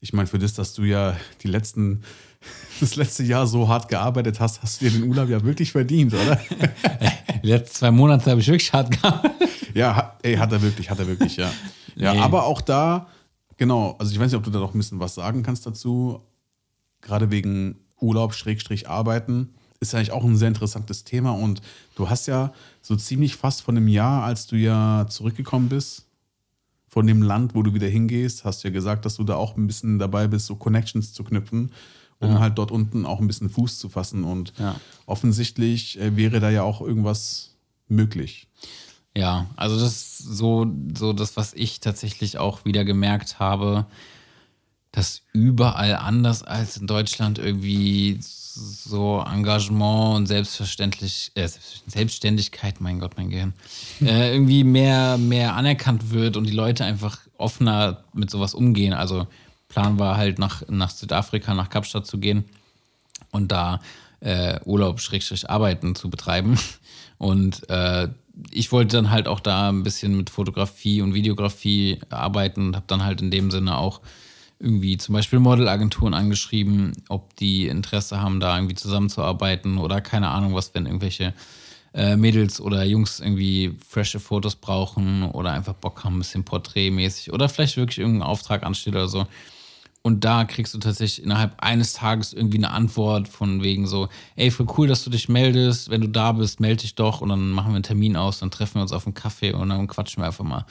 Ich 0.02 0.14
meine, 0.14 0.28
für 0.28 0.40
das, 0.40 0.54
dass 0.54 0.74
du 0.74 0.84
ja 0.84 1.16
die 1.44 1.48
letzten, 1.48 2.02
das 2.80 2.96
letzte 2.96 3.24
Jahr 3.24 3.48
so 3.48 3.68
hart 3.70 3.88
gearbeitet 3.88 4.40
hast, 4.40 4.62
hast 4.62 4.82
du 4.82 4.86
dir 4.90 5.00
den 5.00 5.08
Urlaub 5.08 5.30
ja 5.30 5.42
wirklich 5.44 5.72
verdient, 5.72 6.14
oder? 6.14 6.36
die 7.44 7.48
letzten 7.48 7.76
zwei 7.76 7.92
Monate 7.92 8.30
habe 8.32 8.42
ich 8.42 8.48
wirklich 8.48 8.74
hart 8.74 8.92
gearbeitet. 9.02 9.50
Ja, 9.76 9.96
hat, 9.96 10.20
ey, 10.24 10.36
hat 10.36 10.52
er 10.52 10.62
wirklich, 10.62 10.90
hat 10.90 11.00
er 11.00 11.08
wirklich, 11.08 11.38
ja. 11.38 11.52
Ja, 11.96 12.14
Nee. 12.14 12.20
aber 12.20 12.46
auch 12.46 12.62
da, 12.62 13.08
genau, 13.58 13.96
also 14.00 14.12
ich 14.12 14.20
weiß 14.20 14.32
nicht, 14.32 14.38
ob 14.38 14.44
du 14.44 14.50
da 14.50 14.60
noch 14.60 14.74
ein 14.74 14.78
bisschen 14.78 15.00
was 15.00 15.14
sagen 15.14 15.44
kannst 15.44 15.66
dazu, 15.66 16.22
gerade 17.02 17.32
wegen 17.32 17.78
Urlaub, 18.00 18.34
Schrägstrich, 18.34 18.90
Arbeiten, 18.90 19.50
ist 19.80 19.94
ja 19.94 20.00
eigentlich 20.00 20.12
auch 20.12 20.24
ein 20.24 20.38
sehr 20.38 20.48
interessantes 20.48 21.04
Thema 21.04 21.32
und 21.32 21.62
du 21.96 22.10
hast 22.10 22.28
ja 22.28 22.54
so 22.82 22.96
ziemlich 22.96 23.36
fast 23.36 23.62
von 23.62 23.76
einem 23.78 23.88
Jahr, 23.88 24.24
als 24.24 24.48
du 24.48 24.56
ja 24.56 25.06
zurückgekommen 25.10 25.70
bist, 25.70 26.06
von 26.94 27.08
dem 27.08 27.22
Land, 27.22 27.56
wo 27.56 27.64
du 27.64 27.74
wieder 27.74 27.88
hingehst, 27.88 28.44
hast 28.44 28.64
du 28.64 28.68
ja 28.68 28.74
gesagt, 28.74 29.06
dass 29.06 29.16
du 29.16 29.24
da 29.24 29.36
auch 29.36 29.56
ein 29.56 29.66
bisschen 29.66 29.98
dabei 29.98 30.28
bist, 30.28 30.46
so 30.46 30.56
Connections 30.56 31.14
zu 31.14 31.24
knüpfen. 31.24 31.72
um 32.24 32.40
halt 32.40 32.60
dort 32.60 32.70
unten 32.70 33.08
auch 33.08 33.20
ein 33.20 33.26
bisschen 33.26 33.50
Fuß 33.50 33.80
zu 33.80 33.90
fassen. 33.90 34.24
Und 34.24 34.54
Ja. 34.60 34.76
offensichtlich 35.08 36.00
äh, 36.00 36.16
wäre 36.16 36.40
da 36.40 36.52
ja 36.52 36.62
auch 36.62 36.80
irgendwas 36.80 37.56
möglich. 37.88 38.46
Ja, 39.18 39.48
also 39.56 39.76
das 39.80 39.92
ist 39.94 40.18
so, 40.20 40.68
so 40.96 41.14
das, 41.14 41.36
was 41.36 41.54
ich 41.56 41.80
tatsächlich 41.80 42.38
auch 42.38 42.64
wieder 42.64 42.86
gemerkt 42.86 43.40
habe, 43.40 43.88
dass 44.92 45.24
überall 45.34 45.96
anders 45.96 46.44
als 46.44 46.78
in 46.78 46.86
Deutschland 46.86 47.40
irgendwie 47.40 48.20
so 48.54 49.24
Engagement 49.26 50.16
und 50.18 50.26
Selbstverständlich, 50.28 51.32
äh, 51.36 51.48
Selbstständigkeit, 51.88 52.82
mein 52.82 53.00
Gott, 53.00 53.14
mein 53.18 53.30
Gehirn, 53.30 53.54
äh, 54.02 54.34
irgendwie 54.34 54.64
mehr, 54.64 55.18
mehr 55.18 55.56
anerkannt 55.56 56.12
wird 56.12 56.38
und 56.38 56.46
die 56.48 56.54
Leute 56.54 56.86
einfach 56.86 57.20
offener 57.38 58.04
mit 58.14 58.30
sowas 58.30 58.54
umgehen. 58.54 58.94
Also 58.94 59.28
Plan 59.68 60.00
war 60.00 60.18
halt 60.18 60.40
nach, 60.40 60.64
nach 60.70 60.90
Südafrika, 60.90 61.54
nach 61.54 61.70
Kapstadt 61.70 62.06
zu 62.06 62.18
gehen 62.18 62.46
und 63.32 63.52
da 63.52 63.80
äh, 64.20 64.60
Urlaub, 64.66 65.00
Schrägstrich, 65.00 65.50
Arbeiten 65.50 65.96
zu 65.96 66.10
betreiben. 66.10 66.58
Und 67.18 67.70
äh, 67.70 68.08
ich 68.50 68.72
wollte 68.72 68.98
dann 68.98 69.12
halt 69.12 69.28
auch 69.28 69.40
da 69.40 69.70
ein 69.70 69.84
bisschen 69.84 70.18
mit 70.18 70.32
Fotografie 70.32 71.02
und 71.02 71.14
Videografie 71.14 72.00
arbeiten 72.10 72.68
und 72.68 72.76
habe 72.76 72.86
dann 72.88 73.04
halt 73.04 73.22
in 73.22 73.30
dem 73.30 73.52
Sinne 73.52 73.78
auch 73.78 74.02
irgendwie 74.62 74.98
zum 74.98 75.14
Beispiel 75.14 75.40
Modelagenturen 75.40 76.14
angeschrieben, 76.14 76.94
ob 77.10 77.36
die 77.36 77.68
Interesse 77.68 78.22
haben, 78.22 78.40
da 78.40 78.56
irgendwie 78.56 78.76
zusammenzuarbeiten 78.76 79.78
oder 79.78 80.02
keine 80.02 80.30
Ahnung 80.30 80.54
was, 80.54 80.74
wenn 80.74 80.86
irgendwelche 80.86 81.34
äh, 81.94 82.16
Mädels 82.16 82.62
oder 82.62 82.84
Jungs 82.84 83.20
irgendwie 83.20 83.76
frische 83.88 84.20
Fotos 84.20 84.56
brauchen 84.56 85.24
oder 85.24 85.52
einfach 85.52 85.74
Bock 85.74 86.04
haben, 86.04 86.16
ein 86.16 86.20
bisschen 86.20 86.46
porträtmäßig 86.46 87.34
oder 87.34 87.50
vielleicht 87.50 87.78
wirklich 87.78 88.00
irgendein 88.00 88.28
Auftrag 88.28 88.64
ansteht 88.64 88.94
oder 88.94 89.08
so. 89.08 89.28
Und 90.04 90.24
da 90.24 90.46
kriegst 90.46 90.74
du 90.74 90.80
tatsächlich 90.80 91.24
innerhalb 91.24 91.62
eines 91.62 91.94
Tages 91.94 92.34
irgendwie 92.34 92.58
eine 92.58 92.72
Antwort 92.72 93.28
von 93.28 93.62
wegen 93.62 93.86
so, 93.86 94.10
ey, 94.36 94.50
voll 94.50 94.66
cool, 94.78 94.88
dass 94.88 95.04
du 95.04 95.12
dich 95.12 95.30
meldest. 95.30 95.92
Wenn 95.92 96.02
du 96.02 96.08
da 96.08 96.32
bist, 96.32 96.60
melde 96.60 96.82
dich 96.82 96.96
doch 96.96 97.22
und 97.22 97.30
dann 97.30 97.52
machen 97.52 97.72
wir 97.72 97.76
einen 97.76 97.84
Termin 97.84 98.16
aus, 98.18 98.40
dann 98.40 98.50
treffen 98.50 98.76
wir 98.76 98.82
uns 98.82 98.94
auf 98.94 99.06
einen 99.06 99.14
Kaffee 99.14 99.54
und 99.54 99.70
dann 99.70 99.86
quatschen 99.88 100.24
wir 100.24 100.28
einfach 100.28 100.44
mal. 100.44 100.66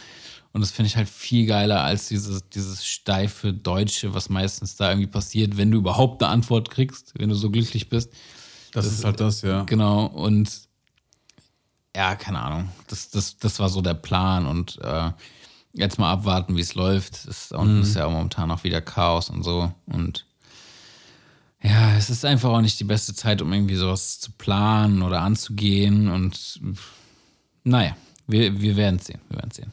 Und 0.53 0.63
das 0.63 0.73
finde 0.73 0.89
ich 0.89 0.97
halt 0.97 1.09
viel 1.09 1.47
geiler 1.47 1.83
als 1.83 2.09
dieses, 2.09 2.49
dieses 2.49 2.85
steife 2.85 3.53
Deutsche, 3.53 4.15
was 4.15 4.29
meistens 4.29 4.77
da 4.77 4.91
irgendwie 4.91 5.07
passiert, 5.07 5.57
wenn 5.57 5.71
du 5.71 5.79
überhaupt 5.79 6.23
eine 6.23 6.33
Antwort 6.33 6.71
kriegst, 6.71 7.13
wenn 7.17 7.29
du 7.29 7.37
so 7.37 7.51
glücklich 7.51 7.89
bist. 7.89 8.13
Das, 8.73 8.87
ist 8.87 9.05
halt 9.05 9.21
das, 9.21 9.43
ja. 9.43 9.63
Genau, 9.65 10.07
und 10.07 10.51
ja, 11.95 12.15
keine 12.17 12.41
Ahnung. 12.41 12.69
Das, 12.89 13.11
das, 13.11 13.37
das 13.39 13.59
war 13.59 13.69
so 13.69 13.81
der 13.81 13.95
Plan 13.95 14.47
und 14.47 14.79
äh, 14.83 15.11
jetzt 15.73 15.99
mal 15.99 16.13
abwarten, 16.13 16.57
wie 16.57 16.61
es 16.61 16.75
läuft. 16.75 17.27
Es 17.27 17.53
unten 17.53 17.83
ist 17.83 17.97
ja 17.97 18.07
auch 18.07 18.13
momentan 18.13 18.51
auch 18.51 18.65
wieder 18.65 18.81
Chaos 18.81 19.31
und 19.31 19.43
so. 19.43 19.73
Und 19.87 20.27
ja, 21.63 21.97
es 21.97 22.11
ist 22.11 22.25
einfach 22.25 22.51
auch 22.51 22.61
nicht 22.61 22.81
die 22.81 22.85
beste 22.85 23.15
Zeit, 23.15 23.43
um 23.43 23.53
irgendwie 23.53 23.77
sowas 23.77 24.19
zu 24.21 24.33
planen 24.33 25.03
oder 25.03 25.21
anzugehen. 25.21 26.09
Und 26.09 26.61
naja, 27.65 27.97
wir, 28.27 28.61
wir 28.61 28.77
werden 28.77 28.99
sehen. 28.99 29.21
Wir 29.29 29.39
werden 29.39 29.51
sehen. 29.51 29.73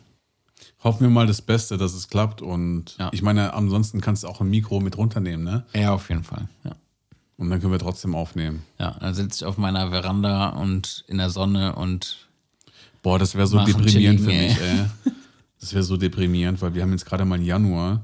Hoffen 0.84 1.02
wir 1.02 1.10
mal 1.10 1.26
das 1.28 1.42
Beste, 1.42 1.78
dass 1.78 1.94
es 1.94 2.08
klappt. 2.08 2.42
Und 2.42 2.96
Ja. 2.98 3.10
ich 3.12 3.22
meine, 3.22 3.54
ansonsten 3.54 4.00
kannst 4.02 4.24
du 4.24 4.28
auch 4.28 4.42
ein 4.42 4.50
Mikro 4.50 4.80
mit 4.80 4.98
runternehmen, 4.98 5.44
ne? 5.44 5.66
Ja, 5.74 5.94
auf 5.94 6.10
jeden 6.10 6.24
Fall. 6.24 6.48
Ja. 6.64 6.72
Und 7.38 7.50
dann 7.50 7.60
können 7.60 7.72
wir 7.72 7.80
trotzdem 7.80 8.16
aufnehmen. 8.16 8.64
Ja, 8.80 8.92
dann 9.00 9.14
sitze 9.14 9.44
ich 9.44 9.46
auf 9.46 9.58
meiner 9.58 9.90
Veranda 9.90 10.50
und 10.50 11.04
in 11.08 11.18
der 11.18 11.30
Sonne 11.30 11.76
und 11.76 12.28
Boah, 13.04 13.20
das 13.20 13.36
wäre 13.36 13.48
so 13.48 13.64
deprimierend 13.64 14.20
für 14.22 14.28
mich, 14.28 14.60
ey. 14.60 14.86
Das 15.60 15.74
wäre 15.74 15.84
so 15.84 15.98
deprimierend, 15.98 16.62
weil 16.62 16.74
wir 16.76 16.84
haben 16.84 16.92
jetzt 16.92 17.06
gerade 17.06 17.26
mal 17.26 17.42
Januar 17.42 18.04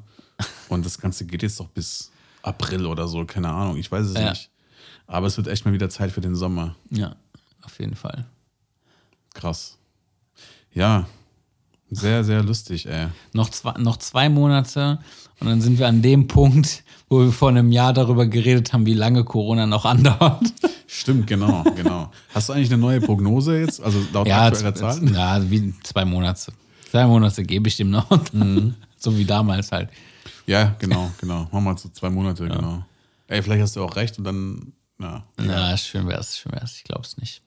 und 0.70 0.86
das 0.86 0.98
Ganze 1.00 1.26
geht 1.26 1.44
jetzt 1.44 1.60
doch 1.60 1.68
bis 1.70 2.12
April 2.42 2.86
oder 2.88 3.08
so, 3.08 3.24
keine 3.26 3.50
Ahnung, 3.50 3.78
ich 3.78 3.92
weiß 3.92 4.08
es 4.08 4.16
Ja. 4.20 4.30
nicht. 4.32 4.50
Aber 5.08 5.28
es 5.28 5.38
wird 5.38 5.48
echt 5.48 5.64
mal 5.66 5.74
wieder 5.74 5.90
Zeit 5.90 6.12
für 6.12 6.22
den 6.22 6.36
Sommer. 6.36 6.76
ja, 6.90 7.16
auf 7.62 7.80
jeden 7.80 7.96
Fall. 7.96 8.26
Krass. 9.34 9.78
Ja, 10.74 11.08
sehr, 11.96 12.24
sehr 12.24 12.44
lustig, 12.44 12.88
ey. 12.88 13.08
Noch 13.34 13.50
zwei, 13.50 13.74
noch 13.80 13.98
zwei 13.98 14.30
Monate 14.30 15.00
und 15.40 15.48
dann 15.48 15.62
sind 15.62 15.80
wir 15.80 15.88
an 15.88 16.02
dem 16.02 16.28
Punkt, 16.28 16.84
wo 17.10 17.20
wir 17.22 17.32
vor 17.32 17.50
einem 17.50 17.72
Jahr 17.72 17.94
darüber 17.94 18.26
geredet 18.26 18.74
haben, 18.74 18.86
wie 18.86 18.94
lange 18.94 19.24
Corona 19.24 19.66
noch 19.66 19.86
andauert. 19.86 20.44
Stimmt, 20.88 21.28
genau, 21.28 21.64
genau. 21.76 22.12
Hast 22.34 22.50
du 22.50 22.54
eigentlich 22.54 22.72
eine 22.72 22.82
neue 22.82 23.02
Prognose 23.02 23.60
jetzt? 23.60 23.82
Also 23.82 24.00
laut 24.14 24.28
Ja, 24.28 24.46
aktueller 24.46 24.76
Zahlen? 24.76 25.14
ja, 25.14 25.50
wie 25.50 25.74
zwei 25.84 26.06
Monate. 26.06 26.54
Zwei 26.92 27.06
Monate 27.08 27.44
gebe 27.44 27.68
ich 27.68 27.78
dem 27.78 27.90
noch. 27.90 28.08
Mhm. 28.32 28.76
so 28.98 29.18
wie 29.18 29.26
damals 29.26 29.72
halt. 29.72 29.90
Ja, 30.46 30.76
genau, 30.80 31.12
genau. 31.20 31.48
Machen 31.52 31.64
wir 31.64 31.78
so 31.78 31.90
zwei 31.90 32.10
Monate, 32.10 32.48
genau. 32.48 32.84
Ey, 33.28 33.42
vielleicht 33.42 33.64
hast 33.64 33.76
du 33.76 33.84
auch 33.84 33.96
recht 33.96 34.18
und 34.18 34.26
dann, 34.26 34.74
ja. 35.00 35.24
Na, 35.38 35.78
schön 35.78 36.08
wär's, 36.08 36.38
schön 36.38 36.52
wär's. 36.52 36.78
Ich 36.78 36.84
glaube 36.84 37.02
es 37.04 37.18
nicht. 37.18 37.42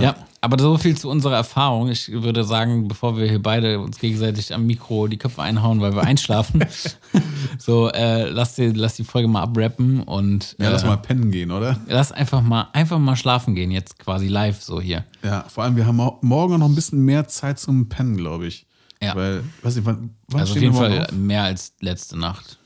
Ja. 0.00 0.16
aber 0.40 0.58
so 0.60 0.76
viel 0.76 0.96
zu 0.96 1.08
unserer 1.08 1.36
Erfahrung. 1.36 1.88
Ich 1.88 2.10
würde 2.10 2.44
sagen, 2.44 2.88
bevor 2.88 3.16
wir 3.16 3.26
hier 3.28 3.40
beide 3.40 3.80
uns 3.80 3.98
gegenseitig 3.98 4.52
am 4.52 4.66
Mikro 4.66 5.06
die 5.06 5.16
Köpfe 5.16 5.40
einhauen, 5.40 5.80
weil 5.80 5.94
wir 5.94 6.02
einschlafen, 6.02 6.64
so 7.58 7.88
äh, 7.90 8.28
lass, 8.28 8.54
die, 8.56 8.70
lass 8.70 8.94
die 8.94 9.04
Folge 9.04 9.28
mal 9.28 9.42
abrappen 9.42 10.02
und 10.02 10.56
Ja, 10.58 10.70
lass 10.70 10.82
äh, 10.82 10.86
mal 10.88 10.96
pennen 10.96 11.30
gehen, 11.30 11.50
oder? 11.52 11.78
lass 11.86 12.12
einfach 12.12 12.42
mal 12.42 12.68
einfach 12.72 12.98
mal 12.98 13.16
schlafen 13.16 13.54
gehen 13.54 13.70
jetzt 13.70 13.98
quasi 13.98 14.28
live 14.28 14.60
so 14.62 14.80
hier. 14.80 15.04
Ja, 15.22 15.44
vor 15.48 15.64
allem, 15.64 15.76
wir 15.76 15.86
haben 15.86 16.00
auch 16.00 16.20
morgen 16.22 16.58
noch 16.58 16.68
ein 16.68 16.74
bisschen 16.74 17.04
mehr 17.04 17.28
Zeit 17.28 17.58
zum 17.58 17.88
Pennen, 17.88 18.16
glaube 18.16 18.46
ich. 18.46 18.66
Ja. 19.00 19.16
Weil, 19.16 19.42
weiß 19.62 19.76
ich, 19.76 19.84
wann, 19.84 20.14
wann 20.28 20.40
Also 20.40 20.54
auf 20.54 20.60
jeden 20.60 20.74
Fall 20.74 21.06
auf? 21.06 21.12
mehr 21.12 21.44
als 21.44 21.72
letzte 21.80 22.18
Nacht. 22.18 22.58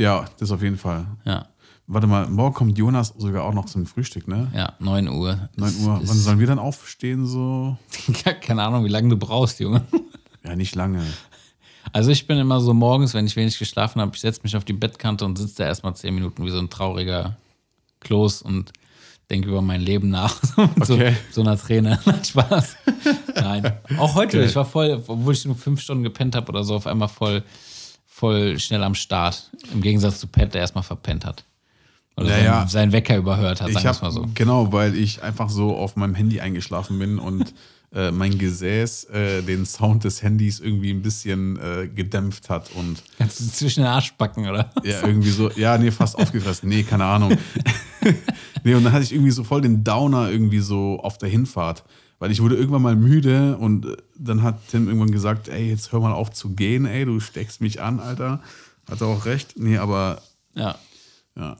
Ja, 0.00 0.24
das 0.38 0.50
auf 0.50 0.62
jeden 0.62 0.78
Fall. 0.78 1.06
Ja, 1.24 1.46
Warte 1.90 2.06
mal, 2.06 2.28
morgen 2.28 2.54
kommt 2.54 2.76
Jonas 2.76 3.14
sogar 3.16 3.44
auch 3.44 3.54
noch 3.54 3.64
zum 3.64 3.86
Frühstück, 3.86 4.28
ne? 4.28 4.48
ja, 4.54 4.74
9 4.78 5.08
Uhr. 5.08 5.48
9 5.56 5.74
Uhr. 5.86 5.98
Das 6.00 6.08
Wann 6.10 6.16
ist- 6.16 6.24
sollen 6.24 6.38
wir 6.38 6.46
dann 6.46 6.58
aufstehen? 6.58 7.26
So? 7.26 7.78
Keine 8.42 8.62
Ahnung, 8.62 8.84
wie 8.84 8.88
lange 8.90 9.08
du 9.08 9.16
brauchst, 9.16 9.58
Junge. 9.60 9.82
Ja, 10.44 10.54
nicht 10.54 10.74
lange. 10.76 11.02
Also 11.92 12.10
ich 12.10 12.26
bin 12.26 12.38
immer 12.38 12.60
so 12.60 12.72
morgens, 12.72 13.12
wenn 13.12 13.26
ich 13.26 13.34
wenig 13.36 13.58
geschlafen 13.58 14.00
habe, 14.00 14.12
ich 14.14 14.20
setze 14.20 14.40
mich 14.44 14.56
auf 14.56 14.64
die 14.64 14.72
Bettkante 14.72 15.24
und 15.24 15.36
sitze 15.36 15.56
da 15.56 15.64
erstmal 15.66 15.94
zehn 15.96 16.14
Minuten 16.14 16.44
wie 16.44 16.50
so 16.50 16.58
ein 16.58 16.70
trauriger 16.70 17.36
Kloß 18.00 18.42
und 18.42 18.72
denke 19.30 19.48
über 19.48 19.60
mein 19.62 19.80
Leben 19.80 20.08
nach. 20.10 20.40
So, 20.84 20.94
Okay. 20.94 21.16
so 21.32 21.40
einer 21.40 21.58
Träne. 21.58 21.98
Spaß. 22.24 22.76
Nein. 23.34 23.72
Auch 23.98 24.14
heute, 24.14 24.38
Geil. 24.38 24.46
ich 24.48 24.54
war 24.56 24.64
voll, 24.64 25.02
obwohl 25.06 25.34
ich 25.34 25.44
nur 25.44 25.56
fünf 25.56 25.80
Stunden 25.80 26.04
gepennt 26.04 26.34
habe 26.36 26.48
oder 26.50 26.62
so, 26.64 26.76
auf 26.76 26.86
einmal 26.86 27.08
voll, 27.08 27.42
voll 28.06 28.58
schnell 28.60 28.84
am 28.84 28.94
Start. 28.94 29.50
Im 29.72 29.82
Gegensatz 29.82 30.20
zu 30.20 30.28
Pat, 30.28 30.54
der 30.54 30.60
erstmal 30.62 30.84
verpennt 30.84 31.24
hat. 31.26 31.44
Oder 32.18 32.28
Ja, 32.30 32.34
sein, 32.36 32.44
ja. 32.44 32.66
seinen 32.66 32.92
Wecker 32.92 33.16
überhört 33.16 33.60
hat, 33.60 33.72
sagen 33.72 33.84
wir 33.84 34.02
mal 34.02 34.12
so. 34.12 34.26
genau, 34.34 34.72
weil 34.72 34.96
ich 34.96 35.22
einfach 35.22 35.48
so 35.50 35.76
auf 35.76 35.96
meinem 35.96 36.14
Handy 36.14 36.40
eingeschlafen 36.40 36.98
bin 36.98 37.18
und 37.18 37.54
äh, 37.94 38.10
mein 38.10 38.36
Gesäß 38.38 39.04
äh, 39.04 39.42
den 39.42 39.64
Sound 39.64 40.04
des 40.04 40.22
Handys 40.22 40.60
irgendwie 40.60 40.90
ein 40.90 41.00
bisschen 41.02 41.56
äh, 41.58 41.88
gedämpft 41.88 42.50
hat 42.50 42.70
und 42.74 43.02
Kannst 43.18 43.40
du 43.40 43.44
zwischen 43.46 43.80
den 43.82 43.88
Arsch 43.88 44.12
packen, 44.18 44.48
oder? 44.48 44.70
ja, 44.84 45.06
irgendwie 45.06 45.30
so, 45.30 45.50
ja, 45.52 45.78
nee, 45.78 45.90
fast 45.90 46.18
aufgefressen. 46.18 46.68
Nee, 46.68 46.82
keine 46.82 47.04
Ahnung. 47.04 47.36
nee, 48.64 48.74
und 48.74 48.84
dann 48.84 48.92
hatte 48.92 49.04
ich 49.04 49.12
irgendwie 49.12 49.30
so 49.30 49.44
voll 49.44 49.60
den 49.62 49.84
Downer 49.84 50.30
irgendwie 50.30 50.58
so 50.60 51.00
auf 51.00 51.18
der 51.18 51.28
Hinfahrt. 51.28 51.84
Weil 52.20 52.32
ich 52.32 52.42
wurde 52.42 52.56
irgendwann 52.56 52.82
mal 52.82 52.96
müde 52.96 53.56
und 53.58 53.86
äh, 53.86 53.96
dann 54.18 54.42
hat 54.42 54.58
Tim 54.70 54.88
irgendwann 54.88 55.12
gesagt, 55.12 55.48
ey, 55.48 55.68
jetzt 55.70 55.92
hör 55.92 56.00
mal 56.00 56.12
auf 56.12 56.30
zu 56.32 56.50
gehen, 56.50 56.84
ey, 56.84 57.04
du 57.04 57.20
steckst 57.20 57.60
mich 57.60 57.80
an, 57.80 58.00
Alter. 58.00 58.40
Hat 58.90 59.00
er 59.00 59.06
auch 59.06 59.24
recht. 59.24 59.54
Nee, 59.56 59.78
aber 59.78 60.20
Ja. 60.54 60.74
ja. 61.36 61.56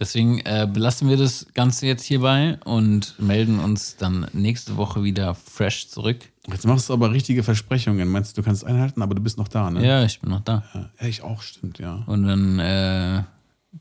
Deswegen 0.00 0.38
äh, 0.40 0.68
belassen 0.72 1.08
wir 1.08 1.16
das 1.16 1.46
Ganze 1.54 1.86
jetzt 1.86 2.04
hierbei 2.04 2.58
und 2.64 3.14
melden 3.18 3.58
uns 3.58 3.96
dann 3.96 4.26
nächste 4.32 4.76
Woche 4.76 5.02
wieder 5.02 5.34
fresh 5.34 5.88
zurück. 5.88 6.18
Jetzt 6.46 6.66
machst 6.66 6.88
du 6.88 6.92
aber 6.92 7.12
richtige 7.12 7.42
Versprechungen. 7.42 8.08
Meinst 8.08 8.36
du, 8.36 8.42
du 8.42 8.46
kannst 8.46 8.64
einhalten, 8.64 9.02
aber 9.02 9.14
du 9.14 9.22
bist 9.22 9.38
noch 9.38 9.48
da, 9.48 9.70
ne? 9.70 9.86
Ja, 9.86 10.04
ich 10.04 10.20
bin 10.20 10.30
noch 10.30 10.40
da. 10.40 10.62
Ja, 10.72 11.06
ich 11.06 11.22
auch, 11.22 11.42
stimmt, 11.42 11.78
ja. 11.78 12.04
Und 12.06 12.26
dann, 12.26 12.58
äh, 12.58 13.22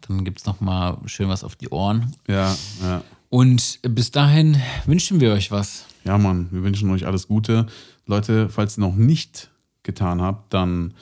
dann 0.07 0.24
gibt 0.24 0.39
es 0.39 0.45
noch 0.45 0.59
mal 0.59 0.97
schön 1.05 1.30
was 1.30 1.43
auf 1.43 1.55
die 1.55 1.70
Ohren. 1.70 2.13
Ja, 2.28 2.55
ja. 2.82 3.01
Und 3.30 3.80
bis 3.84 4.11
dahin 4.11 4.57
wünschen 4.86 5.20
wir 5.20 5.34
euch 5.34 5.51
was. 5.51 5.86
Ja, 6.03 6.18
Mann, 6.18 6.47
wir 6.51 6.63
wünschen 6.63 6.89
euch 6.91 7.05
alles 7.05 7.28
Gute. 7.28 7.68
Leute, 8.05 8.49
falls 8.49 8.78
ihr 8.78 8.82
noch 8.82 8.95
nicht 8.95 9.49
getan 9.84 10.22
habt, 10.22 10.53
dann 10.53 10.93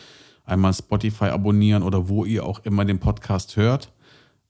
einmal 0.46 0.74
Spotify 0.74 1.26
abonnieren 1.26 1.84
oder 1.84 2.10
wo 2.10 2.26
ihr 2.26 2.46
auch 2.46 2.60
immer 2.60 2.86
den 2.86 3.00
Podcast 3.00 3.56
hört. 3.56 3.92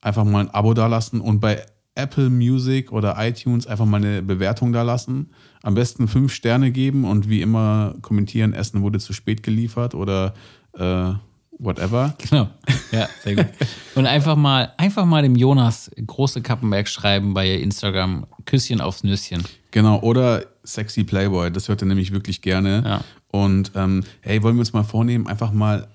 Einfach 0.05 0.23
mal 0.23 0.41
ein 0.41 0.51
Abo 0.51 0.75
dalassen 0.75 1.19
und 1.19 1.39
bei 1.39 1.65
Apple 1.95 2.29
Music 2.29 2.91
oder 2.91 3.15
iTunes 3.17 3.65
einfach 3.65 3.85
mal 3.85 3.97
eine 3.97 4.21
Bewertung 4.21 4.71
dalassen. 4.71 5.31
Am 5.63 5.73
besten 5.73 6.07
fünf 6.07 6.31
Sterne 6.31 6.69
geben 6.69 7.05
und 7.05 7.27
wie 7.27 7.41
immer 7.41 7.95
kommentieren, 8.03 8.53
Essen 8.53 8.83
wurde 8.83 8.99
zu 8.99 9.13
spät 9.13 9.41
geliefert 9.41 9.95
oder 9.95 10.35
äh, 10.73 11.13
whatever. 11.57 12.13
Genau. 12.29 12.49
Ja, 12.91 13.09
sehr 13.23 13.35
gut. 13.35 13.47
Und 13.95 14.05
einfach 14.05 14.35
mal, 14.35 14.73
einfach 14.77 15.05
mal 15.05 15.23
dem 15.23 15.35
Jonas 15.35 15.89
große 16.05 16.43
Kappenberg 16.43 16.87
schreiben 16.87 17.33
bei 17.33 17.49
Instagram. 17.55 18.27
Küsschen 18.45 18.81
aufs 18.81 19.03
Nüsschen. 19.03 19.43
Genau, 19.71 19.99
oder 20.01 20.43
Sexy 20.63 21.03
Playboy, 21.03 21.49
das 21.49 21.67
hört 21.67 21.81
er 21.81 21.87
nämlich 21.87 22.11
wirklich 22.11 22.43
gerne. 22.43 22.83
Ja. 22.85 23.01
Und 23.31 23.71
ähm, 23.73 24.03
hey, 24.21 24.43
wollen 24.43 24.55
wir 24.55 24.59
uns 24.59 24.71
mal 24.71 24.83
vornehmen, 24.83 25.25
einfach 25.25 25.51
mal 25.51 25.87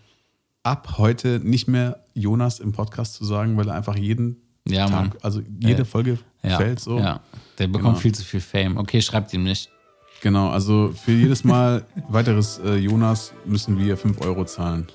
ab 0.62 0.94
heute 0.98 1.40
nicht 1.42 1.68
mehr 1.68 2.04
Jonas 2.14 2.60
im 2.60 2.72
Podcast 2.72 3.14
zu 3.14 3.24
sagen, 3.24 3.56
weil 3.56 3.68
er 3.68 3.74
einfach 3.74 3.96
jeden 3.96 4.36
Ja, 4.68 4.88
Mann. 4.88 5.12
Also 5.22 5.40
jede 5.58 5.82
Äh, 5.82 5.84
Folge 5.86 6.18
Ja, 6.42 6.56
fällt 6.58 6.80
so. 6.80 6.98
Ja, 6.98 7.20
der 7.58 7.66
bekommt 7.68 7.84
Genau. 7.84 7.98
viel 7.98 8.14
zu 8.14 8.24
viel 8.24 8.40
Fame. 8.40 8.76
Okay, 8.76 9.00
schreibt 9.00 9.32
ihm 9.32 9.42
nicht. 9.42 9.70
Genau, 10.22 10.50
also 10.50 10.92
für 10.92 11.12
jedes 11.12 11.44
Mal 11.44 11.84
weiteres 12.08 12.58
äh, 12.64 12.74
Jonas 12.76 13.32
müssen 13.46 13.78
wir 13.78 13.96
5 13.96 14.20
Euro 14.20 14.44
zahlen. 14.44 14.86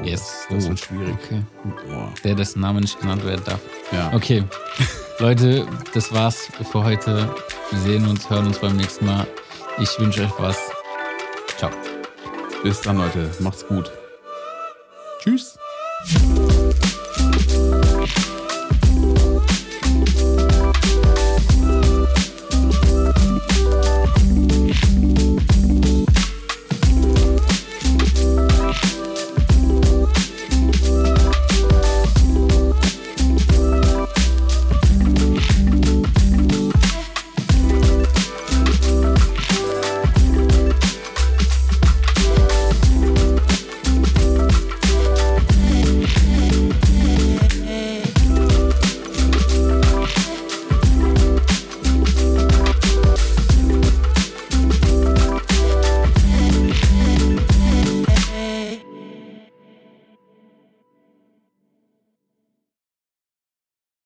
Oh, 0.00 0.04
Yes. 0.04 0.46
Das, 0.50 0.66
Oh, 0.66 0.68
wird 0.70 0.80
schwierig. 0.80 1.14
Okay. 1.24 1.42
Boah. 1.88 2.12
Der, 2.22 2.34
dessen 2.34 2.60
Name 2.60 2.80
nicht 2.80 3.00
genannt 3.00 3.24
werden 3.24 3.42
darf. 3.44 3.60
Ja. 3.92 4.12
Okay. 4.14 4.44
Leute, 5.20 5.66
das 5.94 6.12
war's 6.12 6.48
für 6.70 6.82
heute. 6.84 7.32
Wir 7.70 7.78
sehen 7.80 8.06
uns, 8.08 8.28
hören 8.30 8.46
uns 8.48 8.58
beim 8.58 8.76
nächsten 8.76 9.06
Mal. 9.06 9.26
Ich 9.80 9.88
wünsche 9.98 10.22
euch 10.22 10.32
was. 10.38 10.58
Ciao. 11.56 11.70
Bis 12.62 12.80
dann, 12.80 12.96
Leute. 12.98 13.30
Macht's 13.40 13.66
gut. 13.66 13.90
Tschüss. 15.24 15.56